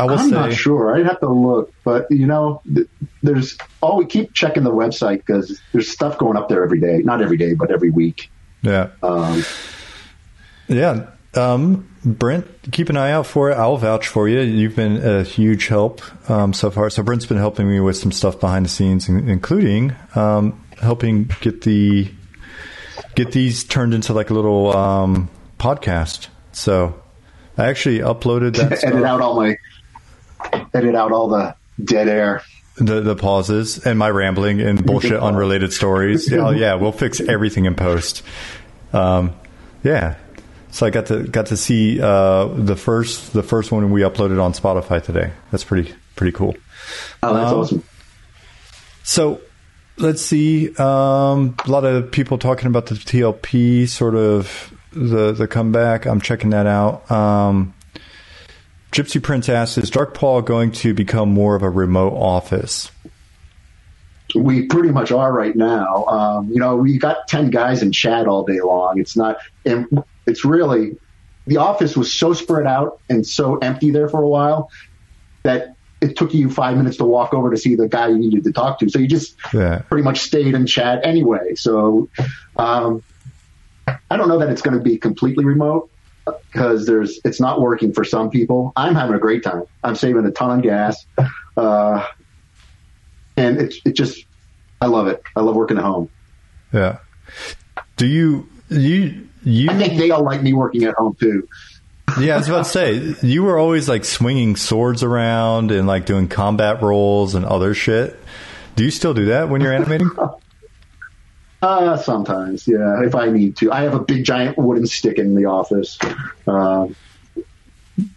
[0.02, 0.96] I will I'm say, not sure.
[0.96, 2.88] I'd have to look, but you know, th-
[3.22, 3.58] there's.
[3.84, 7.00] Oh, we keep checking the website because there's stuff going up there every day.
[7.04, 8.32] Not every day, but every week.
[8.64, 9.44] yeah, Um,
[10.68, 11.08] yeah.
[11.34, 13.54] Um, Brent, keep an eye out for it.
[13.54, 14.40] I'll vouch for you.
[14.42, 16.90] You've been a huge help um, so far.
[16.90, 21.62] So Brent's been helping me with some stuff behind the scenes, including um, helping get
[21.62, 22.12] the
[23.16, 25.30] get these turned into like a little um,
[25.60, 26.28] podcast.
[26.52, 27.00] So
[27.58, 28.84] I actually uploaded that.
[28.84, 29.58] edit out all my.
[30.74, 32.42] Edit out all the dead air.
[32.78, 36.32] the the pauses and my rambling and bullshit unrelated stories.
[36.32, 38.24] Yeah, oh, yeah, we'll fix everything in post.
[38.94, 39.34] Um,
[39.84, 40.16] yeah.
[40.72, 44.42] So I got to got to see uh, the first the first one we uploaded
[44.42, 45.32] on Spotify today.
[45.52, 46.56] That's pretty pretty cool.
[47.22, 47.84] Oh, that's Um, awesome.
[49.04, 49.42] So
[49.98, 50.74] let's see.
[50.78, 56.06] Um, a lot of people talking about the TLP sort of the the comeback.
[56.06, 57.10] I'm checking that out.
[57.12, 57.74] Um,
[58.92, 62.92] Gypsy Prince asks, "Is Darkpaw going to become more of a remote office?"
[64.36, 66.06] we pretty much are right now.
[66.06, 69.00] Um, you know, we got 10 guys in chat all day long.
[69.00, 70.98] It's not, and it's really,
[71.48, 74.70] the office was so spread out and so empty there for a while
[75.44, 78.44] that it took you five minutes to walk over to see the guy you needed
[78.44, 78.90] to talk to.
[78.90, 79.80] So you just Yeah.
[79.90, 81.56] pretty much stayed in chat anyway.
[81.56, 82.10] So,
[82.56, 83.04] um,
[83.88, 85.91] I don't know that it's going to be completely remote
[86.26, 88.74] because there's, it's not working for some people.
[88.76, 89.64] I'm having a great time.
[89.84, 91.06] I'm saving a ton of gas.
[91.58, 92.06] Uh,
[93.38, 94.26] and it's it just
[94.80, 95.22] I love it.
[95.36, 96.10] I love working at home.
[96.74, 97.00] Yeah.
[97.98, 99.70] Do you you you?
[99.70, 101.48] I think they all like me working at home too.
[102.20, 106.06] Yeah, I was about to say you were always like swinging swords around and like
[106.06, 108.20] doing combat roles and other shit.
[108.76, 110.10] Do you still do that when you're animating?
[111.62, 113.72] Uh, sometimes, yeah, if I need to.
[113.72, 116.00] I have a big giant wooden stick in the office.
[116.48, 116.96] Um,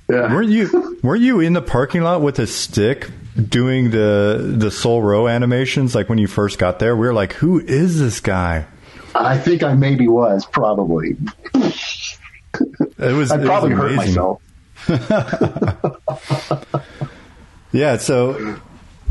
[0.08, 0.32] yeah.
[0.32, 5.02] Weren't you were you in the parking lot with a stick doing the the Sol
[5.02, 6.96] Ro animations like when you first got there?
[6.96, 8.66] We were like, who is this guy?
[9.14, 11.16] I think I maybe was probably.
[11.54, 12.18] It
[12.98, 14.40] was I it was probably hurt myself.
[17.74, 18.56] Yeah, so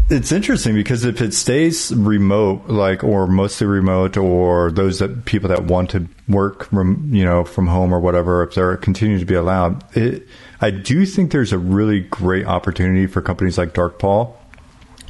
[0.09, 5.49] it's interesting because if it stays remote, like or mostly remote, or those that people
[5.49, 9.25] that want to work from you know from home or whatever, if they're continue to
[9.25, 10.27] be allowed, it,
[10.61, 14.33] I do think there's a really great opportunity for companies like Darkpaw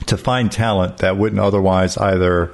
[0.06, 2.54] to find talent that wouldn't otherwise either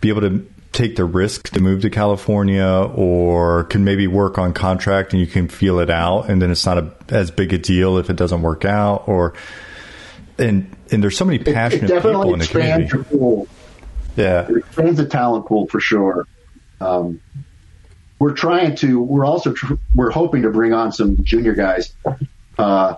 [0.00, 4.52] be able to take the risk to move to California or can maybe work on
[4.52, 7.58] contract and you can feel it out and then it's not a, as big a
[7.58, 9.34] deal if it doesn't work out or
[10.38, 12.90] and and there's so many It, it passionate people in the community.
[12.92, 13.48] your pool.
[14.16, 14.48] Yeah.
[14.48, 16.26] It expands the talent pool for sure.
[16.80, 17.20] Um,
[18.18, 19.00] we're trying to.
[19.00, 21.94] We're also tr- we're hoping to bring on some junior guys.
[22.58, 22.96] Uh,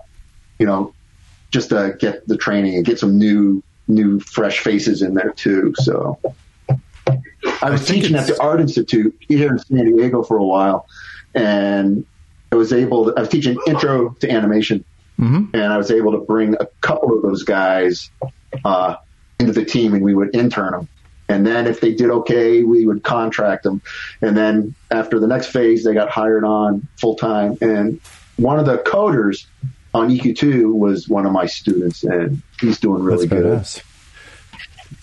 [0.59, 0.95] you know,
[1.51, 5.75] just to get the training and get some new new fresh faces in there too.
[5.77, 6.19] So
[7.63, 10.87] I was I teaching at the Art Institute here in San Diego for a while,
[11.35, 12.07] and
[12.51, 13.07] I was able.
[13.07, 14.85] To, I was teaching intro to animation,
[15.21, 15.51] Mhm.
[15.55, 18.11] and I was able to bring a couple of those guys
[18.65, 18.97] uh,
[19.39, 20.89] into the team, and we would intern them.
[21.29, 23.83] And then if they did okay, we would contract them.
[24.21, 27.57] And then after the next phase, they got hired on full time.
[27.61, 28.01] And
[28.37, 29.47] one of the coders
[29.95, 33.61] on EQ2 was one of my students, and he's doing really That's good.
[33.61, 33.83] badass.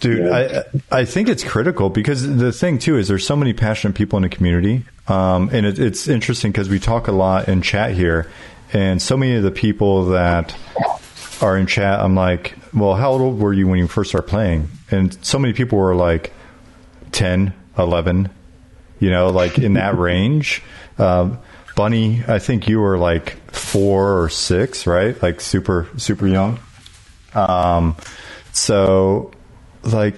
[0.01, 0.63] Dude, Yeah.
[0.91, 4.17] I I think it's critical because the thing too is there's so many passionate people
[4.17, 7.91] in the community, um, and it, it's interesting because we talk a lot in chat
[7.93, 8.27] here,
[8.73, 10.55] and so many of the people that
[11.41, 14.69] are in chat, I'm like, well, how old were you when you first started playing?
[14.91, 16.33] And so many people were like
[17.11, 18.29] 10, 11,
[18.99, 20.63] you know, like in that range.
[20.97, 21.39] Um,
[21.75, 25.21] Bunny, I think you were like four or six, right?
[25.21, 26.59] Like super, super young.
[27.35, 27.95] Um,
[28.51, 29.31] so,
[29.83, 30.15] like,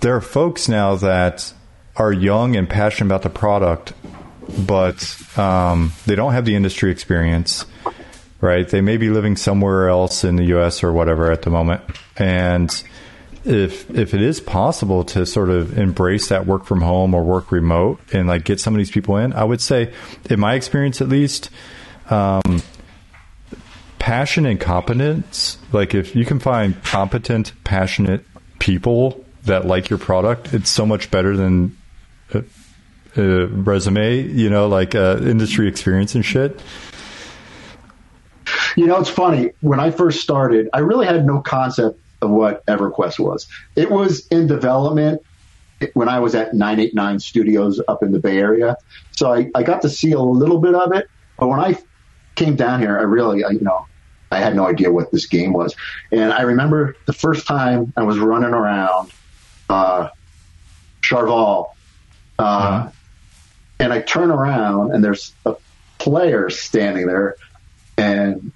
[0.00, 1.52] there are folks now that
[1.94, 3.92] are young and passionate about the product,
[4.66, 7.64] but um, they don't have the industry experience,
[8.40, 8.68] right?
[8.68, 10.82] They may be living somewhere else in the U.S.
[10.82, 11.82] or whatever at the moment,
[12.16, 12.70] and
[13.44, 17.50] if if it is possible to sort of embrace that work from home or work
[17.50, 19.92] remote and like get some of these people in, I would say,
[20.28, 21.50] in my experience at least,
[22.10, 22.62] um,
[23.98, 25.56] passion and competence.
[25.72, 28.24] Like if you can find competent, passionate
[28.58, 31.76] people that like your product, it's so much better than
[33.16, 34.20] a resume.
[34.20, 36.60] You know, like uh, industry experience and shit.
[38.76, 39.50] You know, it's funny.
[39.60, 43.46] When I first started, I really had no concept of what EverQuest was.
[43.76, 45.22] It was in development
[45.94, 48.76] when I was at 989 Studios up in the Bay Area.
[49.12, 51.08] So I, I got to see a little bit of it.
[51.38, 51.76] But when I
[52.34, 53.86] came down here, I really, I, you know,
[54.30, 55.74] I had no idea what this game was.
[56.12, 59.10] And I remember the first time I was running around
[59.68, 60.10] uh,
[61.02, 61.72] Charval,
[62.38, 62.90] uh,
[63.80, 65.56] and I turn around and there's a
[65.98, 67.36] player standing there,
[67.96, 68.52] and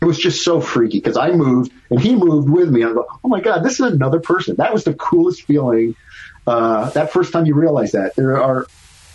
[0.00, 2.84] it was just so freaky because I moved and he moved with me.
[2.84, 4.56] I go, oh my god, this is another person.
[4.56, 5.96] That was the coolest feeling.
[6.46, 8.66] Uh, that first time you realize that there are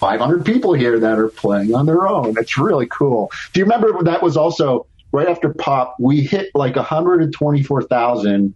[0.01, 2.35] 500 people here that are playing on their own.
[2.37, 3.31] It's really cool.
[3.53, 5.95] Do you remember that was also right after Pop?
[5.97, 8.53] We hit like 124,000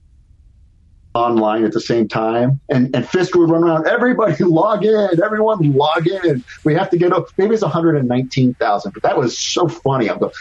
[1.15, 3.87] online at the same time, and and Fisk would run around.
[3.87, 5.23] Everybody log in.
[5.23, 6.43] Everyone log in.
[6.63, 7.29] We have to get up.
[7.37, 10.09] Maybe it's 119,000, but that was so funny.
[10.09, 10.33] I'm going.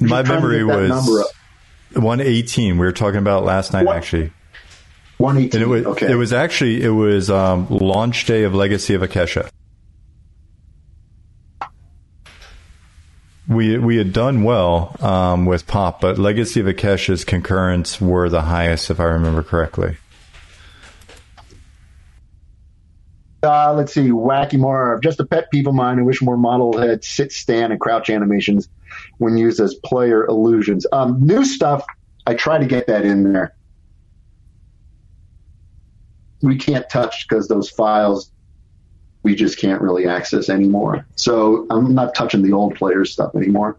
[0.00, 0.90] My memory was
[1.92, 2.78] 118.
[2.78, 3.96] We were talking about last night, What?
[3.96, 4.32] actually.
[5.18, 5.60] 118.
[5.60, 6.12] And it was okay.
[6.12, 9.50] it was actually it was um, launch day of Legacy of Ykesha.
[13.48, 18.42] We we had done well um, with Pop, but Legacy of Ykesha's concurrents were the
[18.42, 19.98] highest, if I remember correctly.
[23.42, 24.98] Uh, let's see, Wacky More.
[25.02, 26.00] Just a pet peeve of mine.
[26.00, 28.68] I wish more model had sit, stand, and crouch animations
[29.18, 30.86] when used as player illusions.
[30.90, 31.84] Um, new stuff,
[32.26, 33.54] I try to get that in there.
[36.42, 38.32] We can't touch because those files
[39.26, 41.04] we just can't really access anymore.
[41.16, 43.76] So I'm not touching the old player stuff anymore.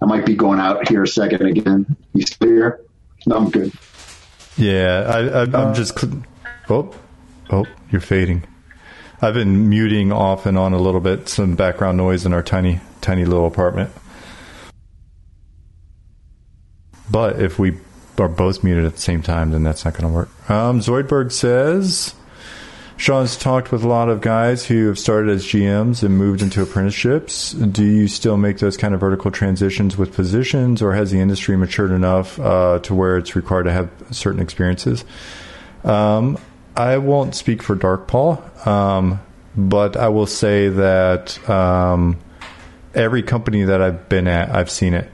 [0.00, 1.96] I might be going out here a second again.
[2.12, 2.84] You still here?
[3.24, 3.72] No, I'm good.
[4.58, 5.98] Yeah, I, I, I'm just.
[6.68, 6.94] Oh,
[7.48, 8.44] oh, you're fading.
[9.22, 12.80] I've been muting off and on a little bit, some background noise in our tiny,
[13.00, 13.90] tiny little apartment.
[17.10, 17.78] But if we
[18.18, 20.50] are both muted at the same time, then that's not going to work.
[20.50, 22.14] Um, Zoidberg says
[23.00, 26.60] Sean's talked with a lot of guys who have started as GMs and moved into
[26.60, 27.52] apprenticeships.
[27.52, 31.56] Do you still make those kind of vertical transitions with positions, or has the industry
[31.56, 35.06] matured enough uh, to where it's required to have certain experiences?
[35.82, 36.36] Um,
[36.76, 39.20] I won't speak for Darkpaw, um,
[39.56, 42.18] but I will say that um,
[42.94, 45.10] every company that I've been at, I've seen it.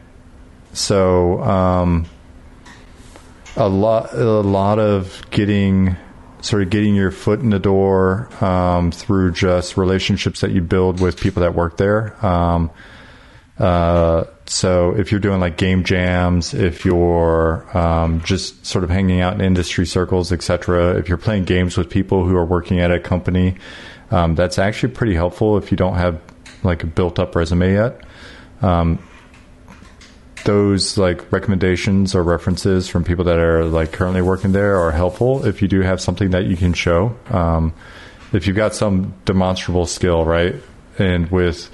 [0.73, 2.07] So um,
[3.55, 5.97] a lot, a lot of getting
[6.47, 11.01] sort of getting your foot in the door um, through just relationships that you build
[11.01, 12.25] with people that work there.
[12.25, 12.71] Um,
[13.59, 19.21] uh, so if you're doing like game jams, if you're um, just sort of hanging
[19.21, 22.93] out in industry circles, etc., if you're playing games with people who are working at
[22.93, 23.57] a company,
[24.13, 26.21] um, that's actually pretty helpful if you don't have
[26.63, 28.03] like a built up resume yet.
[28.63, 29.01] Um,
[30.47, 35.45] those like recommendations or references from people that are like currently working there are helpful
[35.45, 37.15] if you do have something that you can show.
[37.29, 37.75] Um,
[38.33, 40.57] if you've got some demonstrable skill, right?
[40.99, 41.71] and with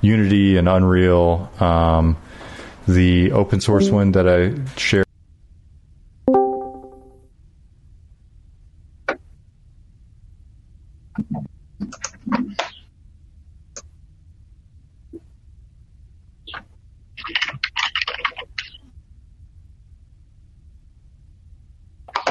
[0.00, 2.16] Unity and Unreal, um,
[2.86, 5.06] the open source one that I shared.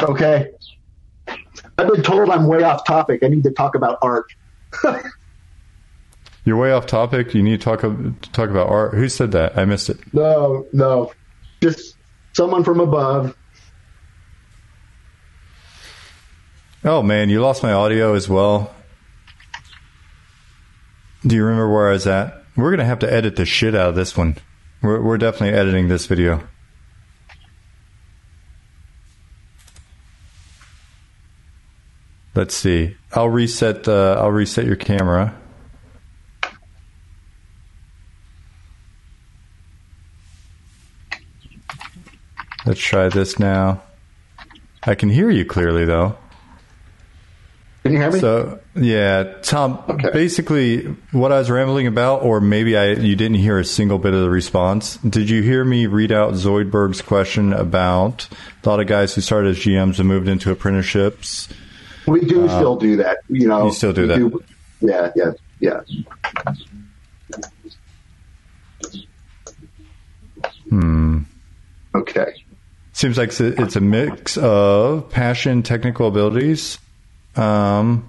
[0.04, 0.52] Okay.
[1.28, 3.24] I've been told I'm way off topic.
[3.24, 4.34] I need to talk about art.
[6.46, 7.34] You're way off topic.
[7.34, 7.82] You need to talk
[8.32, 8.94] talk about art.
[8.94, 9.58] Who said that?
[9.58, 10.00] I missed it.
[10.14, 11.12] No, no.
[11.62, 11.96] Just
[12.34, 13.36] someone from above.
[16.84, 18.74] Oh man, you lost my audio as well.
[21.26, 22.44] Do you remember where I was at?
[22.58, 24.38] We're gonna have to edit the shit out of this one.
[24.82, 26.48] We're, we're definitely editing this video.
[32.34, 32.96] Let's see.
[33.14, 34.16] I'll reset the.
[34.18, 35.36] I'll reset your camera.
[42.66, 43.82] Let's try this now.
[44.84, 46.16] I can hear you clearly though.
[47.84, 48.20] Can you hear me?
[48.20, 49.84] So yeah, Tom.
[49.90, 50.12] Okay.
[50.12, 54.14] Basically, what I was rambling about, or maybe I you didn't hear a single bit
[54.14, 54.98] of the response.
[54.98, 58.30] Did you hear me read out Zoidberg's question about
[58.64, 61.50] a lot of guys who started as GMs and moved into apprenticeships?
[62.08, 63.20] We do still do that.
[63.30, 64.44] You know, uh, You still do that.
[64.82, 65.82] yeah, yeah, yeah.
[70.70, 71.20] Hmm.
[71.94, 72.44] Okay.
[72.94, 76.78] Seems like it's a, it's a mix of passion, technical abilities.
[77.36, 78.08] Um,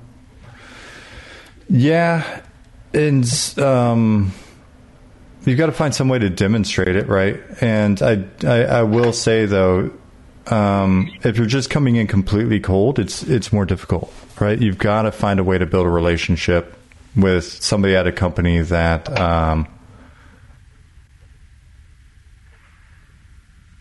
[1.69, 2.43] yeah,
[2.93, 3.25] and
[3.59, 4.33] um,
[5.45, 7.41] you've got to find some way to demonstrate it, right?
[7.61, 9.91] And I, I, I will say though,
[10.51, 14.59] um, if you're just coming in completely cold, it's it's more difficult, right?
[14.59, 16.77] You've got to find a way to build a relationship
[17.15, 19.69] with somebody at a company that um,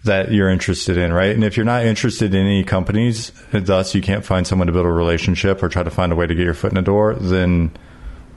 [0.04, 1.34] that you're interested in, right?
[1.34, 4.86] And if you're not interested in any companies, thus you can't find someone to build
[4.86, 7.16] a relationship or try to find a way to get your foot in the door,
[7.16, 7.72] then,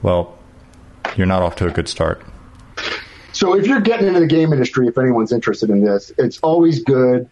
[0.01, 0.37] well,
[1.15, 2.23] you're not off to a good start.
[3.31, 6.83] So if you're getting into the game industry, if anyone's interested in this, it's always
[6.83, 7.29] good.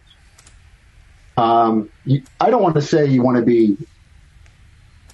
[1.36, 3.76] Um, you, I don't want to say you want to be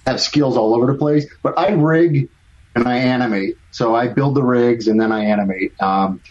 [0.05, 2.29] have skills all over the place, but I rig
[2.75, 3.55] and I animate.
[3.71, 5.79] So I build the rigs and then I animate.
[5.81, 6.21] Um,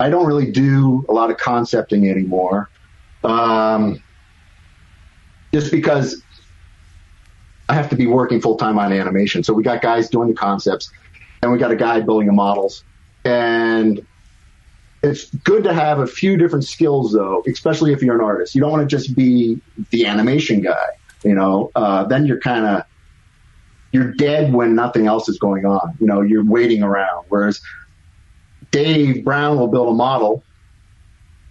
[0.00, 2.70] I don't really do a lot of concepting anymore,
[3.24, 4.02] um,
[5.52, 6.22] just because
[7.68, 9.42] I have to be working full time on animation.
[9.42, 10.90] So we got guys doing the concepts,
[11.42, 12.84] and we got a guy building the models,
[13.24, 14.00] and
[15.02, 18.54] it's good to have a few different skills though, especially if you're an artist.
[18.54, 20.86] You don't want to just be the animation guy,
[21.22, 21.70] you know.
[21.74, 22.82] Uh, then you're kind of
[23.92, 25.96] you're dead when nothing else is going on.
[26.00, 27.26] You know, you're waiting around.
[27.28, 27.60] Whereas
[28.70, 30.42] Dave Brown will build a model.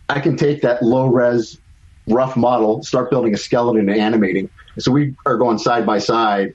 [0.09, 1.59] I can take that low res
[2.07, 4.49] rough model, start building a skeleton and animating.
[4.79, 6.53] So we are going side by side,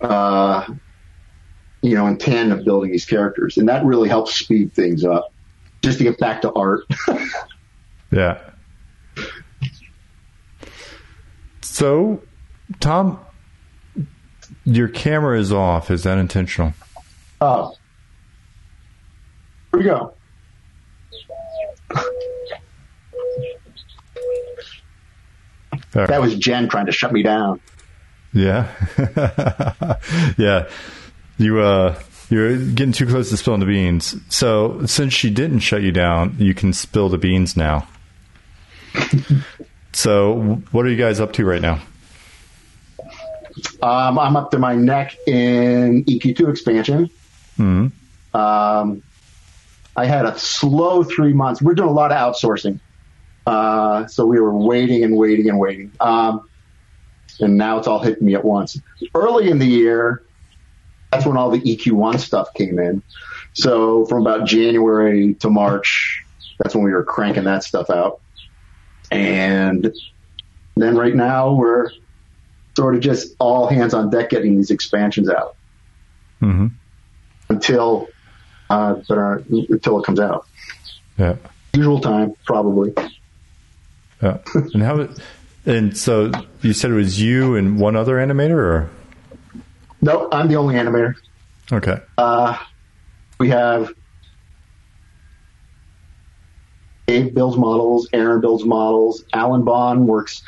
[0.00, 0.66] uh,
[1.82, 3.56] you know, in tandem building these characters.
[3.56, 5.32] And that really helps speed things up
[5.82, 6.82] just to get back to art.
[8.12, 8.40] Yeah.
[11.60, 12.22] So,
[12.80, 13.20] Tom,
[14.64, 15.92] your camera is off.
[15.92, 16.72] Is that intentional?
[17.40, 17.74] oh,
[19.70, 20.14] here we go.
[25.94, 26.08] Right.
[26.08, 27.60] That was Jen trying to shut me down.
[28.32, 28.68] Yeah.
[30.38, 30.68] yeah.
[31.38, 32.00] You uh
[32.30, 34.16] you're getting too close to spilling the beans.
[34.28, 37.86] So since she didn't shut you down, you can spill the beans now.
[39.92, 41.80] so what are you guys up to right now?
[43.82, 47.10] Um, I'm up to my neck in EQ2 expansion.
[47.56, 47.88] hmm
[48.32, 49.02] Um,
[49.96, 51.60] I had a slow three months.
[51.60, 52.78] We're doing a lot of outsourcing.
[53.46, 55.90] Uh, so we were waiting and waiting and waiting.
[55.98, 56.48] Um,
[57.40, 58.80] and now it's all hitting me at once.
[59.14, 60.22] Early in the year,
[61.10, 63.02] that's when all the EQ1 stuff came in.
[63.52, 66.24] So from about January to March,
[66.58, 68.20] that's when we were cranking that stuff out.
[69.10, 69.92] And
[70.76, 71.90] then right now we're
[72.76, 75.56] sort of just all hands on deck getting these expansions out
[76.38, 76.68] hmm
[77.48, 78.08] until
[78.70, 80.46] uh, are, until it comes out.
[81.18, 81.34] Yeah.
[81.74, 82.94] Usual time, probably.
[84.22, 84.38] Yeah.
[84.54, 85.08] and how
[85.66, 86.30] and so
[86.62, 88.90] you said it was you and one other animator or
[90.02, 91.14] No, I'm the only animator.
[91.72, 92.00] Okay.
[92.18, 92.56] Uh,
[93.38, 93.92] we have
[97.06, 100.42] Dave builds models, Aaron builds models, Alan Bond works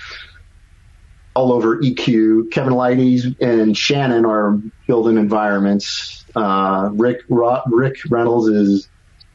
[1.35, 2.51] all over EQ.
[2.51, 6.25] Kevin Leidy's and Shannon are building environments.
[6.37, 8.89] Uh, Rick Ro- Rick Reynolds is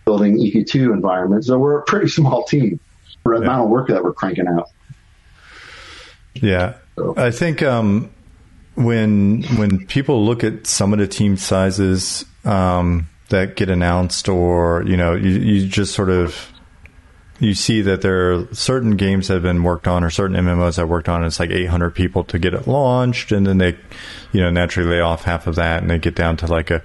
[0.05, 1.47] building EQ2 environments.
[1.47, 2.79] So we're a pretty small team
[3.23, 3.47] for the Yeah.
[3.51, 4.69] amount of work that we're cranking out.
[6.35, 8.09] Yeah, So- I think um,
[8.77, 14.83] when when people look at some of the team sizes um, that get announced, or
[14.85, 16.51] you know, you, you just sort of
[17.39, 20.75] you see that there are certain games that have been worked on, or certain MMOs
[20.75, 21.23] that worked on.
[21.23, 23.75] It's like 800 people to get it launched, and then they,
[24.31, 26.83] you know, naturally lay off half of that, and they get down to like a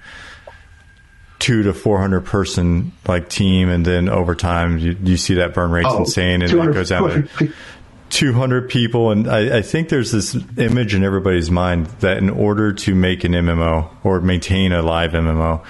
[1.39, 5.70] two to 400 person like team, and then over time you, you see that burn
[5.70, 7.52] rate's Oh, insane, and it 200 goes down to
[8.12, 12.72] 200 people and I, I think there's this image in everybody's mind that in order
[12.72, 15.64] to make an mmo or maintain a live mmo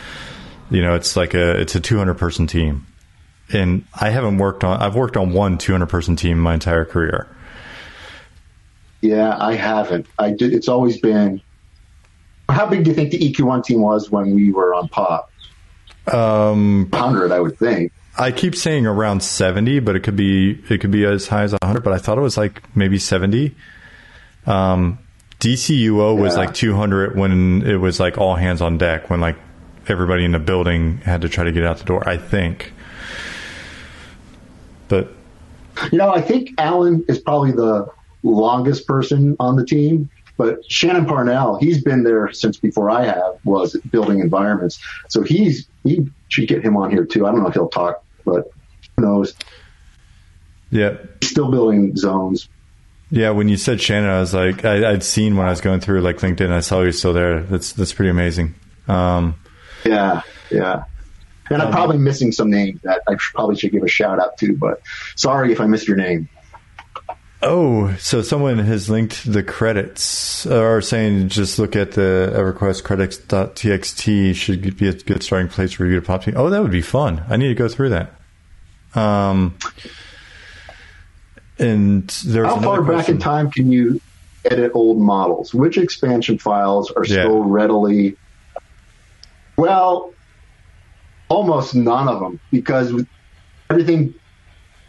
[0.68, 2.84] you know it's like a it's a 200 person team
[3.52, 7.28] and i haven't worked on i've worked on one 200 person team my entire career
[9.02, 10.06] Yeah, I haven't.
[10.18, 10.52] I did.
[10.52, 11.40] It's always been.
[12.48, 15.30] How big do you think the EQ1 team was when we were on pop?
[16.12, 17.92] um, Hundred, I would think.
[18.18, 21.52] I keep saying around 70 but it could be it could be as high as
[21.52, 23.54] 100 but i thought it was like maybe 70
[24.46, 24.98] um,
[25.40, 26.40] dcuo was Yeah.
[26.40, 29.36] like 200 when it was like all hands on deck when like
[29.88, 32.72] everybody in the building had to try to get out the door i think
[34.88, 35.12] but
[35.90, 37.86] You know, I think Alan is probably the
[38.22, 43.38] longest person on the team, but Shannon Parnell, he's been there since before I have,
[43.44, 44.78] was building environments.
[45.08, 47.26] So he's, he should get him on here too.
[47.26, 48.50] I don't know if he'll talk, but
[48.96, 49.34] who knows?
[50.70, 52.48] yeah still building zones.
[53.10, 55.80] Yeah, when you said Shannon, I was like, I, I'd seen when I was going
[55.80, 57.42] through like LinkedIn, I saw you still there.
[57.42, 58.54] That's that's pretty amazing.
[58.88, 59.34] Um,
[59.84, 60.84] Yeah, yeah.
[61.50, 64.56] And I'm probably missing some names that I probably should give a shout out to,
[64.56, 64.80] but
[65.16, 66.28] sorry if I missed your name.
[67.42, 74.34] Oh, so someone has linked the credits, or saying just look at the EverQuest credits.txt
[74.34, 76.24] should be a good starting place for you to pop.
[76.34, 77.24] Oh, that would be fun.
[77.28, 78.14] I need to go through that.
[78.94, 79.56] Um,
[81.58, 84.00] and there's How far back in time can you
[84.44, 85.54] edit old models?
[85.54, 87.22] Which expansion files are Yeah.
[87.22, 88.16] still readily?
[89.56, 90.12] Well,
[91.28, 92.92] almost none of them because
[93.70, 94.14] everything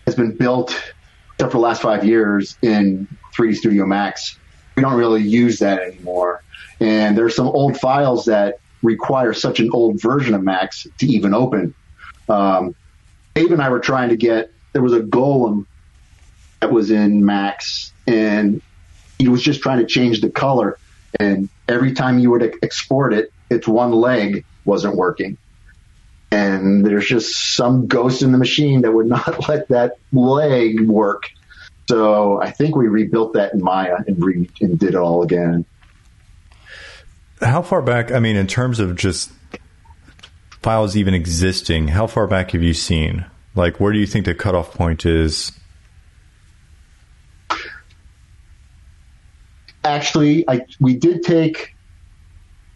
[0.05, 0.92] has been built
[1.33, 4.37] except for the last five years in 3D Studio Max.
[4.75, 6.43] We don't really use that anymore.
[6.79, 11.33] And there's some old files that require such an old version of Max to even
[11.33, 11.73] open.
[12.29, 12.75] Um,
[13.33, 15.65] Dave and I were trying to get, there was a golem
[16.59, 18.61] that was in Max, and
[19.17, 20.77] he was just trying to change the color.
[21.19, 25.37] And every time you to export it, its one leg wasn't working.
[26.33, 31.29] And there's just some ghost in the machine that would not let that leg work.
[31.87, 35.65] So I think we rebuilt that in Maya and, re- and did it all again.
[37.41, 38.11] How far back?
[38.11, 39.31] I mean, in terms of just
[40.61, 43.25] files even existing, how far back have you seen?
[43.53, 45.51] Like, where do you think the cutoff point is?
[49.83, 51.75] actually, I we did take.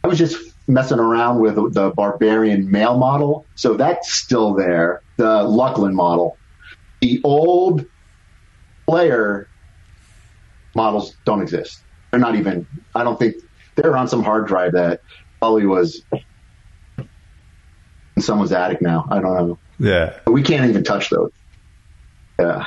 [0.04, 5.02] I was just messing around with the barbarian male model, so that's still there.
[5.18, 6.38] The Luclin model,
[7.02, 7.86] the old
[8.88, 9.48] player
[10.76, 11.82] models don't exist.
[12.12, 12.68] They're not even.
[12.94, 13.36] I don't think
[13.76, 15.02] they're on some hard drive that
[15.40, 16.02] probably was
[18.16, 19.08] in someone's attic now.
[19.10, 19.58] I don't know.
[19.80, 21.32] Yeah, But we can't even touch those.
[22.40, 22.66] Yeah.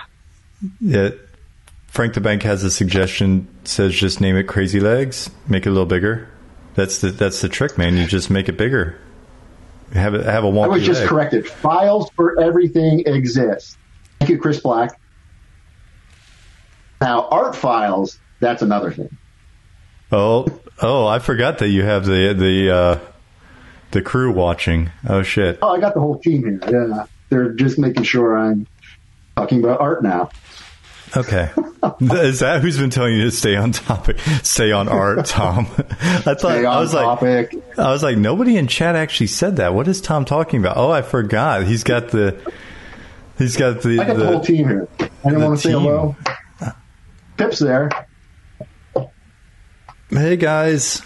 [0.81, 1.11] yeah.
[1.89, 3.49] Frank the Bank has a suggestion.
[3.65, 5.29] Says just name it Crazy Legs.
[5.49, 6.30] Make it a little bigger.
[6.75, 7.97] That's the that's the trick, man.
[7.97, 8.99] You just make it bigger.
[9.93, 11.09] Have it have a wonky I was just leg.
[11.09, 11.49] corrected.
[11.49, 13.77] Files for everything exist.
[14.19, 15.01] Thank you, Chris Black.
[17.01, 19.17] Now, art files, that's another thing.
[20.13, 20.47] Oh,
[20.83, 21.07] oh!
[21.07, 22.99] I forgot that you have the the uh,
[23.93, 24.91] the crew watching.
[25.09, 25.59] Oh shit!
[25.63, 26.61] Oh, I got the whole team here.
[26.89, 27.07] Yeah.
[27.31, 28.67] They're just making sure I'm
[29.37, 30.31] talking about art now.
[31.17, 31.51] Okay,
[32.01, 35.67] is that who's been telling you to stay on topic, stay on art, Tom?
[35.79, 37.53] I thought I was like.
[37.79, 39.75] I was like, nobody in chat actually said that.
[39.75, 40.77] What is Tom talking about?
[40.77, 41.65] Oh, I forgot.
[41.67, 42.39] He's got the,
[43.39, 44.01] he's got the.
[44.01, 44.89] I got the, the- whole team here.
[45.25, 46.17] Anyone the want to say hello?
[47.37, 47.91] Pip's there.
[50.11, 51.03] Hey guys,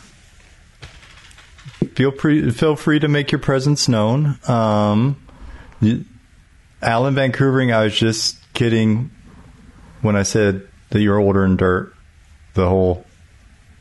[1.95, 4.39] feel free feel free to make your presence known.
[4.49, 5.17] Um,
[5.81, 6.05] you-
[6.83, 9.11] Alan VanCouvering, I was just kidding
[10.05, 11.93] when I said that you're older in dirt.
[12.55, 13.05] The whole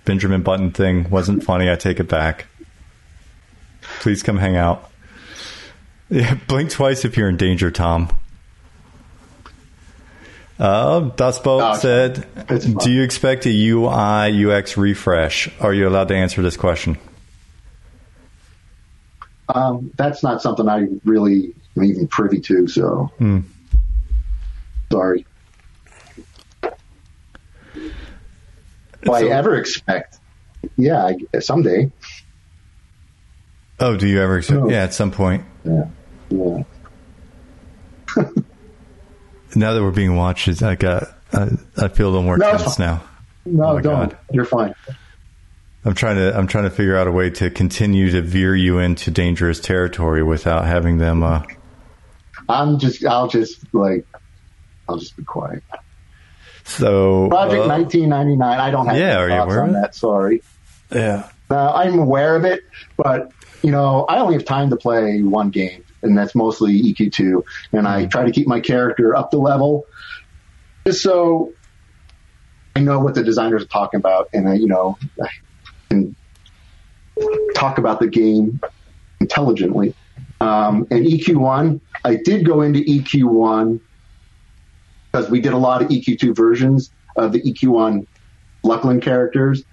[0.05, 1.69] Benjamin Button thing wasn't funny.
[1.69, 2.45] I take it back.
[3.99, 4.89] Please come hang out.
[6.09, 8.09] Yeah, blink twice if you're in danger, Tom.
[10.59, 12.25] Uh, Dustbolt Oh, said,
[12.79, 15.49] "Do you expect a UI UX refresh?
[15.59, 16.97] Are you allowed to answer this question?"
[19.49, 22.67] Um, that's not something I really am even privy to.
[22.67, 23.39] So Hmm.
[24.91, 25.25] sorry.
[29.03, 30.19] If I ever expect,
[30.77, 31.91] yeah, I, someday.
[33.79, 34.41] Oh, do you ever?
[34.49, 34.69] No.
[34.69, 35.43] Yeah, at some point.
[35.65, 35.85] Yeah,
[36.29, 36.63] yeah.
[39.55, 41.03] Now that we're being watched, it's- I got.
[41.31, 43.03] I, I feel a little more No, tense now.
[43.45, 44.09] No, Oh don't.
[44.09, 44.17] God.
[44.31, 44.73] You're fine.
[45.85, 46.35] I'm trying to.
[46.35, 50.23] I'm trying to figure out a way to continue to veer you into dangerous territory
[50.23, 51.21] without having them.
[51.23, 51.43] Uh,
[52.49, 53.03] I'm just.
[53.05, 54.05] I'll just like.
[54.89, 55.61] I'll just be quiet.
[56.63, 58.59] So Project uh, 1999.
[58.59, 59.95] I don't have Yeah, any are you thoughts aware on of that.
[59.95, 60.41] Sorry.
[60.93, 61.29] Yeah.
[61.49, 62.63] Uh, I'm aware of it,
[62.97, 63.31] but
[63.61, 67.43] you know, I only have time to play one game, and that's mostly EQ2.
[67.71, 69.85] And I try to keep my character up to level,
[70.85, 71.53] just so
[72.75, 75.27] I know what the designers are talking about, and I, you know, I
[75.89, 76.15] can
[77.55, 78.59] talk about the game
[79.21, 79.95] intelligently.
[80.41, 83.79] Um, and EQ1, I did go into EQ1
[85.13, 88.07] because we did a lot of EQ2 versions of the EQ1
[88.65, 89.63] Luclin characters.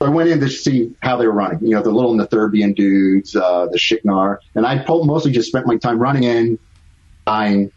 [0.00, 1.60] So I went in to see how they were running.
[1.62, 5.76] You know, the little Netherbian dudes, uh, the Shiknar, and I mostly just spent my
[5.76, 6.58] time running in,
[7.26, 7.72] dying,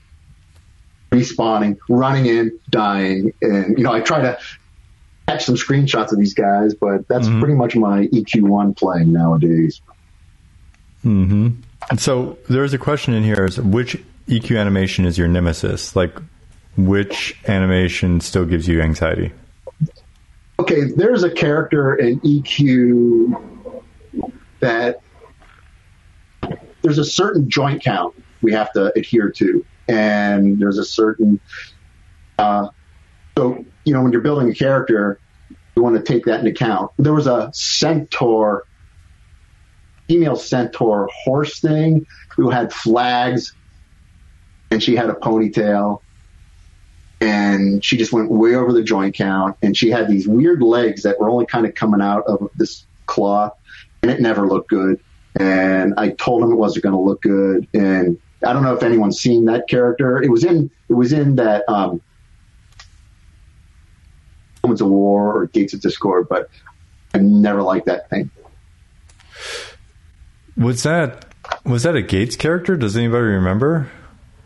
[1.14, 4.38] respawning, running in, dying, and you know, I try to
[5.28, 7.40] catch some screenshots of these guys, but that's Mhm.
[7.40, 9.82] pretty much my EQ1 playing nowadays.
[11.04, 11.50] hmm
[11.98, 13.98] So there's a question in here: is which
[14.28, 15.96] EQ animation is your nemesis?
[15.96, 16.16] Like,
[16.88, 19.32] which animation still gives you anxiety?
[20.62, 23.82] okay, there's a character in EQ
[24.60, 25.02] that
[26.84, 31.40] there's a certain joint count we have to adhere to, and there's a certain
[32.38, 32.68] uh,
[33.38, 35.20] so you know when you're building a character,
[35.76, 36.92] you want to take that into account.
[36.98, 38.66] There was a centaur,
[40.08, 42.06] female centaur horse thing
[42.36, 43.54] who had flags,
[44.70, 46.02] and she had a ponytail
[47.22, 51.04] and she just went way over the joint count and she had these weird legs
[51.04, 53.56] that were only kind of coming out of this cloth
[54.02, 55.00] and it never looked good
[55.40, 58.84] and i told him it wasn't going to look good and i don't know if
[58.84, 62.02] anyone's seen that character it was in it was in that um
[64.64, 66.50] Omens of War or gates of discord but
[67.14, 68.30] i never liked that thing
[70.58, 71.26] Was that
[71.64, 72.76] was that a Gates character?
[72.76, 73.90] Does anybody remember?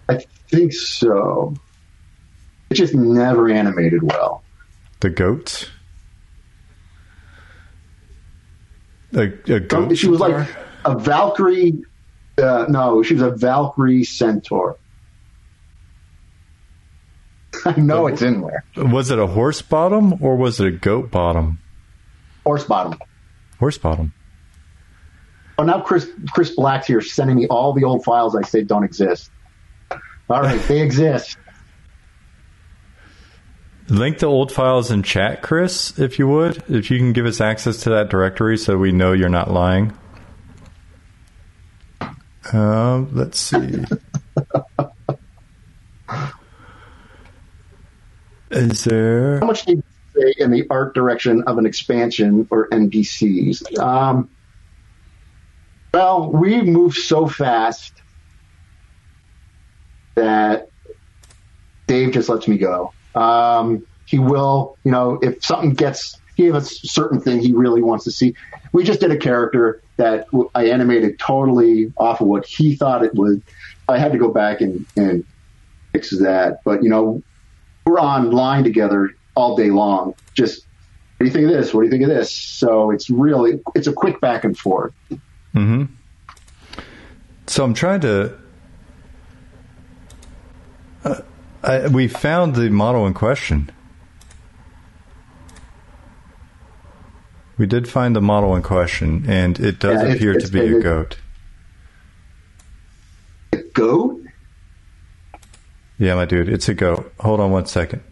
[0.09, 0.19] i
[0.49, 1.55] think so
[2.69, 4.43] it just never animated well
[5.01, 5.69] The goat.
[9.13, 9.21] A,
[9.53, 9.97] a goat.
[9.97, 10.47] she was like
[10.83, 11.83] a Valkyrie.
[12.37, 14.77] Uh, no, she was a Valkyrie centaur.
[17.65, 18.63] I know it's in there.
[18.75, 21.59] Was it a horse bottom or was it a goat bottom?
[22.43, 22.99] Horse bottom.
[23.59, 24.13] Horse bottom.
[25.57, 28.83] Oh, now Chris Chris Black's here sending me all the old files I said don't
[28.83, 29.31] exist.
[30.29, 31.37] All right, they exist.
[33.87, 36.63] Link the old files in chat, Chris, if you would.
[36.67, 39.93] If you can give us access to that directory so we know you're not lying.
[42.51, 43.85] Um, let's see.
[48.51, 49.39] Is there.
[49.39, 49.83] How much do you
[50.15, 53.77] say in the art direction of an expansion or NPCs?
[53.77, 54.29] Um,
[55.93, 57.93] well, we move so fast
[60.15, 60.69] that
[61.87, 62.93] Dave just lets me go.
[63.15, 67.81] Um, he will, you know, if something gets, he has a certain thing he really
[67.81, 68.35] wants to see.
[68.71, 73.15] We just did a character that I animated totally off of what he thought it
[73.15, 73.41] would.
[73.87, 75.25] I had to go back and, and
[75.93, 76.59] fix that.
[76.63, 77.23] But, you know,
[77.85, 80.13] we're online together all day long.
[80.33, 80.65] Just,
[81.17, 81.73] what do you think of this?
[81.73, 82.31] What do you think of this?
[82.31, 84.93] So it's really, it's a quick back and forth.
[85.53, 85.85] hmm
[87.47, 88.37] So I'm trying to.
[91.65, 93.71] Uh, we found the model in question.
[97.57, 100.79] We did find the model in question, and it does Yeah, appear to be a
[100.79, 101.17] goat.
[103.53, 104.21] A goat?
[105.97, 107.11] Yeah, my dude, it's a goat.
[107.21, 108.03] Hold on one second.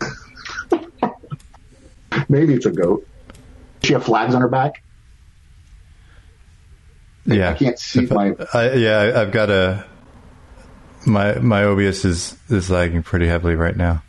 [2.28, 3.06] Maybe it's a goat.
[3.80, 4.82] Does she have flags on her back?
[7.26, 9.86] Yeah, I can't see If my- I, yeah, I've got a.
[11.06, 14.02] My my OBS is is lagging pretty heavily right now.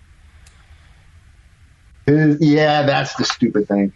[2.07, 3.91] Yeah, that's the stupid thing.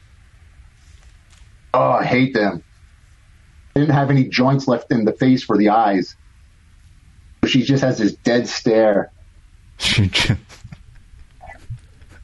[1.74, 2.64] Oh, I hate them.
[3.76, 6.16] Didn't have any joints left in the face for the eyes.
[7.46, 9.12] She just has this dead stare.
[9.78, 10.40] She just-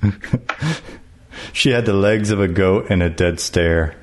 [1.53, 3.95] she had the legs of a goat and a dead stare.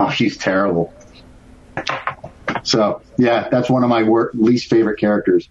[0.00, 0.92] Oh, she's terrible.
[2.64, 5.48] So yeah, that's one of my wor- least favorite characters.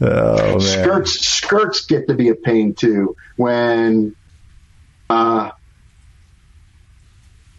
[0.00, 4.16] Oh skirts skirts get to be a pain too when
[5.10, 5.50] uh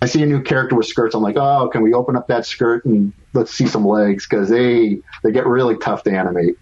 [0.01, 1.13] I see a new character with skirts.
[1.13, 4.49] I'm like, oh, can we open up that skirt and let's see some legs because
[4.49, 6.57] they they get really tough to animate.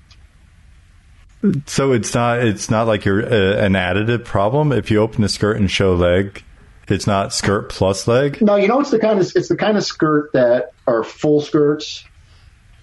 [1.66, 4.74] So it's not it's not like you're uh, an additive problem.
[4.74, 6.44] If you open the skirt and show leg,
[6.90, 8.42] it's not skirt plus leg.
[8.42, 11.40] No, you know it's the kind of it's the kind of skirt that are full
[11.40, 12.04] skirts.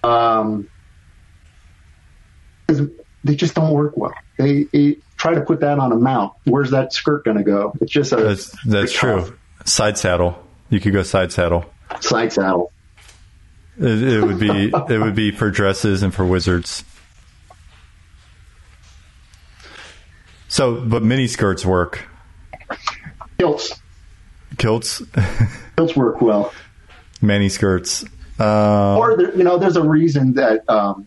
[0.03, 0.69] Um,
[2.67, 2.81] 'cause
[3.23, 4.13] they just don't work well.
[4.37, 6.33] They, they try to put that on a mount.
[6.45, 7.73] Where's that skirt going to go?
[7.81, 9.35] It's just a That's that's true.
[9.65, 10.41] Side saddle.
[10.69, 11.65] You could go side saddle.
[11.99, 12.71] side saddle.
[13.79, 16.83] It, it would be it would be for dresses and for wizards.
[20.47, 22.07] So, but mini skirts work.
[23.37, 23.79] Kilts
[24.57, 25.01] Kilts,
[25.77, 26.51] kilts work well.
[27.21, 28.03] mini skirts.
[28.39, 31.05] Um, or there, you know, there's a reason that um,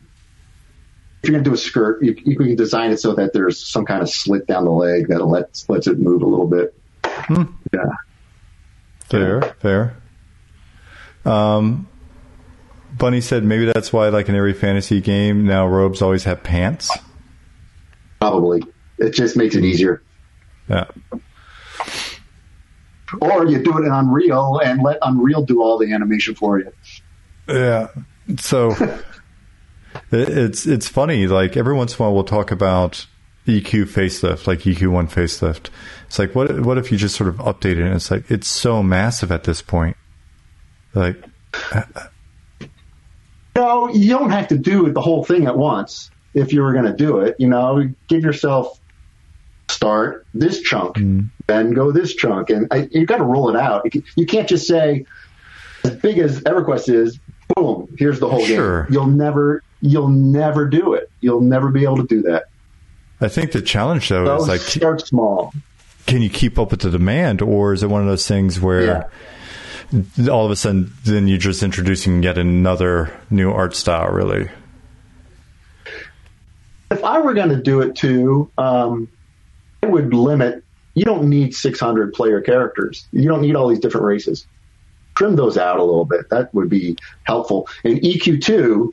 [1.22, 3.64] if you're going to do a skirt, you, you can design it so that there's
[3.66, 6.74] some kind of slit down the leg that lets lets it move a little bit.
[7.72, 7.84] Yeah,
[9.05, 9.97] Fair, fair.
[11.24, 11.86] Um,
[12.97, 16.90] Bunny said maybe that's why, like in every fantasy game, now robes always have pants.
[18.20, 18.62] probably.
[18.98, 20.02] It just makes it easier.
[20.68, 20.84] Yeah.
[23.20, 26.72] Or you do it in Unreal and let Unreal do all the animation for you.
[27.48, 27.88] Yeah.
[28.38, 28.70] So
[30.11, 31.27] it's it's funny.
[31.27, 33.07] Like every once in a while, we'll talk about
[33.47, 35.69] EQ facelift, like EQ one facelift.
[36.07, 37.81] It's like what what if you just sort of update it?
[37.81, 39.97] And it's like it's so massive at this point.
[40.95, 41.23] Like
[43.57, 46.85] No, you don't have to do the whole thing at once if you were going
[46.85, 47.37] to do it.
[47.39, 48.79] You know, give yourself
[49.69, 51.27] start this chunk, mm-hmm.
[51.47, 53.87] then go this chunk, and I, you got to roll it out.
[54.17, 55.05] You can't just say
[55.85, 57.19] as big as EverQuest is,
[57.55, 58.85] boom, here's the whole Sure.
[58.85, 58.93] game.
[58.95, 61.11] You'll never, you'll never do it.
[61.20, 62.44] You'll never be able to do that.
[63.20, 65.52] I think the challenge though So is like start small.
[66.07, 69.11] can you keep up with the demand, or is it one of those things where
[70.31, 74.09] all of a sudden then you're just introducing yet another new art style?
[74.11, 74.48] Really?
[76.90, 79.09] If I were going to do it too, um,
[79.82, 80.65] I would limit.
[80.94, 83.07] You don't need 600 player characters.
[83.12, 84.47] You don't need all these different races.
[85.15, 86.28] Trim those out a little bit.
[86.31, 87.69] That would be helpful.
[87.85, 88.93] In EQ2,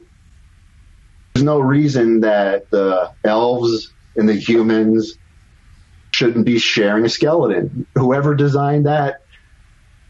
[1.37, 5.19] there's no reason that the elves and the humans
[6.09, 7.85] shouldn't be sharing a skeleton.
[7.93, 9.21] Whoever designed that,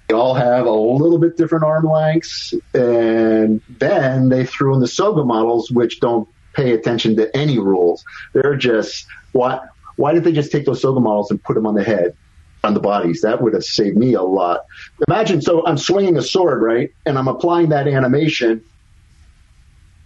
[0.07, 4.87] they all have a little bit different arm lengths, and then they threw in the
[4.87, 8.05] Soga models, which don't pay attention to any rules.
[8.33, 9.59] They're just why
[9.97, 12.15] why did they just take those Soga models and put them on the head,
[12.63, 13.19] on the bodies?
[13.19, 14.61] That would have saved me a lot.
[15.09, 18.63] Imagine so I'm swinging a sword, right, and I'm applying that animation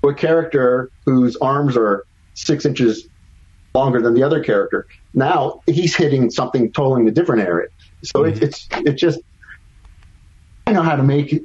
[0.01, 3.07] to a character whose arms are six inches
[3.73, 4.87] longer than the other character.
[5.13, 7.69] Now he's hitting something totally in a different area.
[8.03, 9.19] So it, it's it just
[10.65, 11.43] I know how to make it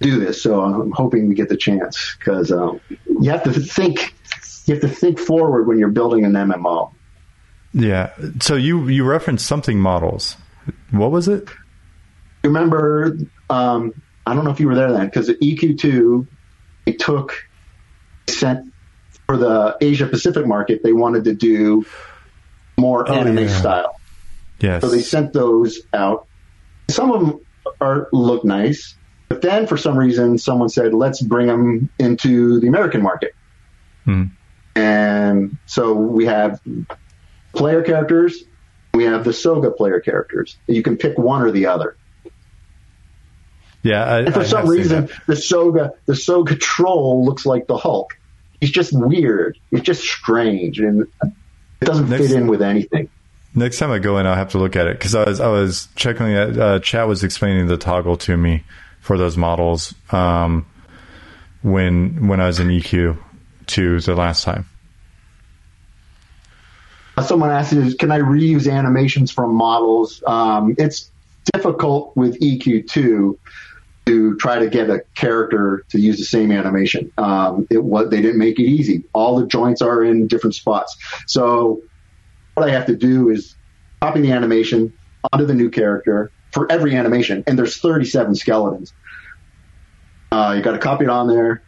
[0.00, 2.80] do this, so I'm hoping we get the chance because um,
[3.20, 4.14] you have to think
[4.66, 6.92] you have to think forward when you're building an MMO.
[7.72, 8.12] Yeah.
[8.40, 10.36] So you you referenced something models.
[10.90, 11.48] What was it?
[12.44, 13.16] Remember,
[13.50, 16.26] um, I don't know if you were there then because at EQ2
[16.86, 17.47] they took
[18.28, 18.72] sent
[19.26, 21.84] for the Asia Pacific market they wanted to do
[22.78, 23.48] more anime yeah.
[23.48, 24.00] style.
[24.60, 24.82] Yes.
[24.82, 26.26] So they sent those out.
[26.88, 27.40] Some of them
[27.80, 28.94] are look nice,
[29.28, 33.34] but then for some reason someone said, "Let's bring them into the American market."
[34.04, 34.24] Hmm.
[34.74, 36.60] And so we have
[37.52, 38.44] player characters,
[38.94, 40.56] we have the Soga player characters.
[40.66, 41.96] You can pick one or the other.
[43.82, 44.04] yeah.
[44.04, 48.17] I, And for I some reason, the Soga the Soga troll looks like the Hulk.
[48.60, 49.58] He's just weird.
[49.70, 53.08] It's just strange, and it doesn't Next- fit in with anything.
[53.54, 55.48] Next time I go in, I'll have to look at it because I was I
[55.48, 56.26] was checking.
[56.36, 58.62] Uh, Chat was explaining the toggle to me
[59.00, 60.66] for those models um,
[61.62, 63.16] when when I was in EQ
[63.66, 64.66] two the last time.
[67.24, 71.10] Someone asked, is, "Can I reuse animations from models?" Um, it's
[71.52, 73.36] difficult with EQ2
[74.08, 77.12] to try to get a character to use the same animation.
[77.18, 79.04] Um, it was they didn't make it easy.
[79.12, 80.96] All the joints are in different spots.
[81.26, 81.82] So
[82.54, 83.54] what I have to do is
[84.00, 84.94] copy the animation
[85.30, 88.94] onto the new character for every animation, and there's 37 skeletons.
[90.32, 91.62] Uh, you got to copy it on there,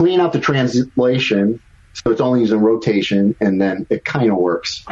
[0.00, 1.60] clean out the translation,
[1.92, 4.84] So it's only using rotation, and then it kind of works.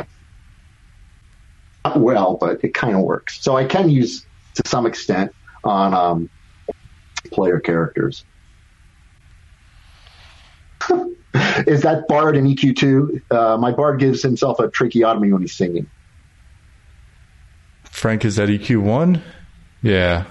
[1.84, 3.42] Not well, but it kind of works.
[3.42, 5.32] So I can use to some extent
[5.64, 6.30] on um,
[7.34, 8.24] player characters.
[11.66, 13.22] Is that Bard in EQ2?
[13.30, 15.90] Uh, my Bard gives himself a tracheotomy when he's singing.
[17.84, 19.22] Frank, is that EQ one?
[19.82, 20.24] Yeah.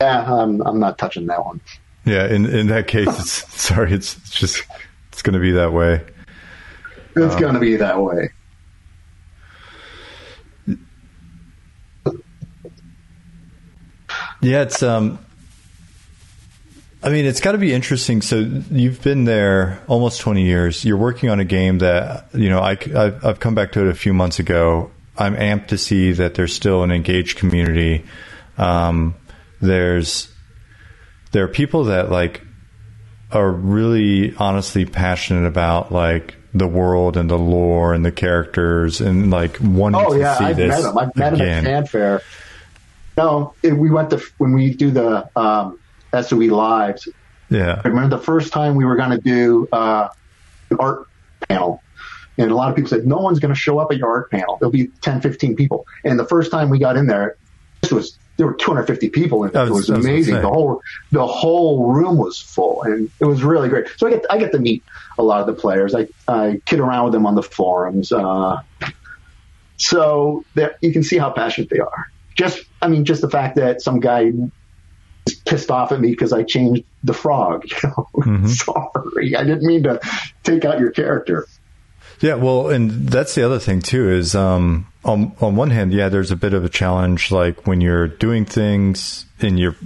[0.00, 1.60] Yeah, I'm, I'm not touching that one.
[2.04, 4.62] Yeah, in in that case, it's sorry, it's, it's just
[5.12, 6.04] it's going to be that way.
[7.16, 8.30] It's going to be that way.
[14.40, 15.18] Yeah, it's um
[17.02, 18.22] I mean, it's got to be interesting.
[18.22, 20.84] So you've been there almost 20 years.
[20.84, 23.88] You're working on a game that, you know, I, I've, I've come back to it
[23.88, 24.90] a few months ago.
[25.16, 28.04] I'm amped to see that there's still an engaged community.
[28.56, 29.14] Um,
[29.60, 30.32] there's,
[31.32, 32.42] there are people that like
[33.30, 39.30] are really honestly passionate about like the world and the lore and the characters and
[39.30, 40.98] like wanting Oh to yeah, see I've this met him.
[40.98, 41.58] I've met him again.
[41.58, 42.22] at fanfare.
[43.16, 45.78] No, it, we went to when we do the um,
[46.12, 47.08] SOE lives.
[47.50, 47.80] Yeah.
[47.84, 50.08] I remember the first time we were going to do uh,
[50.70, 51.06] an art
[51.48, 51.82] panel.
[52.36, 54.30] And a lot of people said, no one's going to show up at your art
[54.30, 54.58] panel.
[54.60, 55.86] There'll be 10, 15 people.
[56.04, 57.36] And the first time we got in there,
[57.82, 59.56] this was, there were 250 people in it.
[59.56, 60.34] I It was- was I was amazing.
[60.36, 60.80] The whole,
[61.10, 63.88] the whole room was full and it was really great.
[63.96, 64.84] So I get, I get to meet
[65.18, 65.94] a lot of the players.
[65.96, 68.12] I, I kid around with them on the forums.
[68.12, 68.60] Uh,
[69.76, 72.06] so that you can see how passionate they are.
[72.36, 74.32] Just, I mean, just the fact that some guy
[75.34, 77.64] pissed off at me because I changed the frog.
[77.82, 78.46] You know, Mm-hmm.
[78.48, 80.00] sorry, I didn't mean to
[80.42, 81.46] take out your character.
[82.20, 86.08] Yeah, well, and that's the other thing too is um, on on one hand, yeah,
[86.08, 89.76] there's a bit of a challenge like when you're doing things and your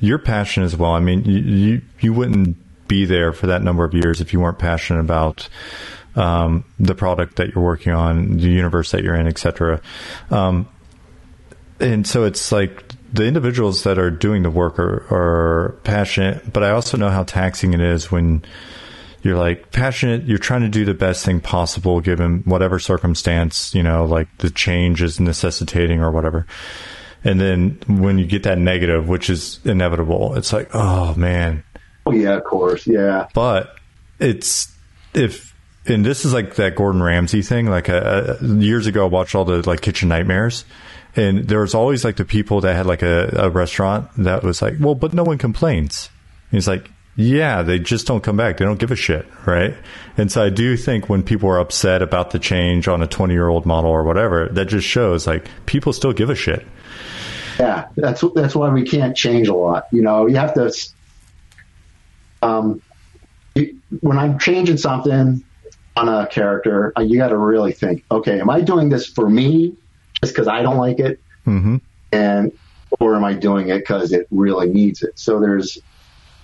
[0.00, 0.92] your you're as well.
[0.92, 2.56] I mean, you you, you wouldn't
[2.88, 5.48] be there for that number of years if you weren't passionate about
[6.16, 9.80] um, the product that you're working on, the universe that you're in, etc.
[10.30, 10.68] Um,
[11.78, 16.62] and so it's like the individuals that are doing the work are, are passionate, but
[16.62, 18.42] I also know how taxing it is when
[19.22, 23.80] you're like passionate you're trying to do the best thing possible given whatever circumstance you
[23.80, 26.44] know like the change is necessitating or whatever
[27.22, 31.62] and then when you get that negative which is inevitable it's like oh man
[32.04, 33.28] Oh yeah, of course, yeah.
[33.34, 33.76] but
[34.18, 34.72] it's
[35.14, 35.54] if
[35.86, 37.66] and this is like that Gordon Ramsay thing.
[37.66, 40.64] Like uh, uh, years ago, I watched all the like Kitchen Nightmares,
[41.14, 44.62] and there was always like the people that had like a, a restaurant that was
[44.62, 46.08] like, well, but no one complains.
[46.50, 48.56] And it's like, yeah, they just don't come back.
[48.56, 49.74] They don't give a shit, right?
[50.16, 53.34] And so I do think when people are upset about the change on a twenty
[53.34, 56.66] year old model or whatever, that just shows like people still give a shit.
[57.60, 59.88] Yeah, that's that's why we can't change a lot.
[59.92, 60.72] You know, you have to.
[62.40, 62.80] Um,
[64.00, 65.44] when I'm changing something
[65.94, 68.04] on a character, you got to really think.
[68.10, 69.76] Okay, am I doing this for me
[70.22, 71.76] just because I don't like it, hmm
[72.12, 72.52] and
[73.00, 75.18] or am I doing it because it really needs it?
[75.18, 75.78] So there's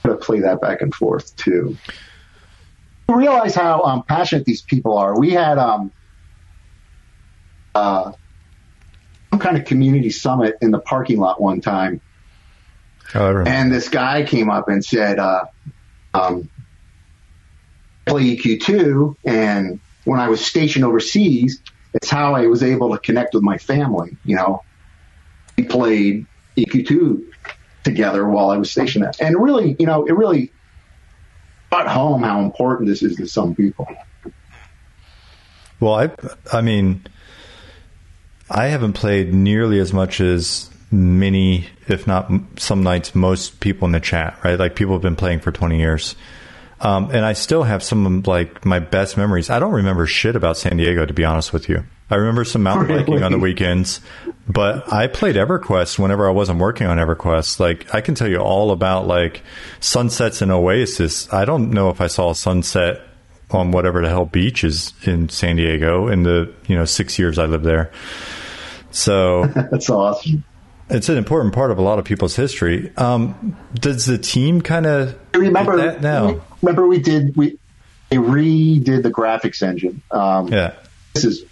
[0.07, 1.79] to play that back and forth too.
[3.09, 5.19] You realize how um, passionate these people are.
[5.19, 5.93] We had um,
[7.75, 8.13] uh,
[9.33, 12.01] some kind of community summit in the parking lot one time,
[13.15, 15.45] Oh, and this guy came up and said, uh,
[16.15, 16.49] um,
[18.07, 21.63] play EQ2, and when I was stationed overseas,
[21.95, 24.17] it's how I was able to connect with my family.
[24.25, 24.63] You know,
[25.57, 27.25] we played EQ2
[27.85, 29.13] together while I was stationed there.
[29.21, 30.53] And really, you know, it really
[31.71, 33.87] brought home how important this is to some people.
[35.81, 36.11] Well, I,
[36.53, 37.07] I mean,
[38.51, 43.93] I haven't played nearly as much as many, if not some nights, most people in
[43.93, 44.59] the chat, right?
[44.59, 46.17] Like people have been playing for 20 years.
[46.81, 49.51] Um, and I still have some of like my best memories.
[49.51, 51.85] I don't remember shit about San Diego, to be honest with you.
[52.11, 54.01] I remember some mountain biking on the weekends,
[54.49, 57.61] but I played EverQuest whenever I wasn't working on EverQuest.
[57.61, 59.43] Like I can tell you all about like
[59.81, 61.33] sunsets and Oasis.
[61.33, 63.03] I don't know if I saw a sunset
[63.51, 67.39] on whatever the hell beach is in San Diego in the you know six years
[67.39, 67.91] I lived there.
[68.91, 70.45] So That's awesome.
[70.89, 72.93] it's an important part of a lot of people's history.
[72.97, 76.41] Um, does the team kind of Remember that now?
[76.63, 77.59] Remember we did we
[78.11, 80.03] they redid the graphics engine.
[80.11, 80.75] Um, Yeah.
[81.15, 81.45] this is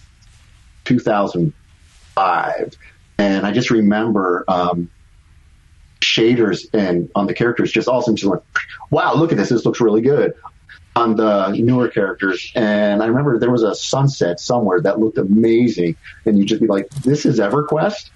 [0.84, 2.74] 2005
[3.18, 4.88] and i just remember um,
[6.00, 8.42] shaders and on the characters just all of a sudden just went
[8.90, 10.34] wow look at this this looks really good
[10.94, 15.96] on the newer characters and i remember there was a sunset somewhere that looked amazing
[16.24, 18.10] and you'd just be like this is everquest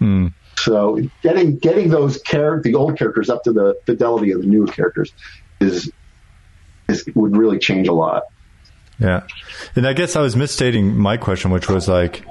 [0.00, 0.28] Hmm.
[0.56, 4.66] so getting getting those char- the old characters up to the fidelity of the newer
[4.66, 5.12] characters
[5.60, 5.92] is
[6.90, 8.24] is, would really change a lot.
[8.98, 9.26] Yeah.
[9.74, 12.24] And I guess I was misstating my question, which was like,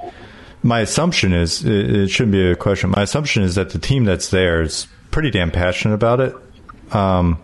[0.62, 2.90] my assumption is, it, it shouldn't be a question.
[2.90, 6.34] My assumption is that the team that's there is pretty damn passionate about it.
[6.92, 7.40] Um,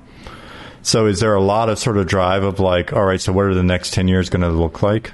[0.83, 3.47] so is there a lot of sort of drive of like, all right, so what
[3.47, 5.13] are the next 10 years going to look like?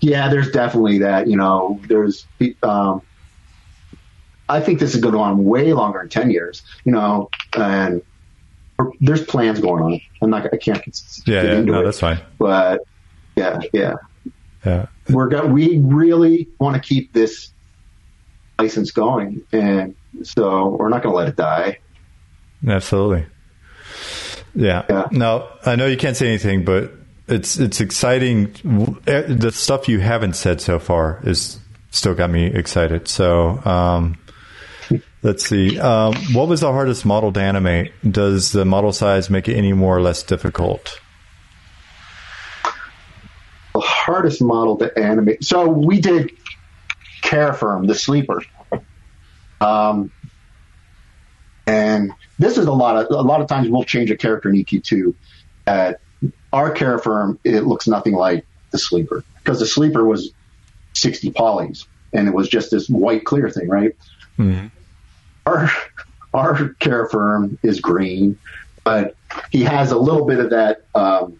[0.00, 1.26] Yeah, there's definitely that.
[1.26, 2.24] You know, there's,
[2.62, 3.02] um,
[4.48, 8.02] I think this is going to on way longer than 10 years, you know, and
[9.00, 10.00] there's plans going on.
[10.20, 10.82] I'm not, I can't
[11.26, 12.20] yeah, yeah, no, it, that's fine.
[12.38, 12.80] But
[13.36, 13.94] yeah, yeah.
[14.64, 14.86] Yeah.
[15.08, 17.50] We're go- we really want to keep this
[18.58, 19.42] license going.
[19.52, 21.78] And so we're not going to let it die.
[22.66, 23.26] Absolutely.
[24.54, 24.84] Yeah.
[24.90, 25.08] yeah.
[25.12, 26.92] No, I know you can't say anything, but
[27.28, 28.52] it's it's exciting.
[29.04, 31.58] The stuff you haven't said so far is
[31.90, 33.06] still got me excited.
[33.06, 34.18] So um,
[35.22, 35.78] let's see.
[35.78, 37.92] Um, what was the hardest model to animate?
[38.10, 41.00] Does the model size make it any more or less difficult?
[43.74, 45.44] The hardest model to animate.
[45.44, 46.32] So we did
[47.22, 48.42] Kerafyrm, the sleeper.
[49.60, 50.10] Um,
[51.66, 54.56] and this is a lot of a lot of times we'll change a character in
[54.56, 55.14] EQ2.
[55.66, 56.00] At
[56.52, 60.32] our Kerafyrm, it looks nothing like the sleeper because the sleeper was
[60.94, 63.94] 60 polys and it was just this white clear thing, right?
[64.38, 64.68] Mm-hmm.
[65.48, 65.70] Our
[66.34, 68.38] our Kerafyrm is green,
[68.84, 69.16] but
[69.50, 71.38] he has a little bit of that um,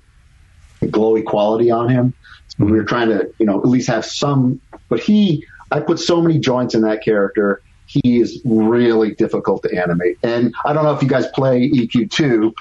[0.83, 2.15] glowy quality on him.
[2.49, 4.61] So we were trying to, you know, at least have some.
[4.89, 9.75] But he, I put so many joints in that character he is really difficult to
[9.75, 10.19] animate.
[10.23, 12.53] And I don't know if you guys play EQ2.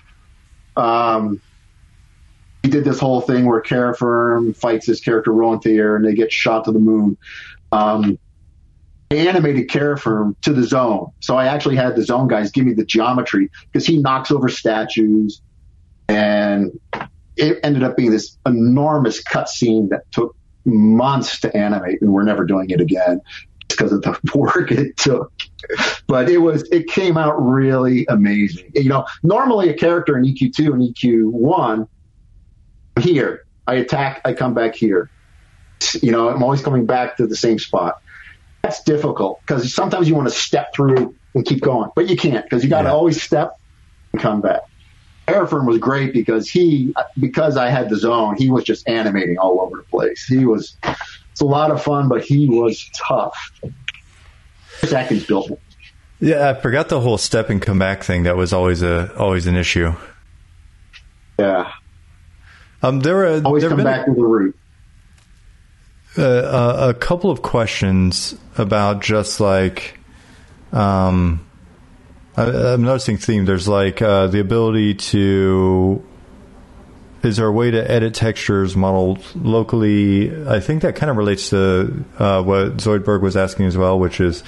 [0.78, 1.42] Um,
[2.64, 6.32] he did this whole thing where Kerafyrm fights this character the air and they get
[6.32, 7.18] shot to the moon.
[7.74, 8.18] Um,
[9.10, 11.12] animated Firm to the zone.
[11.20, 14.50] So I actually had the zone guys give me the geometry because he knocks over
[14.50, 15.42] statues
[16.10, 16.78] and
[17.36, 20.36] it ended up being this enormous cut scene that took
[20.66, 23.22] months to animate and we're never doing it again
[23.70, 25.32] because of the work it took.
[26.08, 28.72] But it was, it came out really amazing.
[28.74, 31.88] You know, normally a character in EQ2 and EQ1,
[33.00, 35.10] here, I attack, I come back here.
[36.02, 38.02] You know, I'm always coming back to the same spot.
[38.68, 42.44] That's difficult because sometimes you want to step through and keep going, but you can't
[42.44, 42.96] because you got to yeah.
[42.96, 43.58] always step
[44.12, 44.60] and come back.
[45.26, 49.62] Airfirm was great because he, because I had the zone, he was just animating all
[49.62, 50.26] over the place.
[50.26, 50.76] He was,
[51.32, 53.54] it's a lot of fun, but he was tough.
[54.80, 55.58] Chris Atkins built.
[56.20, 58.24] Yeah, I forgot the whole step and come back thing.
[58.24, 59.94] That was always a always an issue.
[61.40, 61.72] Yeah.
[62.84, 64.58] Um, there were always there come back to the root.
[66.18, 70.00] A, a couple of questions about just like,
[70.72, 71.46] um,
[72.36, 73.46] I, am noticing theme.
[73.46, 76.04] There's like uh, the ability to
[77.24, 80.48] is there a way to edit textures modeled locally?
[80.48, 84.20] I think that kind of relates to uh, what Zoidberg was asking as well, which
[84.20, 84.44] is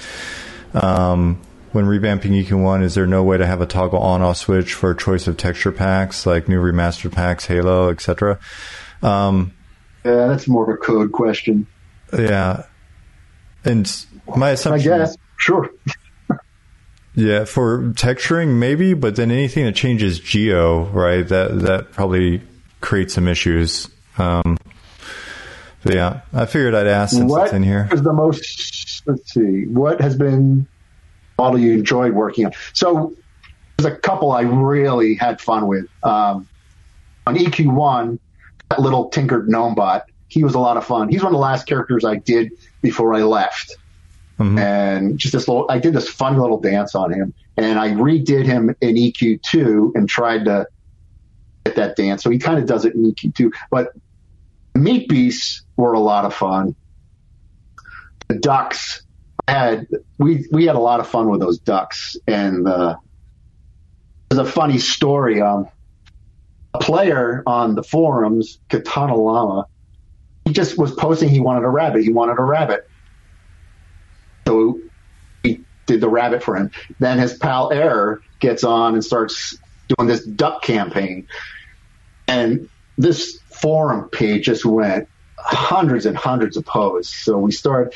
[0.73, 1.41] um,
[1.71, 4.97] when revamping EQ1, is there no way to have a toggle on-off switch for a
[4.97, 8.39] choice of texture packs like new remastered packs, Halo, etc.?
[9.01, 9.53] Um,
[10.03, 11.67] yeah, that's more of a code question.
[12.17, 12.65] Yeah,
[13.63, 14.05] and
[14.35, 14.93] my assumption.
[14.93, 15.69] I guess sure.
[17.15, 21.27] Yeah, for texturing maybe, but then anything that changes geo, right?
[21.27, 22.41] That that probably
[22.79, 23.89] create some issues.
[24.17, 24.57] Um,
[25.83, 27.85] yeah, I figured I'd ask since what it's in here.
[27.85, 29.03] What is the most?
[29.05, 29.65] Let's see.
[29.65, 30.67] What has been
[31.37, 32.53] model you enjoyed working on?
[32.71, 33.15] So
[33.77, 35.87] there's a couple I really had fun with.
[36.03, 36.47] Um,
[37.27, 38.19] on EQ1,
[38.69, 40.05] that little tinkered gnome bot.
[40.27, 41.09] He was a lot of fun.
[41.09, 42.51] He's one of the last characters I did
[42.81, 43.77] before I left.
[44.37, 44.57] Mm-hmm.
[44.57, 48.45] And just this little, I did this fun little dance on him, and I redid
[48.45, 50.67] him in EQ2 and tried to
[51.65, 52.23] get that dance.
[52.23, 53.51] So he kind of does it in EQ too.
[53.69, 53.89] But
[54.75, 56.75] meat beasts were a lot of fun.
[58.29, 59.01] The ducks
[59.47, 59.87] had
[60.19, 62.95] we we had a lot of fun with those ducks, and uh,
[64.29, 65.41] there's a funny story.
[65.41, 65.67] Um,
[66.73, 69.65] a player on the forums, Katana Llama,
[70.45, 72.03] he just was posting he wanted a rabbit.
[72.03, 72.87] He wanted a rabbit.
[74.47, 74.79] So
[75.43, 76.71] he did the rabbit for him.
[76.99, 79.57] Then his pal Error gets on and starts
[79.89, 81.27] doing this duck campaign.
[82.27, 87.23] And this forum page just went hundreds and hundreds of posts.
[87.23, 87.93] So we started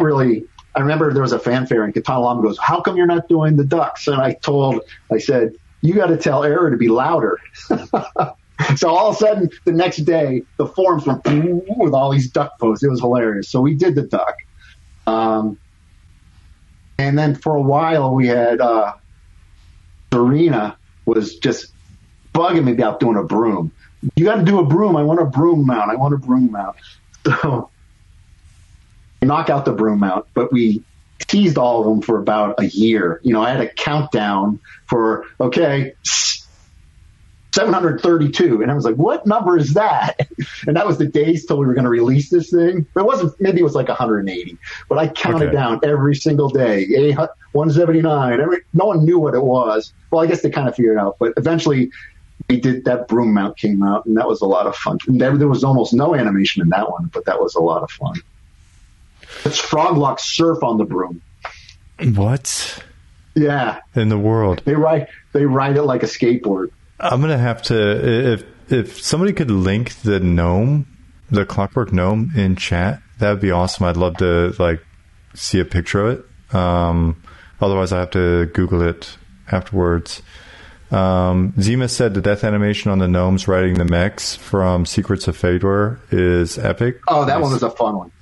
[0.00, 0.44] really.
[0.74, 3.56] I remember there was a fanfare and Katana Llama goes, "How come you're not doing
[3.56, 4.80] the ducks?" And I told,
[5.12, 5.52] I said,
[5.82, 7.38] "You got to tell Error to be louder."
[8.76, 12.52] so all of a sudden, the next day, the forums went with all these duck
[12.60, 12.84] posts.
[12.84, 13.50] It was hilarious.
[13.50, 14.34] So we did the duck,
[15.06, 15.58] um,
[16.98, 18.92] and then for a while we had uh,
[20.12, 21.74] Serena was just
[22.34, 23.72] bugging me about doing a broom.
[24.16, 24.96] You got to do a broom.
[24.96, 25.90] I want a broom mount.
[25.90, 26.76] I want a broom mount.
[29.22, 30.84] So knock out the broom mount, but we
[31.32, 33.20] teased all of them for about a year.
[33.22, 35.94] You know, I had a countdown for okay,
[37.54, 38.62] 732.
[38.62, 40.28] And I was like, what number is that?
[40.64, 42.86] And that was the days till we were going to release this thing.
[42.96, 44.56] It wasn't, maybe it was like 180,
[44.88, 45.56] but I counted okay.
[45.56, 46.86] down every single day.
[47.16, 48.40] 179.
[48.40, 49.92] Every, no one knew what it was.
[50.12, 51.90] Well, I guess they kind of figured it out, but eventually
[52.48, 54.98] we did that broom mount came out and that was a lot of fun.
[55.08, 57.90] There, there was almost no animation in that one, but that was a lot of
[57.90, 58.14] fun.
[59.44, 61.20] It's Froglok surf on the broom.
[62.14, 62.82] What?
[63.34, 63.80] Yeah.
[63.94, 64.62] In the world.
[64.64, 66.70] They ride, they ride it like a skateboard.
[67.00, 70.86] I'm gonna have to if if somebody could link the gnome,
[71.30, 73.86] the clockwork gnome in chat, that would be awesome.
[73.86, 74.84] I'd love to like
[75.34, 76.54] see a picture of it.
[76.54, 77.22] Um,
[77.60, 79.16] otherwise, I have to Google it
[79.50, 80.22] afterwards.
[80.90, 85.36] Um, Zima said the death animation on the gnomes riding the mechs from Secrets of
[85.38, 87.00] Faydwer is epic.
[87.08, 87.42] Oh, that nice.
[87.42, 88.12] one was a fun one.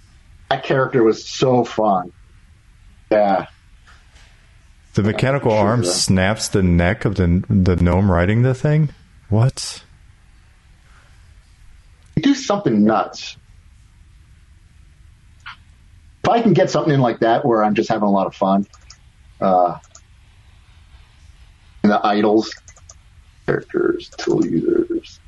[0.50, 2.12] That character was so fun.
[3.10, 3.46] Yeah.
[4.94, 8.90] The mechanical sure arm snaps the neck of the the gnome riding the thing.
[9.28, 9.82] What?
[12.20, 13.36] do something nuts.
[16.22, 18.34] If I can get something in like that where I'm just having a lot of
[18.34, 18.66] fun,
[19.40, 19.78] uh,
[21.82, 22.54] the idles,
[23.46, 25.18] characters, tool users.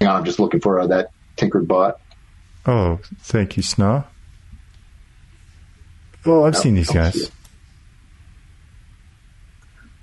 [0.00, 2.00] Hang on, I'm just looking for uh, that tinkered bot.
[2.66, 4.04] Oh, thank you, Snow.
[6.26, 7.30] Oh, I've seen these guys.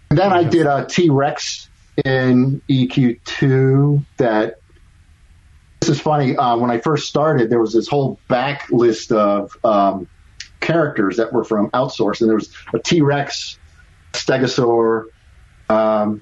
[0.10, 1.70] And then I did a T Rex
[2.04, 4.60] in EQ2 that
[5.80, 6.38] this is funny.
[6.38, 10.08] Uh, when I first started, there was this whole back list of um,
[10.60, 13.58] characters that were from outsource, and there was a T Rex,
[14.14, 15.06] Stegosaur.
[15.70, 16.22] Um,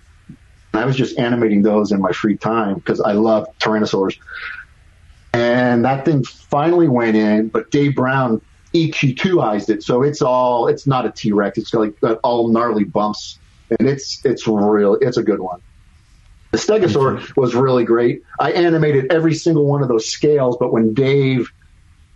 [0.73, 4.17] I was just animating those in my free time because I love Tyrannosaurs.
[5.49, 8.39] And that thing finally went in, but Dave Brown
[8.73, 11.57] EQ2ized it, so it's all it's not a T Rex.
[11.57, 13.39] It's like all gnarly bumps
[13.69, 14.93] and it's it's real.
[15.01, 15.59] It's a good one.
[16.51, 18.21] The Stegosaur was really great.
[18.39, 21.51] I animated every single one of those scales, but when Dave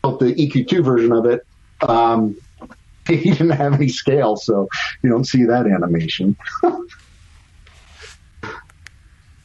[0.01, 1.45] built the EQ2 version of it,
[1.81, 2.35] um,
[3.07, 4.67] he didn't have any scales, so
[5.01, 6.35] you don't see that animation.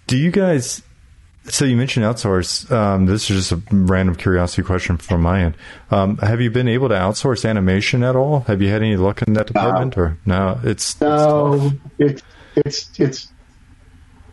[0.07, 0.83] Do you guys
[1.51, 2.71] so you mentioned outsource.
[2.71, 5.57] Um, this is just a random curiosity question from my end.
[5.91, 8.41] Um, have you been able to outsource animation at all?
[8.41, 10.03] Have you had any luck in that department, no.
[10.03, 10.61] or no?
[10.65, 11.73] It's no.
[11.99, 12.23] It's
[12.57, 13.29] it's it's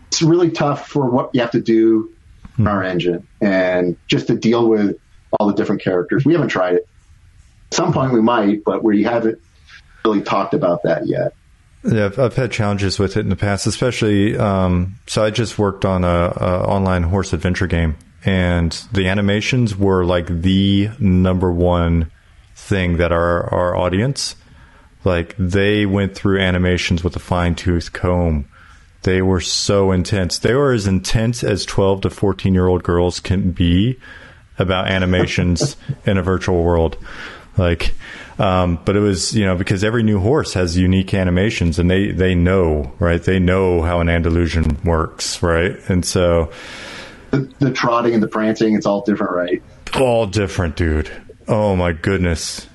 [0.08, 2.14] it's really tough for what you have to do
[2.56, 2.62] hmm.
[2.62, 4.98] in our engine, and just to deal with
[5.40, 6.26] all the different characters.
[6.26, 6.88] We haven't tried it.
[7.72, 9.40] At some point we might, but we haven't
[10.06, 11.34] really talked about that yet.
[11.86, 14.36] Yeah, I've, I've, had challenges with it in the past, especially.
[14.38, 19.76] Um, so I just worked on a, a, online horse adventure game, and the animations
[19.76, 22.12] were like the number one
[22.56, 24.36] thing that our our audience,
[25.04, 28.48] like they went through animations with a fine tooth comb.
[29.04, 30.40] They were so intense.
[30.40, 34.00] They were as intense as twelve to fourteen year old girls can be
[34.58, 36.98] about animations in a virtual world.
[37.58, 37.94] Like
[38.38, 42.12] um, but it was, you know, because every new horse has unique animations and they,
[42.12, 43.22] they know, right?
[43.22, 45.78] They know how an Andalusian works, right?
[45.88, 46.52] And so.
[47.32, 49.64] The, the trotting and the prancing, it's all different, right?
[49.96, 51.10] All different, dude.
[51.48, 52.68] Oh my goodness.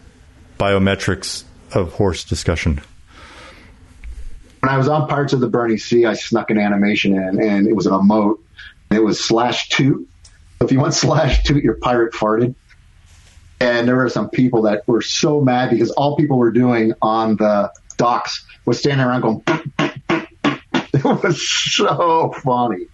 [0.59, 2.81] Biometrics of horse discussion.
[4.61, 7.67] When I was on Pirates of the Burning Sea, I snuck an animation in and
[7.67, 8.39] it was an emote.
[8.91, 10.09] It was slash toot.
[10.63, 12.55] If you want slash toot, your pirate farted.
[13.61, 17.37] And there were some people that were so mad because all people were doing on
[17.37, 19.43] the docks was standing around going,
[20.95, 22.87] it was so funny.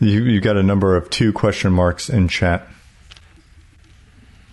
[0.00, 2.66] you you got a number of two question marks in chat.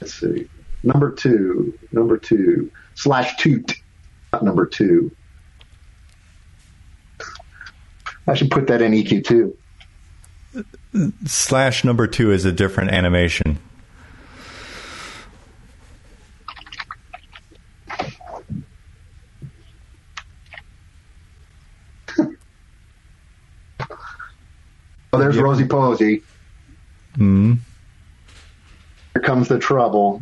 [0.01, 0.49] Let's see.
[0.83, 3.73] Number two, number two, slash toot,
[4.33, 5.15] not number two.
[8.27, 9.57] I should put that in EQ too.
[11.25, 13.59] Slash number two is a different animation.
[25.13, 25.45] Oh, there's yep.
[25.45, 26.23] Rosie Posey.
[27.15, 27.53] Hmm.
[29.13, 30.21] Here comes the trouble.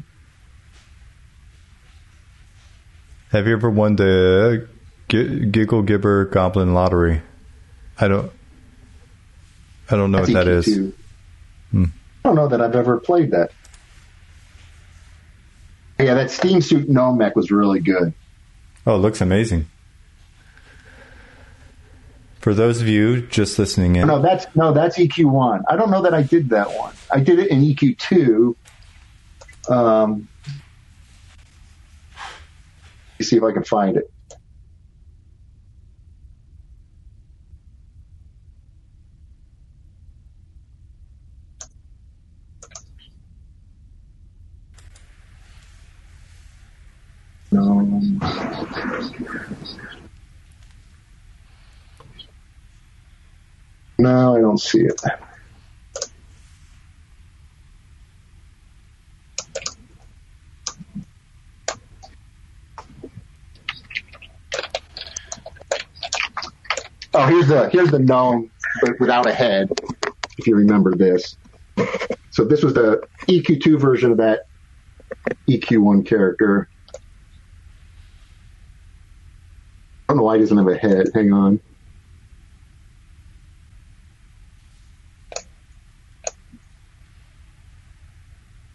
[3.32, 4.68] Have you ever won the
[5.10, 7.24] G- Giggle Gibber Goblin Lottery?
[8.04, 8.32] I don't.
[9.90, 10.66] I don't know what that is.
[11.72, 11.86] Hmm.
[11.86, 13.52] I don't know that I've ever played that.
[15.98, 18.14] Yeah, that steam suit Gnome mech was really good.
[18.86, 19.68] Oh, it looks amazing.
[22.42, 25.64] For those of you just listening in, No, that's no, that's EQ one.
[25.70, 26.94] I don't know that I did that one.
[27.10, 28.58] I did it in EQ two.
[29.70, 30.28] Um,
[32.18, 34.12] let me see if I can find it.
[47.54, 48.02] No.
[54.00, 55.00] No, I don't see it.
[67.14, 68.52] Oh, here's the here's the gnome
[68.82, 69.70] but without a head.
[70.40, 71.38] If you remember this,
[72.32, 74.42] so this was the EQ2 version of that
[75.48, 76.68] EQ1 character.
[80.08, 81.08] I don't know why he doesn't have a head.
[81.14, 81.60] Hang on.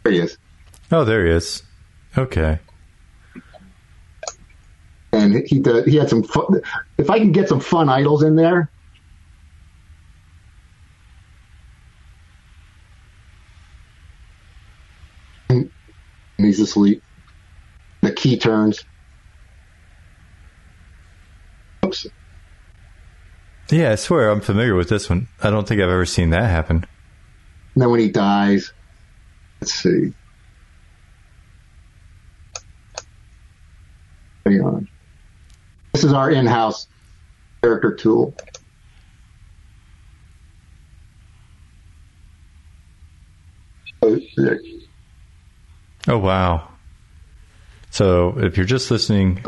[0.05, 0.39] There he is.
[0.91, 1.63] oh, there he is.
[2.17, 2.59] Okay.
[5.13, 6.63] and he did, he had some fun.
[6.97, 8.71] If I can get some fun idles in there,
[15.49, 15.71] and
[16.39, 17.03] he's asleep.
[18.03, 18.85] The key turns.
[21.85, 22.07] Oops.
[23.71, 25.29] Yeah, I swear I'm familiar with this one.
[25.43, 26.87] I don't think I've ever seen that happen.
[27.75, 28.73] And then when he dies,
[29.61, 30.13] let's see.
[34.47, 34.89] Hang on.
[35.93, 36.87] This is our in-house
[37.63, 38.35] character tool.
[44.01, 44.19] Oh,
[46.07, 46.69] Oh, wow.
[47.91, 49.45] So if you're just listening,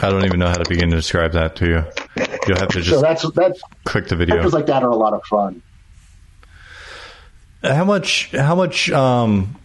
[0.00, 2.25] I don't even know how to begin to describe that to you.
[2.48, 4.36] You'll have to So that's that's click the video.
[4.36, 5.62] Characters like that are a lot of fun.
[7.62, 8.30] How much?
[8.30, 8.90] How much?
[8.90, 9.56] Um,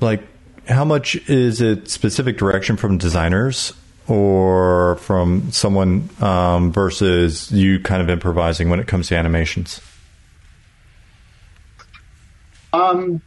[0.00, 0.22] like,
[0.68, 3.72] how much is it specific direction from designers
[4.08, 9.80] or from someone um, versus you kind of improvising when it comes to animations?
[12.72, 13.22] Um,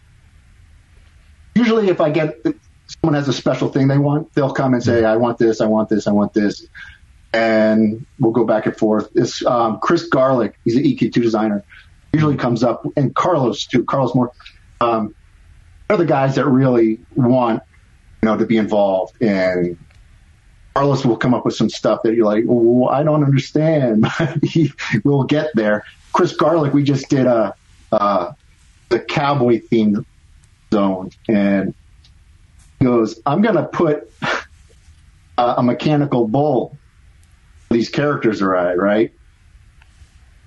[1.56, 2.46] usually, if I get
[2.88, 5.66] someone has a special thing they want, they'll come and say, "I want this, I
[5.66, 6.68] want this, I want this,"
[7.34, 9.12] and we'll go back and forth.
[9.14, 11.64] This um, Chris Garlick, he's an EQ2 designer,
[12.14, 13.84] usually comes up, and Carlos too.
[13.84, 14.32] Carlos Moore,
[14.82, 15.16] um,
[15.88, 17.64] they're the guys that really want
[18.22, 19.78] you know to be involved and.
[20.76, 24.08] Carlos will come up with some stuff that you're like, well, I don't understand.
[24.44, 24.72] he,
[25.04, 25.84] we'll get there.
[26.14, 27.54] Chris Garlick, we just did a,
[27.92, 28.32] uh,
[28.88, 30.06] the cowboy themed
[30.72, 31.74] zone and
[32.82, 34.12] goes, I'm to put
[35.38, 36.78] a, a mechanical bull.
[37.70, 39.14] These characters are at, right?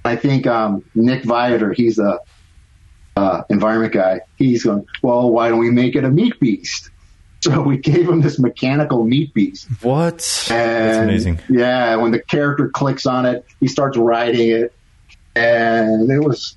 [0.04, 2.20] I think um, Nick Viator, he's a
[3.16, 4.22] uh, environment guy.
[4.36, 6.90] He's going, well, why don't we make it a meat beast?
[7.42, 9.66] So we gave him this mechanical meat beast.
[9.82, 10.18] What?
[10.48, 11.40] That's amazing.
[11.48, 14.72] Yeah, when the character clicks on it, he starts riding it,
[15.34, 16.56] and it was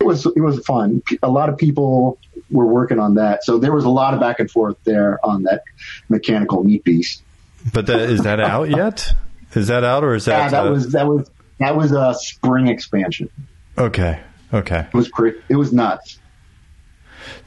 [0.00, 1.02] it was it was fun.
[1.22, 2.16] A lot of people
[2.50, 5.42] were working on that, so there was a lot of back and forth there on
[5.42, 5.62] that
[6.08, 7.22] mechanical meat beast.
[7.70, 9.12] But that, is that out yet?
[9.56, 10.38] Is that out or is that?
[10.38, 13.30] Yeah, that uh, was that was that was a spring expansion.
[13.76, 14.20] okay.
[14.52, 14.86] Okay.
[14.92, 15.38] It was pretty.
[15.48, 16.18] It was nuts.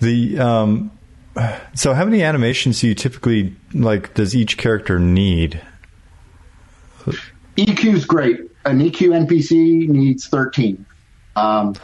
[0.01, 0.91] The um,
[1.73, 4.13] so how many animations do you typically like?
[4.13, 5.61] Does each character need?
[7.57, 8.39] EQ is great.
[8.65, 10.85] An EQ NPC needs 13.
[11.35, 11.75] Um,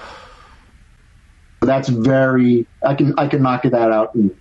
[1.62, 2.68] that's very.
[2.86, 4.36] I can I can knock that out in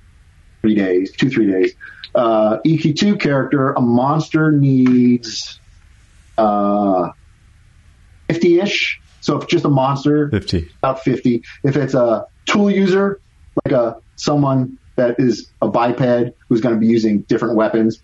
[0.61, 1.75] three days, two three days.
[2.15, 5.59] Uh, EQ2 character, a monster needs
[6.39, 7.11] uh,
[8.31, 9.01] 50-ish.
[9.21, 10.69] So if just a monster, Fifty.
[10.83, 11.43] about 50.
[11.63, 13.21] If it's a tool user,
[13.65, 18.01] like a someone that is a biped who's going to be using different weapons,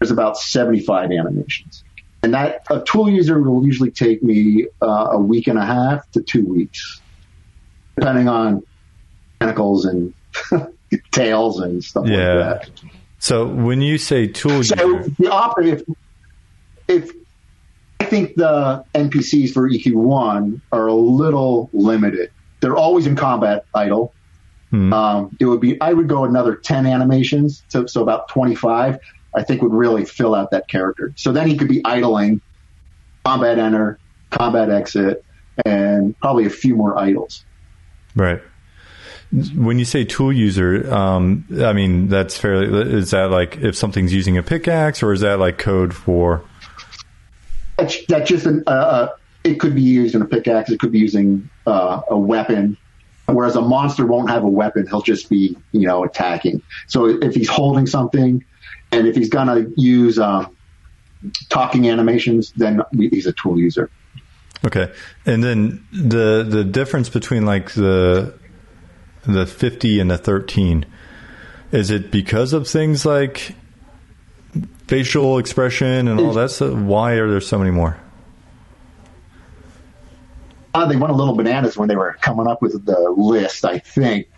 [0.00, 1.84] there's about 75 animations.
[2.22, 6.08] And that a tool user will usually take me uh, a week and a half
[6.12, 7.02] to two weeks,
[7.98, 8.62] depending on
[9.40, 10.14] tentacles and
[11.12, 12.34] tails and stuff Yeah.
[12.34, 12.70] like that.
[13.18, 15.84] So when you say tool So user, the operative,
[16.88, 17.12] if
[18.12, 22.30] think the NPCs for EQ1 are a little limited.
[22.60, 24.12] They're always in combat idle.
[24.68, 24.92] Hmm.
[24.92, 28.98] Um, it would be I would go another 10 animations, so, so about 25.
[29.34, 31.14] I think would really fill out that character.
[31.16, 32.42] So then he could be idling,
[33.24, 33.98] combat enter,
[34.28, 35.24] combat exit,
[35.64, 37.46] and probably a few more idles.
[38.14, 38.42] right?
[39.56, 42.92] when you say tool user, um, I mean that's fairly.
[42.92, 46.44] Is that like if something's using a pickaxe, or is that like code for?
[47.82, 48.64] That's, that's just an.
[48.66, 49.08] Uh, uh,
[49.44, 50.70] it could be used in a pickaxe.
[50.70, 52.76] It could be using uh, a weapon.
[53.26, 56.62] Whereas a monster won't have a weapon; he'll just be, you know, attacking.
[56.86, 58.44] So if he's holding something,
[58.90, 60.56] and if he's gonna use um,
[61.48, 63.90] talking animations, then he's a tool user.
[64.64, 64.92] Okay,
[65.26, 68.38] and then the the difference between like the
[69.24, 70.86] the fifty and the thirteen
[71.72, 73.56] is it because of things like
[74.86, 76.74] facial expression and all that stuff?
[76.74, 77.96] Why are there so many more?
[80.74, 83.64] Uh, they went a little bananas when they were coming up with the list.
[83.64, 84.28] I think,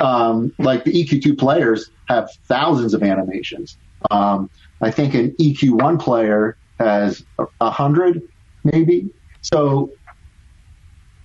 [0.00, 3.76] um, like the EQ2 players have thousands of animations.
[4.10, 4.50] Um,
[4.80, 7.24] I think an EQ1 player has
[7.60, 8.22] a hundred,
[8.64, 9.10] maybe.
[9.42, 9.92] So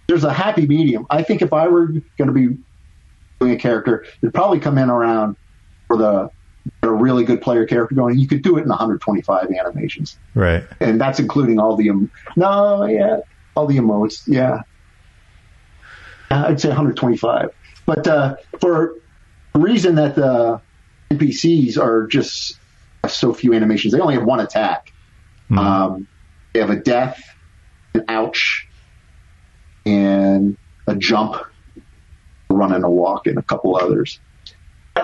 [0.08, 1.08] there's a happy medium.
[1.10, 2.58] I think if I were going to be
[3.40, 5.38] doing a character, it'd probably come in around
[5.88, 6.30] for the
[6.82, 8.18] a really good player character going.
[8.18, 10.64] You could do it in 125 animations, right?
[10.80, 13.20] And that's including all the no, yeah,
[13.56, 14.62] all the emotes, yeah.
[16.32, 17.52] Uh, I'd say 125.
[17.86, 18.96] But uh, for
[19.54, 20.62] the reason that the
[21.12, 22.60] NPCs are just
[23.08, 24.92] so few animations, they only have one attack.
[25.50, 25.60] Mm-hmm.
[25.60, 26.08] Um,
[26.54, 27.22] they have a death,
[27.94, 28.68] an ouch,
[29.86, 31.36] and a jump,
[32.50, 34.20] a run and a walk, and a couple others.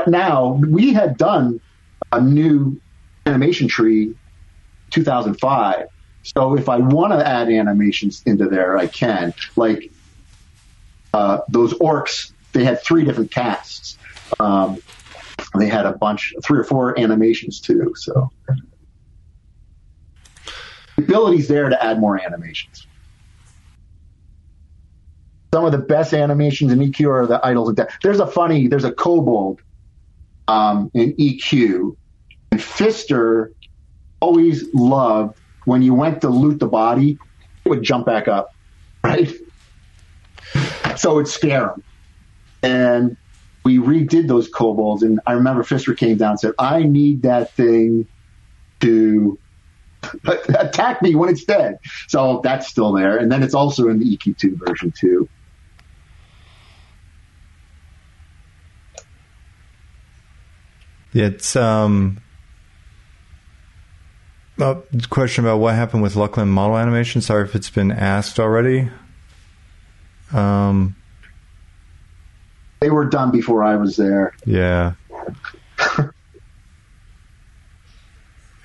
[0.07, 1.59] Now we had done
[2.11, 2.79] a new
[3.25, 4.15] animation tree
[4.89, 5.87] 2005
[6.23, 9.33] so if I want to add animations into there, I can.
[9.55, 9.91] Like
[11.13, 13.97] uh, those orcs, they had three different casts.
[14.39, 14.81] Um,
[15.57, 17.93] they had a bunch, three or four animations too.
[17.95, 18.31] So
[20.95, 22.85] the ability's there to add more animations.
[25.53, 27.97] Some of the best animations in EQ are the idols of death.
[28.01, 29.59] There's a funny, there's a kobold
[30.47, 31.95] um, in EQ,
[32.51, 33.47] and Fister
[34.19, 37.18] always loved when you went to loot the body,
[37.65, 38.49] it would jump back up,
[39.03, 39.31] right?
[40.97, 41.84] So it'd scare him.
[42.63, 43.18] And
[43.63, 47.53] we redid those kobolds, and I remember Fister came down and said, I need that
[47.55, 48.07] thing
[48.81, 49.39] to
[50.59, 51.77] attack me when it's dead.
[52.07, 53.18] So that's still there.
[53.18, 55.30] And then it's also in the EQ2 version too.
[61.13, 62.21] It's um
[64.59, 64.75] uh,
[65.09, 67.21] question about what happened with Luclin model animation.
[67.21, 68.89] Sorry if it's been asked already.
[70.33, 70.95] Um,
[72.79, 74.33] they were done before I was there.
[74.45, 74.93] Yeah.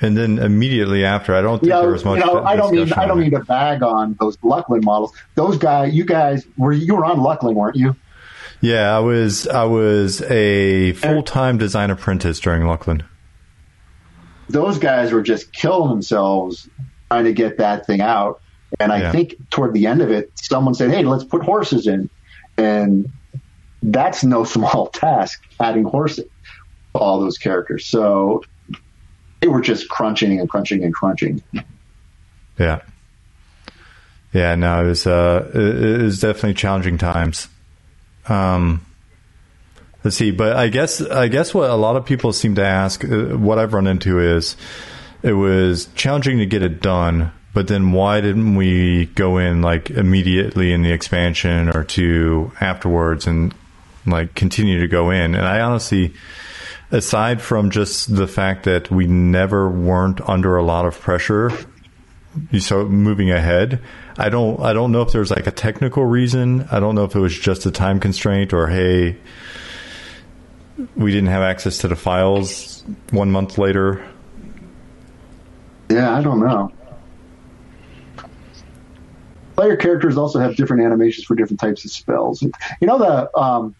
[0.00, 2.20] and then immediately after, I don't think there was much.
[2.20, 5.12] You know, I don't mean I don't mean to bag on those Luclin models.
[5.34, 7.96] Those guys, you guys were you were on Luclin, weren't you?
[8.60, 9.46] Yeah, I was.
[9.46, 13.02] I was a full time design apprentice during Luclin
[14.48, 16.68] those guys were just killing themselves
[17.10, 18.40] trying to get that thing out.
[18.78, 19.12] And I yeah.
[19.12, 22.10] think toward the end of it, someone said, "Hey, let's put horses in,"
[22.56, 23.10] and
[23.82, 26.26] that's no small task adding horses
[26.94, 27.86] to all those characters.
[27.86, 28.42] So
[29.40, 31.42] they were just crunching and crunching and crunching.
[32.58, 32.82] Yeah,
[34.32, 34.54] yeah.
[34.56, 37.48] No, it was uh, it was definitely challenging times.
[38.28, 38.86] Um,
[40.06, 43.04] Let's see, but I guess I guess what a lot of people seem to ask,
[43.04, 44.56] uh, what I've run into is,
[45.24, 49.90] it was challenging to get it done, but then why didn't we go in like
[49.90, 53.52] immediately in the expansion or two afterwards and
[54.06, 55.34] like continue to go in?
[55.34, 56.14] And I honestly,
[56.92, 61.50] aside from just the fact that we never weren't under a lot of pressure,
[62.52, 63.80] you start moving ahead.
[64.18, 66.68] I don't I don't know if there's like a technical reason.
[66.70, 69.18] I don't know if it was just a time constraint or hey
[70.94, 74.06] we didn't have access to the files one month later.
[75.88, 76.72] Yeah, I don't know.
[79.54, 82.42] Player characters also have different animations for different types of spells.
[82.42, 82.52] You
[82.86, 83.74] know the um,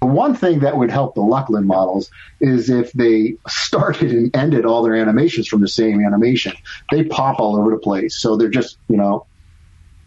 [0.00, 2.10] one thing that would help the Luclin models
[2.40, 6.52] is if they started and ended all their animations from the same animation.
[6.90, 9.26] They pop all over the place, so they're just you know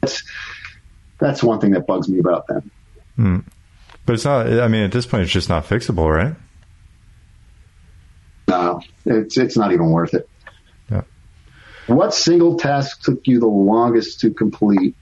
[0.02, 0.24] that's
[1.20, 2.72] that's one thing that bugs me about them.
[3.16, 3.40] Hmm.
[4.06, 4.48] But it's not.
[4.48, 6.36] I mean, at this point, it's just not fixable, right?
[8.48, 10.28] No, it's it's not even worth it.
[10.90, 11.04] Yeah.
[11.88, 14.96] What single task took you the longest to complete?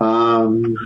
[0.00, 0.76] Um,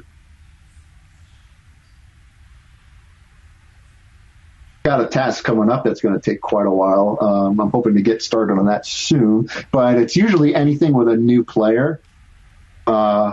[4.89, 7.19] got a task coming up that's going to take quite a while.
[7.21, 11.17] Um, I'm hoping to get started on that soon, but it's usually anything with a
[11.17, 12.01] new player.
[12.87, 13.33] Uh,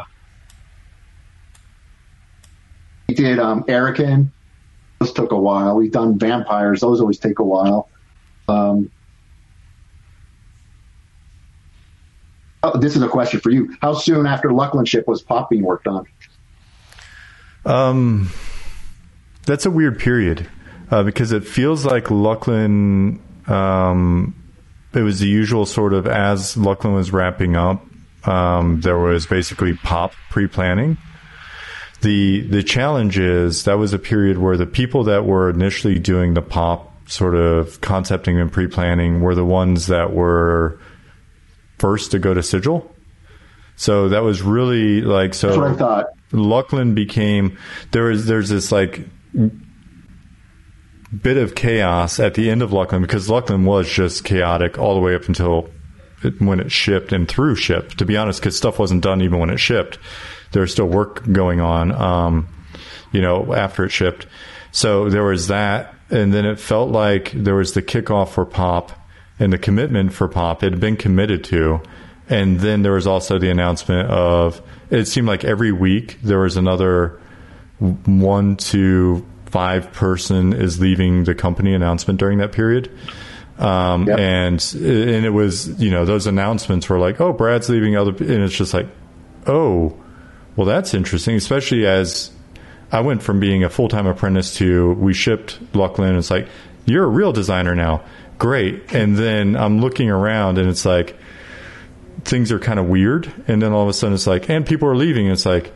[3.07, 4.31] we did um, Erican
[4.99, 5.77] Those took a while.
[5.77, 6.81] We've done vampires.
[6.81, 7.87] Those always take a while.
[8.49, 8.91] Um,
[12.63, 13.77] oh, this is a question for you.
[13.81, 16.05] How soon after Luclin ship was Pop being worked on?
[17.65, 18.29] Um,
[19.45, 20.49] that's a weird period
[20.91, 23.19] uh, because it feels like Luclin.
[23.49, 24.35] Um,
[24.93, 27.85] it was the usual sort of as Luclin was wrapping up.
[28.27, 30.97] Um, there was basically pop pre-planning.
[32.01, 36.33] The the challenge is that was a period where the people that were initially doing
[36.33, 40.79] the pop sort of concepting and pre-planning were the ones that were
[41.77, 42.91] first to go to Sigil.
[43.75, 45.47] So that was really like so.
[45.47, 46.05] That's what I thought.
[46.31, 47.57] Luclin became
[47.91, 49.01] there is there's this like
[51.09, 55.01] bit of chaos at the end of Luclin because Luclin was just chaotic all the
[55.01, 55.69] way up until
[56.23, 57.91] it, when it shipped and through ship.
[57.95, 59.99] To be honest, because stuff wasn't done even when it shipped.
[60.51, 62.47] There was still work going on, um,
[63.11, 64.25] you know, after it shipped.
[64.71, 68.91] So there was that, and then it felt like there was the kickoff for Pop
[69.39, 70.63] and the commitment for Pop.
[70.63, 71.81] It had been committed to,
[72.29, 74.61] and then there was also the announcement of.
[74.89, 77.19] It seemed like every week there was another
[77.79, 79.25] one to
[79.55, 82.91] five person is leaving the company announcement during that period.
[83.57, 84.19] Um, Yep.
[84.19, 88.43] and and it was you know those announcements were like oh Brad's leaving other and
[88.43, 88.87] it's just like
[89.47, 89.95] oh
[90.57, 92.31] well that's interesting especially as
[92.91, 96.49] I went from being a full time apprentice to we shipped Luclin it's like
[96.85, 98.03] you're a real designer now.
[98.37, 98.93] Great.
[98.93, 101.15] And then I'm looking around and it's like
[102.25, 103.31] things are kind of weird.
[103.47, 105.25] And then all of a sudden it's like and people are leaving.
[105.27, 105.71] And it's like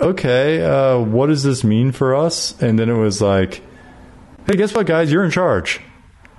[0.00, 2.60] okay uh, what does this mean for us?
[2.60, 3.62] And then it was like
[4.46, 5.10] hey guess what guys?
[5.10, 5.80] You're in charge.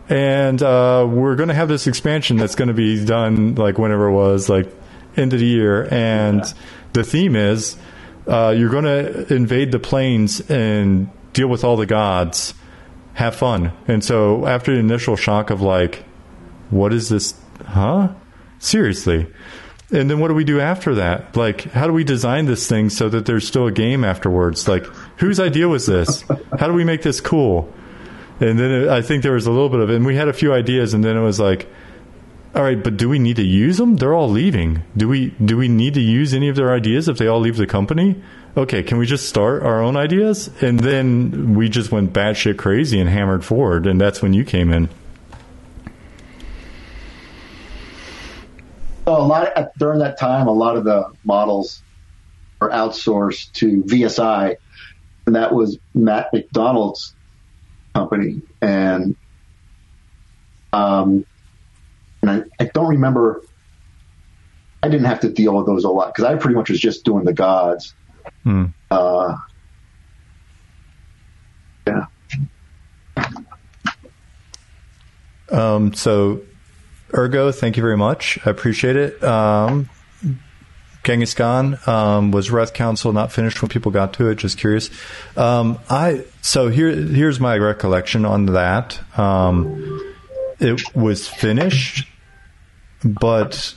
[0.07, 4.07] And uh, we're going to have this expansion that's going to be done like whenever
[4.07, 4.72] it was like
[5.18, 5.91] end of the year.
[5.91, 6.44] And
[6.94, 7.76] the theme is
[8.27, 12.53] uh, you're going to invade the planes and deal with all the gods.
[13.14, 13.72] Have fun.
[13.88, 16.03] And so after the initial shock of like
[16.69, 17.34] what is this
[17.65, 18.14] huh?
[18.60, 19.27] Seriously
[19.91, 22.90] and then what do we do after that like how do we design this thing
[22.90, 24.86] so that there's still a game afterwards like
[25.18, 26.24] whose idea was this
[26.60, 27.72] how do we make this cool
[28.40, 30.34] and then it, I think there was a little bit of, and we had a
[30.34, 31.68] few ideas, and then it was like,
[32.53, 33.98] all right, but do we need to use them?
[33.98, 34.84] They're all leaving.
[34.95, 37.57] Do we do we need to use any of their ideas if they all leave
[37.57, 38.22] the company?
[38.56, 40.49] Okay, can we just start our own ideas?
[40.62, 44.72] And then we just went batshit crazy and hammered forward, and that's when you came
[44.72, 44.90] in.
[49.06, 51.84] So a lot at, during that time, a lot of the models
[52.60, 54.57] were outsourced to VSI,
[55.27, 57.14] and that was Matt McDonald's
[57.94, 58.41] company.
[58.61, 59.15] And
[60.73, 61.26] um,
[62.22, 63.44] and I, I don't remember.
[64.82, 67.06] I didn't have to deal with those a lot because I pretty much was just
[67.06, 67.94] doing the gods.
[68.44, 68.65] Hmm.
[68.90, 69.36] Uh,
[71.88, 72.06] yeah.
[75.49, 76.41] Um, so,
[77.15, 78.37] Ergo, thank you very much.
[78.45, 79.23] I appreciate it.
[79.23, 79.89] Um,
[81.05, 84.35] Genghis Khan um, was Rathe Council not finished when people got to it?
[84.35, 84.89] Just curious.
[85.37, 88.99] Um, I so here here's my recollection on that.
[89.17, 90.15] Um,
[90.59, 92.07] it was finished,
[93.03, 93.75] but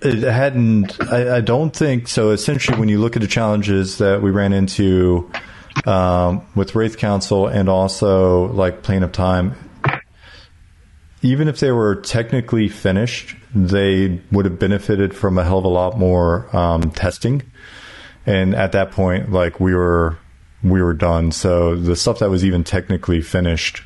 [0.00, 1.00] it hadn't.
[1.12, 2.30] I, I don't think so.
[2.30, 5.30] Essentially, when you look at the challenges that we ran into
[5.86, 9.56] um, with Rathe Council and also like Plane of Time,
[11.24, 15.68] even if they were technically finished, they would have benefited from a hell of a
[15.68, 17.42] lot more um, testing.
[18.26, 20.18] And at that point, like we were,
[20.62, 21.32] we were done.
[21.32, 23.82] So the stuff that was even technically finished,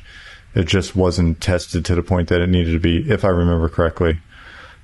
[0.53, 3.69] it just wasn't tested to the point that it needed to be, if I remember
[3.69, 4.19] correctly.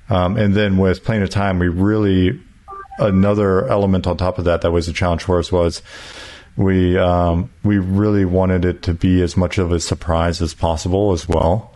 [0.08, 2.40] Um, and then with Plane of Time, we really
[2.98, 5.82] another element on top of that that was a challenge for us was
[6.56, 11.12] we um, we really wanted it to be as much of a surprise as possible
[11.12, 11.75] as well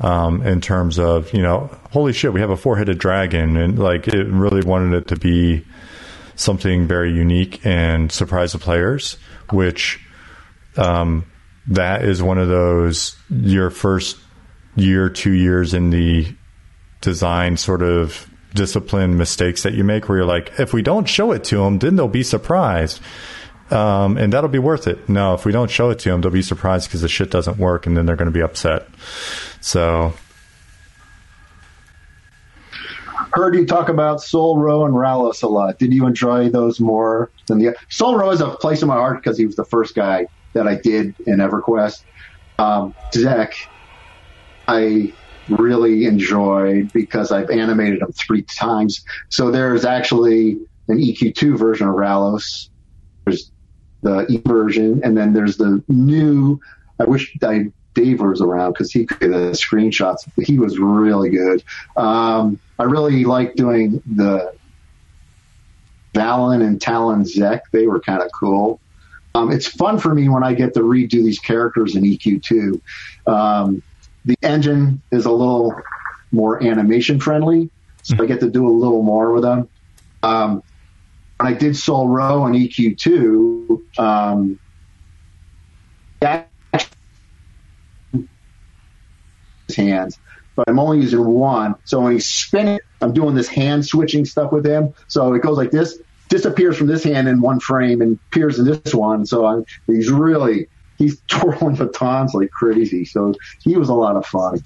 [0.00, 3.78] um, in terms of you know holy shit we have a four headed dragon and
[3.78, 5.64] like it really wanted it to be
[6.36, 9.18] something very unique and surprise the players
[9.50, 10.00] which
[10.76, 11.24] um,
[11.66, 14.16] that is one of those your first
[14.76, 16.26] year two years in the
[17.00, 21.32] design sort of discipline mistakes that you make where you're like if we don't show
[21.32, 23.00] it to them then they'll be surprised
[23.72, 26.30] um, and that'll be worth it no if we don't show it to them they'll
[26.30, 28.86] be surprised because the shit doesn't work and then they're going to be upset
[29.60, 30.12] so
[33.32, 35.78] Heard you talk about Sol Ro and Rallos a lot.
[35.78, 39.22] Did you enjoy those more than the Sol Ro is a place in my heart
[39.22, 42.02] because he was the first guy that I did in EverQuest.
[42.58, 43.54] Um, Zek,
[44.66, 45.12] I
[45.48, 49.04] really enjoyed because I've animated him three times.
[49.28, 52.68] So there's actually an EQ2 version of Rallos.
[53.24, 53.50] There's
[54.02, 56.60] the e version, and then there's the new.
[56.98, 60.28] I wish I, Dave was around because he could the screenshots.
[60.42, 61.62] He was really good.
[61.96, 64.54] Um, I really like doing the
[66.14, 67.70] Vallon and Tallon Zek.
[67.72, 68.80] They were kind of cool.
[69.34, 72.80] Um, it's fun for me when I get to redo these characters in EQ2.
[73.26, 73.82] Um,
[74.24, 75.74] the engine is a little
[76.32, 77.70] more animation friendly,
[78.02, 79.68] so I get to do a little more with them.
[80.22, 80.62] Um,
[81.40, 84.60] when I did Sol Ro and EQ2, um,
[89.74, 90.18] hands,
[90.54, 91.76] but I'm only using one.
[91.84, 94.92] So when he's spinning, I'm doing this hand switching stuff with him.
[95.08, 95.98] So it goes like this,
[96.28, 99.24] disappears from this hand in one frame and appears in this one.
[99.24, 100.68] So I'm, he's really,
[100.98, 103.06] he's twirling batons like crazy.
[103.06, 104.58] So he was a lot of fun.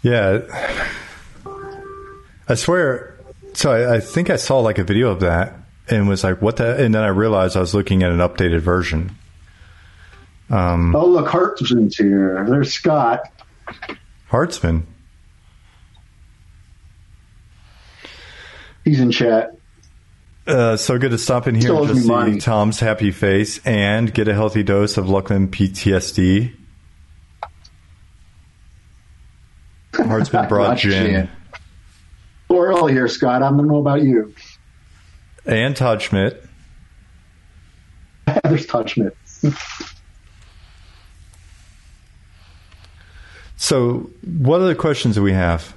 [0.00, 0.88] Yeah.
[2.48, 3.18] I swear.
[3.54, 5.54] So I, I, think I saw like a video of that
[5.88, 6.82] and was like, what the?
[6.82, 9.16] And then I realized I was looking at an updated version.
[10.50, 12.46] Um, oh, look, Hartzman's here.
[12.48, 13.20] There's Scott.
[14.30, 14.84] Hartzman.
[18.84, 19.54] He's in chat.
[20.46, 22.38] Uh, so good to stop in here and just see money.
[22.38, 26.54] Tom's happy face and get a healthy dose of Luclin PTSD.
[29.92, 31.28] Hartzman brought gin.
[32.50, 33.42] Early here, Scott.
[33.42, 34.34] I don't know about you.
[35.44, 36.44] And Todd Schmidt.
[38.44, 39.16] There's Todd Schmidt.
[43.56, 45.74] so, what other questions do we have?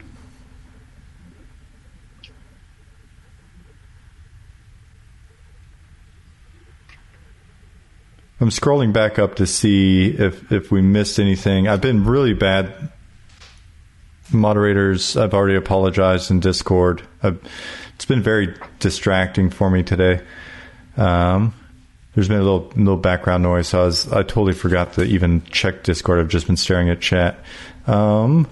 [8.41, 11.67] I'm scrolling back up to see if if we missed anything.
[11.67, 12.91] I've been really bad
[14.33, 15.17] moderators.
[15.17, 17.03] I've already apologized in Discord.
[17.23, 17.39] I've,
[17.95, 20.21] it's been very distracting for me today.
[20.97, 21.53] Um,
[22.13, 25.43] there's been a little little background noise, so I was I totally forgot to even
[25.45, 26.19] check Discord.
[26.19, 27.39] I've just been staring at chat.
[27.87, 28.49] Um,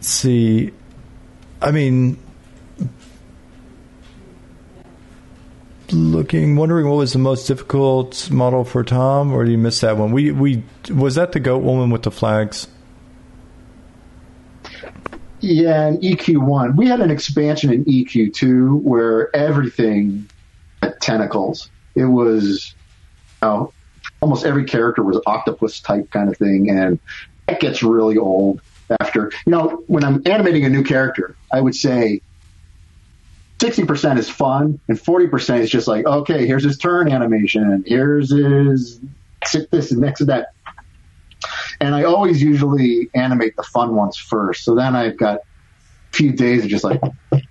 [0.00, 0.72] see,
[1.60, 2.18] I mean,
[5.92, 9.98] looking, wondering what was the most difficult model for Tom, or do you miss that
[9.98, 10.12] one?
[10.12, 12.68] We we was that the goat woman with the flags?
[15.42, 20.30] Yeah, in EQ1, we had an expansion in EQ2 where everything
[20.80, 21.68] had tentacles.
[21.96, 22.74] It was,
[23.42, 23.72] you know,
[24.20, 27.00] almost every character was octopus type kind of thing, and
[27.48, 28.62] that gets really old
[29.00, 29.32] after.
[29.44, 32.22] You know, when I'm animating a new character, I would say
[33.58, 37.82] 60% is fun and 40% is just like, okay, here's his turn animation.
[37.86, 39.00] Here's his
[39.44, 40.52] sit this and next to that.
[41.82, 44.64] And I always usually animate the fun ones first.
[44.64, 47.00] So then I've got a few days of just like,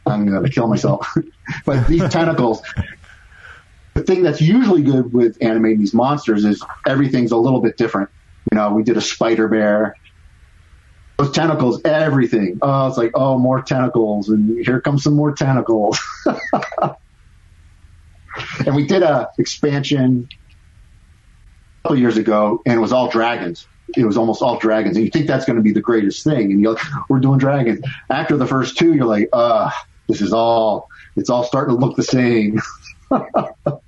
[0.05, 1.13] I'm going to kill myself.
[1.65, 2.61] but these tentacles,
[3.93, 8.09] the thing that's usually good with animating these monsters is everything's a little bit different.
[8.51, 9.95] You know, we did a spider bear
[11.21, 12.57] those tentacles, everything.
[12.61, 15.99] Oh, it's like, oh, more tentacles, and here comes some more tentacles.
[18.65, 23.67] and we did a expansion a couple years ago, and it was all dragons.
[23.95, 26.51] It was almost all dragons, and you think that's going to be the greatest thing,
[26.51, 27.85] and you're like, we're doing dragons.
[28.09, 29.69] After the first two, you're like, uh,
[30.07, 30.89] this is all.
[31.15, 32.61] It's all starting to look the same.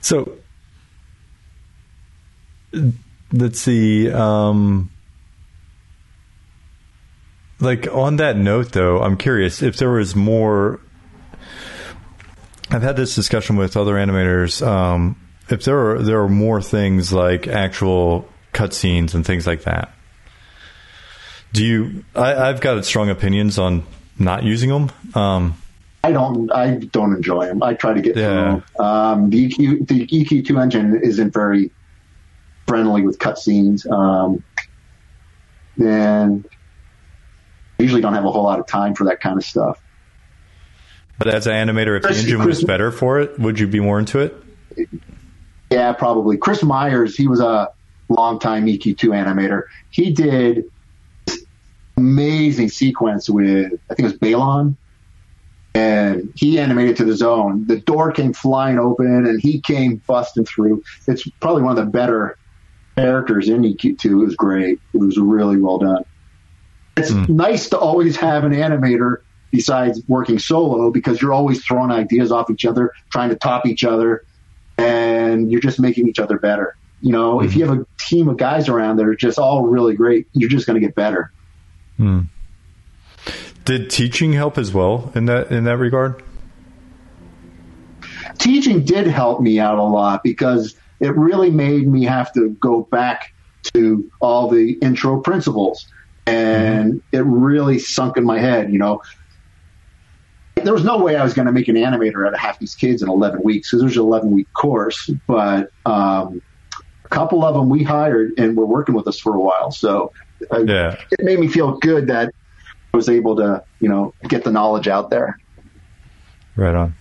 [0.00, 0.36] so
[3.32, 4.10] let's see.
[4.10, 4.90] Um,
[7.60, 10.80] like on that note, though, I'm curious if there was more.
[12.70, 14.66] I've had this discussion with other animators.
[14.66, 19.94] Um, if there are there are more things like actual cutscenes and things like that,
[21.52, 22.04] do you?
[22.14, 23.84] I, have got strong opinions on
[24.18, 24.92] not using them.
[25.14, 25.56] Um,
[26.02, 26.50] I don't.
[26.52, 27.62] I don't enjoy them.
[27.62, 28.60] I try to get yeah.
[28.76, 28.84] through.
[28.84, 31.70] Um, the EQ the EQ two engine isn't very
[32.66, 33.90] friendly with cutscenes.
[33.90, 34.42] Um,
[35.78, 36.48] and
[37.78, 39.80] usually don't have a whole lot of time for that kind of stuff.
[41.18, 43.98] But as an animator, if the engine was better for it, would you be more
[43.98, 44.36] into it?
[45.70, 46.36] Yeah, probably.
[46.36, 47.70] Chris Myers, he was a
[48.08, 49.62] longtime EQ2 animator.
[49.90, 50.64] He did
[51.96, 54.76] amazing sequence with, I think it was Balon,
[55.74, 57.66] and he animated to the zone.
[57.66, 60.84] The door came flying open, and he came busting through.
[61.06, 62.38] It's probably one of the better
[62.96, 64.04] characters in EQ2.
[64.04, 64.80] It was great.
[64.92, 66.04] It was really well done.
[66.96, 67.28] It's mm.
[67.28, 69.18] nice to always have an animator
[69.50, 73.84] besides working solo because you're always throwing ideas off each other, trying to top each
[73.84, 74.24] other,
[74.78, 76.76] and you're just making each other better.
[77.00, 77.44] You know, mm.
[77.44, 80.50] if you have a team of guys around that are just all really great, you're
[80.50, 81.32] just going to get better.
[81.98, 82.28] Mm.
[83.64, 86.22] Did teaching help as well in that in that regard?
[88.38, 92.82] Teaching did help me out a lot because it really made me have to go
[92.82, 93.32] back
[93.74, 95.86] to all the intro principles
[96.26, 99.02] and it really sunk in my head, you know.
[100.64, 102.74] There was no way I was going to make an animator out of half these
[102.74, 106.40] kids in 11 weeks because there's an 11 week course, but um,
[107.04, 109.70] a couple of them we hired and were working with us for a while.
[109.70, 110.12] So
[110.52, 110.96] uh, Yeah.
[111.10, 112.32] it made me feel good that
[112.92, 115.38] I was able to, you know, get the knowledge out there.
[116.56, 116.94] Right on.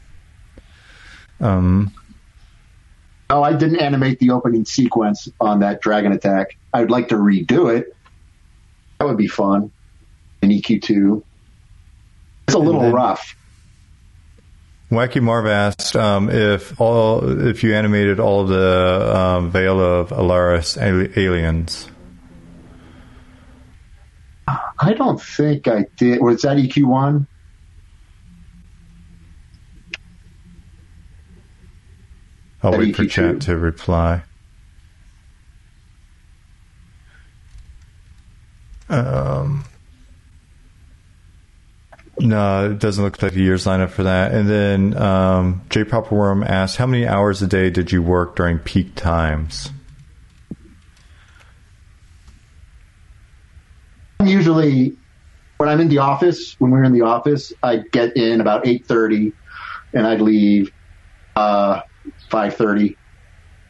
[1.39, 1.91] Um,
[3.29, 6.55] Oh, I didn't animate the opening sequence on that dragon attack.
[6.71, 7.95] I'd like to redo it.
[8.99, 9.71] That would be fun.
[10.43, 11.23] In EQ2.
[12.47, 13.35] It's a little then- rough.
[14.91, 20.77] Wacky Marv asked um, if all if you animated all the um, Veil of Alaris
[21.17, 21.89] aliens.
[24.79, 26.21] I don't think I did.
[26.21, 27.25] Was that E EQ1?
[32.61, 33.09] I'll That wait for EQ2.
[33.09, 34.23] chat to reply.
[38.89, 39.65] Um,
[42.19, 44.33] no, it doesn't look like a year's lineup for that.
[44.33, 48.95] And then um, J asked, "How many hours a day did you work during peak
[48.95, 49.71] times?"
[54.23, 54.95] Usually,
[55.57, 59.33] when I'm in the office, when we're in the office, I'd get in about 8.30
[59.93, 60.71] and I'd leave
[61.35, 61.81] uh,
[62.29, 62.95] 5.30.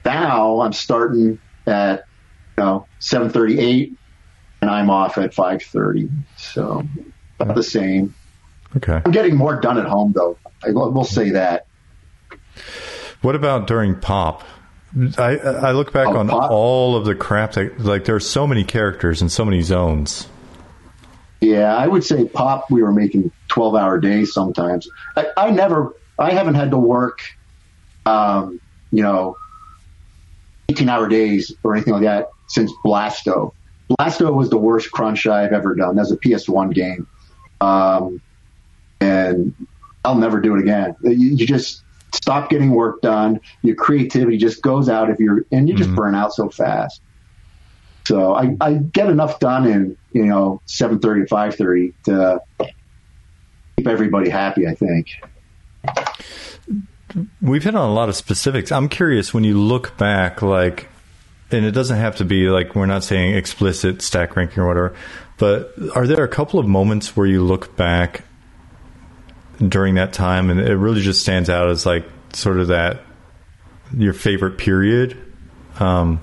[0.06, 2.04] Now I'm starting at,
[2.58, 3.96] you know, 7.38
[4.62, 6.10] and I'm off at 5.30.
[6.38, 6.84] So
[7.40, 8.14] about the same.
[8.78, 9.02] Okay.
[9.06, 10.38] I'm getting more done at home, though.
[10.66, 11.68] I will say that.
[13.22, 14.44] What about during pop?
[15.18, 16.52] I I look back Oh, on Pop?
[16.52, 20.28] all of the crap that like there are so many characters and so many zones.
[21.42, 22.70] Yeah, I would say pop.
[22.70, 24.88] We were making twelve hour days sometimes.
[25.18, 27.22] I, I never, I haven't had to work,
[28.06, 29.36] um, you know,
[30.70, 33.54] eighteen hour days or anything like that since Blasto.
[33.90, 35.96] Blasto was the worst crunch I've ever done.
[35.96, 37.08] That's a PS1 game,
[37.62, 38.22] um,
[39.04, 39.68] and
[40.06, 40.96] I'll never do it again.
[41.04, 43.42] You, you just stop getting work done.
[43.62, 45.98] Your creativity just goes out if you're, and you just mm-hmm.
[45.98, 47.02] burn out so fast.
[48.06, 52.42] So I, I get enough done in you know seven thirty to five thirty to
[53.78, 54.68] keep everybody happy.
[54.68, 55.10] I think.
[57.42, 58.72] We've hit on a lot of specifics.
[58.72, 60.90] I'm curious when you look back, like,
[61.52, 64.96] and it doesn't have to be like we're not saying explicit stack ranking or whatever,
[65.38, 68.24] but are there a couple of moments where you look back
[69.70, 73.02] during that time and it really just stands out as like sort of that
[73.96, 75.18] your favorite period?
[75.80, 76.22] Um,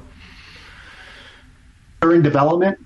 [2.01, 2.79] During development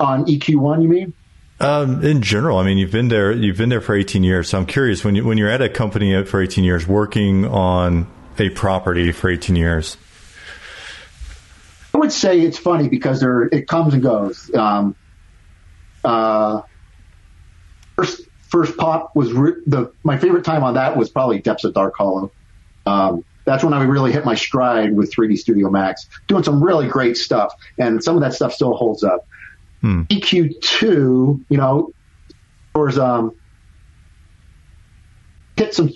[0.00, 1.12] on EQ1, you mean?
[1.60, 3.32] Um, in general, I mean, you've been there.
[3.32, 4.50] You've been there for 18 years.
[4.50, 8.06] So I'm curious when you when you're at a company for 18 years, working on
[8.38, 9.96] a property for 18 years.
[11.92, 14.54] I would say it's funny because there it comes and goes.
[14.54, 14.94] Um,
[16.04, 16.62] uh,
[17.96, 21.74] first, first pop was re- the my favorite time on that was probably Depths of
[21.74, 22.30] Darkhollow.
[22.86, 26.86] Um, that's when I really hit my stride with 3D Studio Max, doing some really
[26.86, 29.26] great stuff, and some of that stuff still holds up.
[30.06, 30.82] EQ2,
[31.48, 31.92] you know,
[32.74, 33.34] was um,
[35.56, 35.88] hit some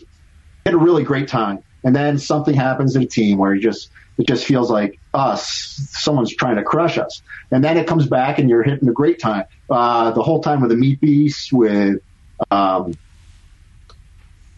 [0.65, 3.91] hit a really great time, and then something happens in a team where you just
[4.19, 8.39] it just feels like us, someone's trying to crush us, and then it comes back
[8.39, 9.45] and you're hitting a great time.
[9.69, 12.01] Uh, the whole time with the Meat Beast, with
[12.51, 12.95] um,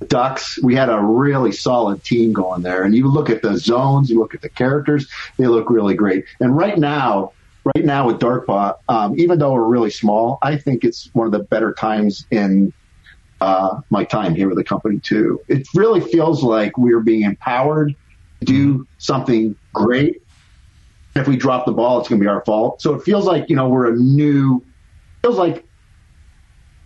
[0.08, 2.82] Ducks, we had a really solid team going there.
[2.82, 6.24] And you look at the zones, you look at the characters, they look really great.
[6.40, 7.32] And right now,
[7.74, 11.32] right now with Darkpaw, um, even though we're really small, I think it's one of
[11.32, 12.72] the better times in
[13.40, 15.40] uh, my time here with the company too.
[15.48, 17.94] It really feels like we're being empowered
[18.40, 20.22] to do something great.
[21.16, 22.82] If we drop the ball, it's going to be our fault.
[22.82, 24.64] So it feels like you know we're a new.
[25.22, 25.64] Feels like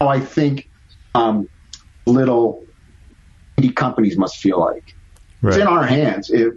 [0.01, 0.68] how I think
[1.19, 1.49] um,
[2.07, 2.65] little
[3.59, 4.95] indie companies must feel like.
[5.43, 6.31] It's in our hands.
[6.31, 6.55] If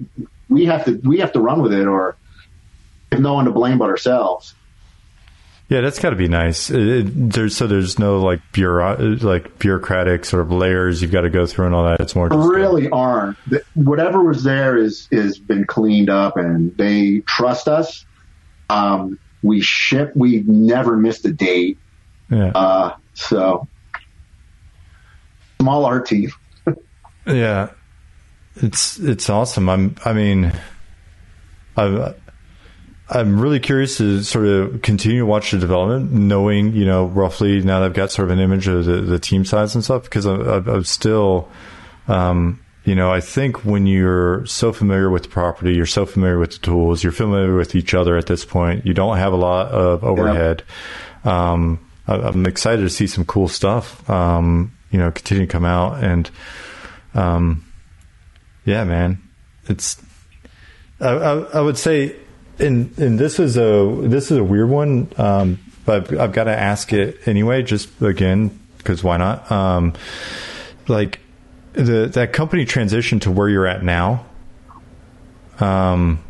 [0.49, 2.15] we have to, we have to run with it, or
[3.11, 4.55] have no one to blame but ourselves.
[5.69, 6.69] Yeah, that's got to be nice.
[6.69, 11.21] It, it, there's so there's no like bureau like bureaucratic sort of layers you've got
[11.21, 12.01] to go through and all that.
[12.01, 13.38] It's more just really aren't.
[13.75, 18.05] Whatever was there is is been cleaned up, and they trust us.
[18.69, 20.11] Um, we ship.
[20.15, 21.77] We've never missed a date.
[22.29, 22.51] yeah.
[22.53, 23.67] Uh, so
[25.61, 26.31] small art team.
[27.25, 27.69] Yeah,
[28.55, 29.69] it's it's awesome.
[29.69, 29.95] I'm.
[30.03, 30.51] I mean,
[31.77, 32.15] I'm
[33.09, 37.61] I'm really curious to sort of continue to watch the development, knowing you know roughly
[37.61, 40.03] now that I've got sort of an image of the, the team size and stuff.
[40.03, 41.47] Because I'm, I'm still,
[42.07, 46.39] um, you know, I think when you're so familiar with the property, you're so familiar
[46.39, 48.85] with the tools, you're familiar with each other at this point.
[48.85, 50.63] You don't have a lot of overhead.
[51.23, 51.51] Yeah.
[51.51, 54.09] Um, I, am excited to see some cool stuff.
[54.09, 56.30] Um, you know, continue to come out and,
[57.13, 57.65] um,
[58.65, 59.22] yeah, man,
[59.68, 60.01] it's.
[60.99, 62.15] I, I, I would say
[62.61, 66.57] and and this is a this is a weird one, um, but I've, got to
[66.57, 67.63] ask it anyway.
[67.63, 69.51] Just again, because why not?
[69.51, 69.93] Um,
[70.88, 71.19] like
[71.73, 74.26] the that company transition to where you're at now.
[75.59, 76.23] Um,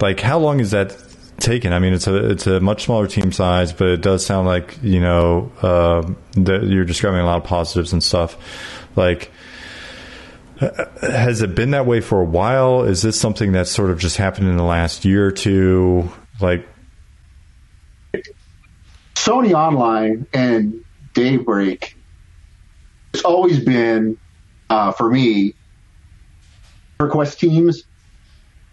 [0.00, 0.96] like how long is that
[1.40, 1.72] taken?
[1.72, 4.78] I mean, it's a it's a much smaller team size, but it does sound like
[4.82, 8.36] you know uh, that you're describing a lot of positives and stuff.
[8.96, 9.30] Like
[10.60, 12.82] has it been that way for a while?
[12.82, 16.10] Is this something that's sort of just happened in the last year or two?
[16.40, 16.66] Like
[19.14, 20.84] Sony Online and
[21.14, 21.96] Daybreak
[23.14, 24.18] has always been,
[24.68, 25.54] uh, for me,
[26.98, 27.84] EverQuest teams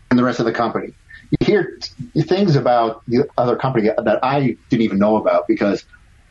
[0.09, 0.93] and the rest of the company.
[1.31, 1.79] You hear
[2.21, 5.85] things about the other company that I didn't even know about because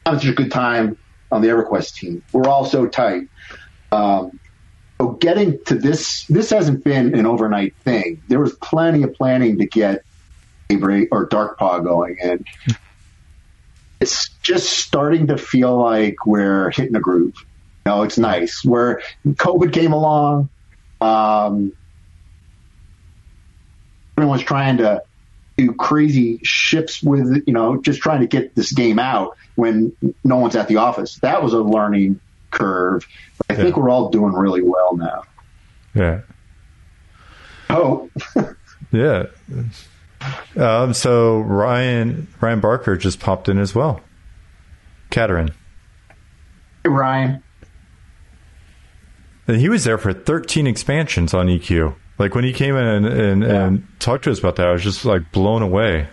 [0.06, 0.96] was such a good time
[1.32, 2.22] on the EverQuest team.
[2.32, 3.28] We're all so tight.
[3.92, 4.38] Um,
[4.98, 8.22] so getting to this, this hasn't been an overnight thing.
[8.28, 10.04] There was plenty of planning to get
[10.68, 12.46] Daybreak or Darkpaw going, and
[14.00, 17.34] it's just starting to feel like we're hitting a groove.
[17.36, 18.64] You know, it's nice.
[18.64, 20.48] Where COVID came along,
[21.00, 21.72] um,
[24.16, 25.02] everyone's trying to
[25.56, 30.36] do crazy ships with, you know, just trying to get this game out when no
[30.36, 31.16] one's at the office.
[31.16, 32.20] That was a learning
[32.50, 33.06] curve.
[33.48, 33.62] I yeah.
[33.62, 35.24] think we're all doing really well now.
[35.94, 36.20] Yeah.
[37.70, 38.10] Oh.
[38.92, 39.26] yeah.
[40.56, 44.00] Um, so Ryan Ryan Barker just popped in as well.
[45.10, 45.52] Caterin.
[46.82, 47.42] Hey, Ryan.
[49.46, 51.94] And he was there for 13 expansions on EQ.
[52.18, 53.66] Like when he came in and, and, yeah.
[53.66, 56.08] and talked to us about that, I was just like blown away.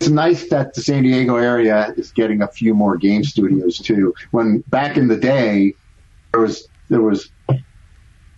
[0.00, 4.14] it's nice that the San Diego area is getting a few more game studios too.
[4.30, 5.74] When back in the day,
[6.32, 7.30] there was there was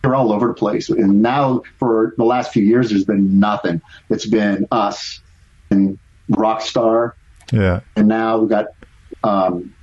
[0.03, 3.83] they're all over the place, and now for the last few years, there's been nothing.
[4.09, 5.21] It's been us
[5.71, 5.99] and
[6.31, 7.13] Rockstar,
[7.53, 8.67] yeah, and now we've got
[9.23, 9.75] um,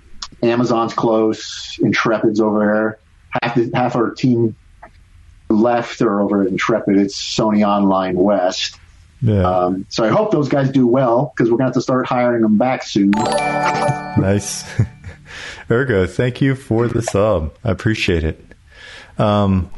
[0.43, 2.99] Amazon's close, Intrepid's over there.
[3.41, 4.55] Half the, half our team
[5.49, 6.97] left are over at Intrepid.
[6.97, 8.79] It's Sony Online West.
[9.21, 9.41] Yeah.
[9.41, 12.05] Um, so I hope those guys do well because we're going to have to start
[12.05, 13.11] hiring them back soon.
[13.11, 14.63] nice.
[15.71, 17.53] Ergo, thank you for the sub.
[17.63, 18.43] I appreciate it.
[19.17, 19.71] Um,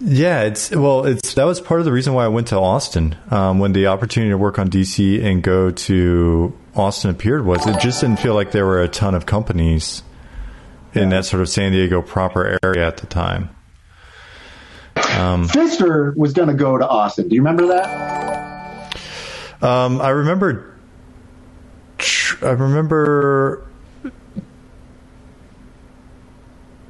[0.00, 3.16] yeah, it's well, it's that was part of the reason why I went to Austin
[3.30, 7.44] um, when the opportunity to work on DC and go to Austin appeared.
[7.44, 10.02] Was it just didn't feel like there were a ton of companies
[10.94, 13.50] in that sort of San Diego proper area at the time.
[15.16, 17.28] Um, Pfister was going to go to Austin.
[17.28, 18.96] Do you remember that?
[19.62, 20.76] Um, I remember.
[22.42, 23.67] I remember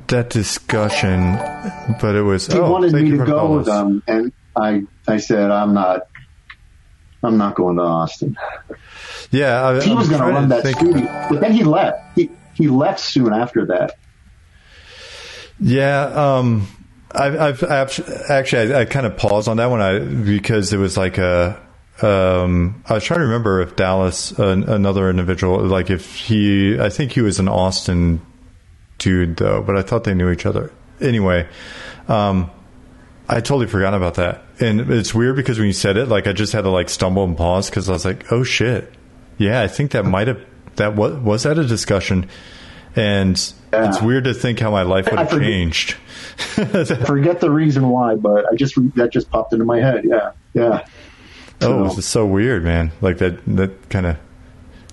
[0.09, 1.37] that discussion,
[2.01, 2.47] but it was.
[2.47, 6.09] He oh, wanted me to go with them, and I, I said, I'm not.
[7.23, 8.37] I'm not going to Austin.
[9.31, 12.17] Yeah, I, he was going to run that studio, but then he left.
[12.17, 13.99] He he left soon after that.
[15.61, 16.69] Yeah, um,
[17.11, 20.97] I've, I've, actually I, I, kind of paused on that one I because it was
[20.97, 21.61] like a
[22.03, 26.91] um, I was trying to remember if Dallas, uh, another individual, like if he, I
[26.91, 28.21] think he was an Austin
[28.99, 30.73] dude though, but I thought they knew each other.
[31.01, 31.49] Anyway,
[32.09, 32.51] um,
[33.29, 34.43] I totally forgot about that.
[34.61, 37.25] And it's weird because when you said it, like I just had to like stumble
[37.25, 38.93] and pause because I was like, oh shit.
[39.37, 40.45] Yeah, I think that might have,
[40.77, 42.29] that was, was that a discussion?
[42.97, 43.37] And
[43.73, 43.89] yeah.
[43.89, 45.93] it's weird to think how my life would have changed.
[46.37, 50.05] forget the reason why, but I just, that just popped into my head.
[50.05, 50.33] Yeah.
[50.55, 50.87] Yeah.
[51.61, 52.91] Oh, this is so weird, man.
[53.01, 54.17] Like that, that kind of,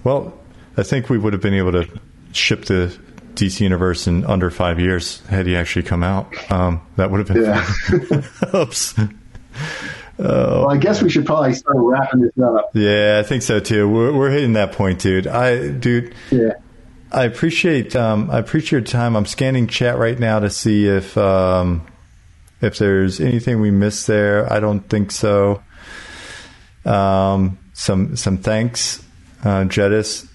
[0.03, 0.38] well,
[0.77, 1.88] I think we would have been able to
[2.34, 2.95] ship the
[3.36, 6.34] DC Universe in under five years had he actually come out.
[6.52, 8.22] Um, that would have been yeah.
[8.56, 8.95] Oops.
[10.18, 12.72] Well, I guess we should probably start wrapping this up.
[12.74, 13.90] Yeah, I think so too.
[13.90, 15.28] We're, we're hitting that point, dude.
[15.28, 16.16] I, dude.
[16.32, 16.53] Yeah.
[17.12, 19.16] I appreciate um, I appreciate your time.
[19.16, 21.86] I'm scanning chat right now to see if um,
[22.62, 24.52] if there's anything we missed there.
[24.52, 25.64] I don't think so.
[26.84, 29.03] Um, some some thanks,
[29.44, 30.28] uh, Jedis.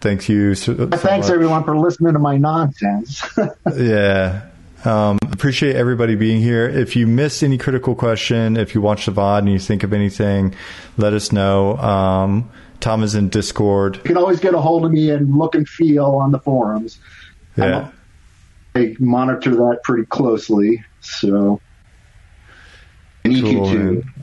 [0.00, 0.54] Thank you.
[0.54, 1.34] So, thanks much.
[1.34, 3.22] everyone for listening to my nonsense.
[3.76, 4.48] yeah.
[4.84, 6.68] Um, appreciate everybody being here.
[6.68, 9.92] If you missed any critical question, if you watch the VOD and you think of
[9.92, 10.54] anything,
[10.96, 11.76] let us know.
[11.78, 12.50] Um,
[12.80, 13.96] Tom is in Discord.
[13.96, 16.98] You can always get a hold of me and look and feel on the forums.
[17.56, 17.90] Yeah.
[18.74, 20.84] I monitor that pretty closely.
[21.00, 21.60] So,
[23.24, 23.74] and Cool, EQ2.
[23.74, 24.14] man.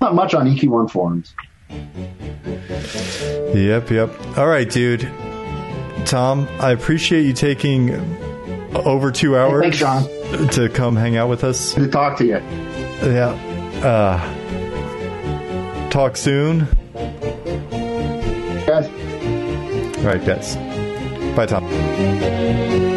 [0.00, 1.34] Not much on EQ1 forums.
[3.54, 4.38] Yep, yep.
[4.38, 5.08] All right, dude.
[6.06, 7.90] Tom, I appreciate you taking
[8.74, 10.04] over two hours Thanks, John.
[10.48, 11.74] to come hang out with us.
[11.74, 12.38] Good to talk to you.
[13.02, 13.38] Yeah.
[13.82, 14.18] Uh,
[15.90, 16.66] talk soon.
[18.66, 18.86] Guys.
[19.98, 20.56] All right, guys.
[21.36, 22.91] Bye, Tom.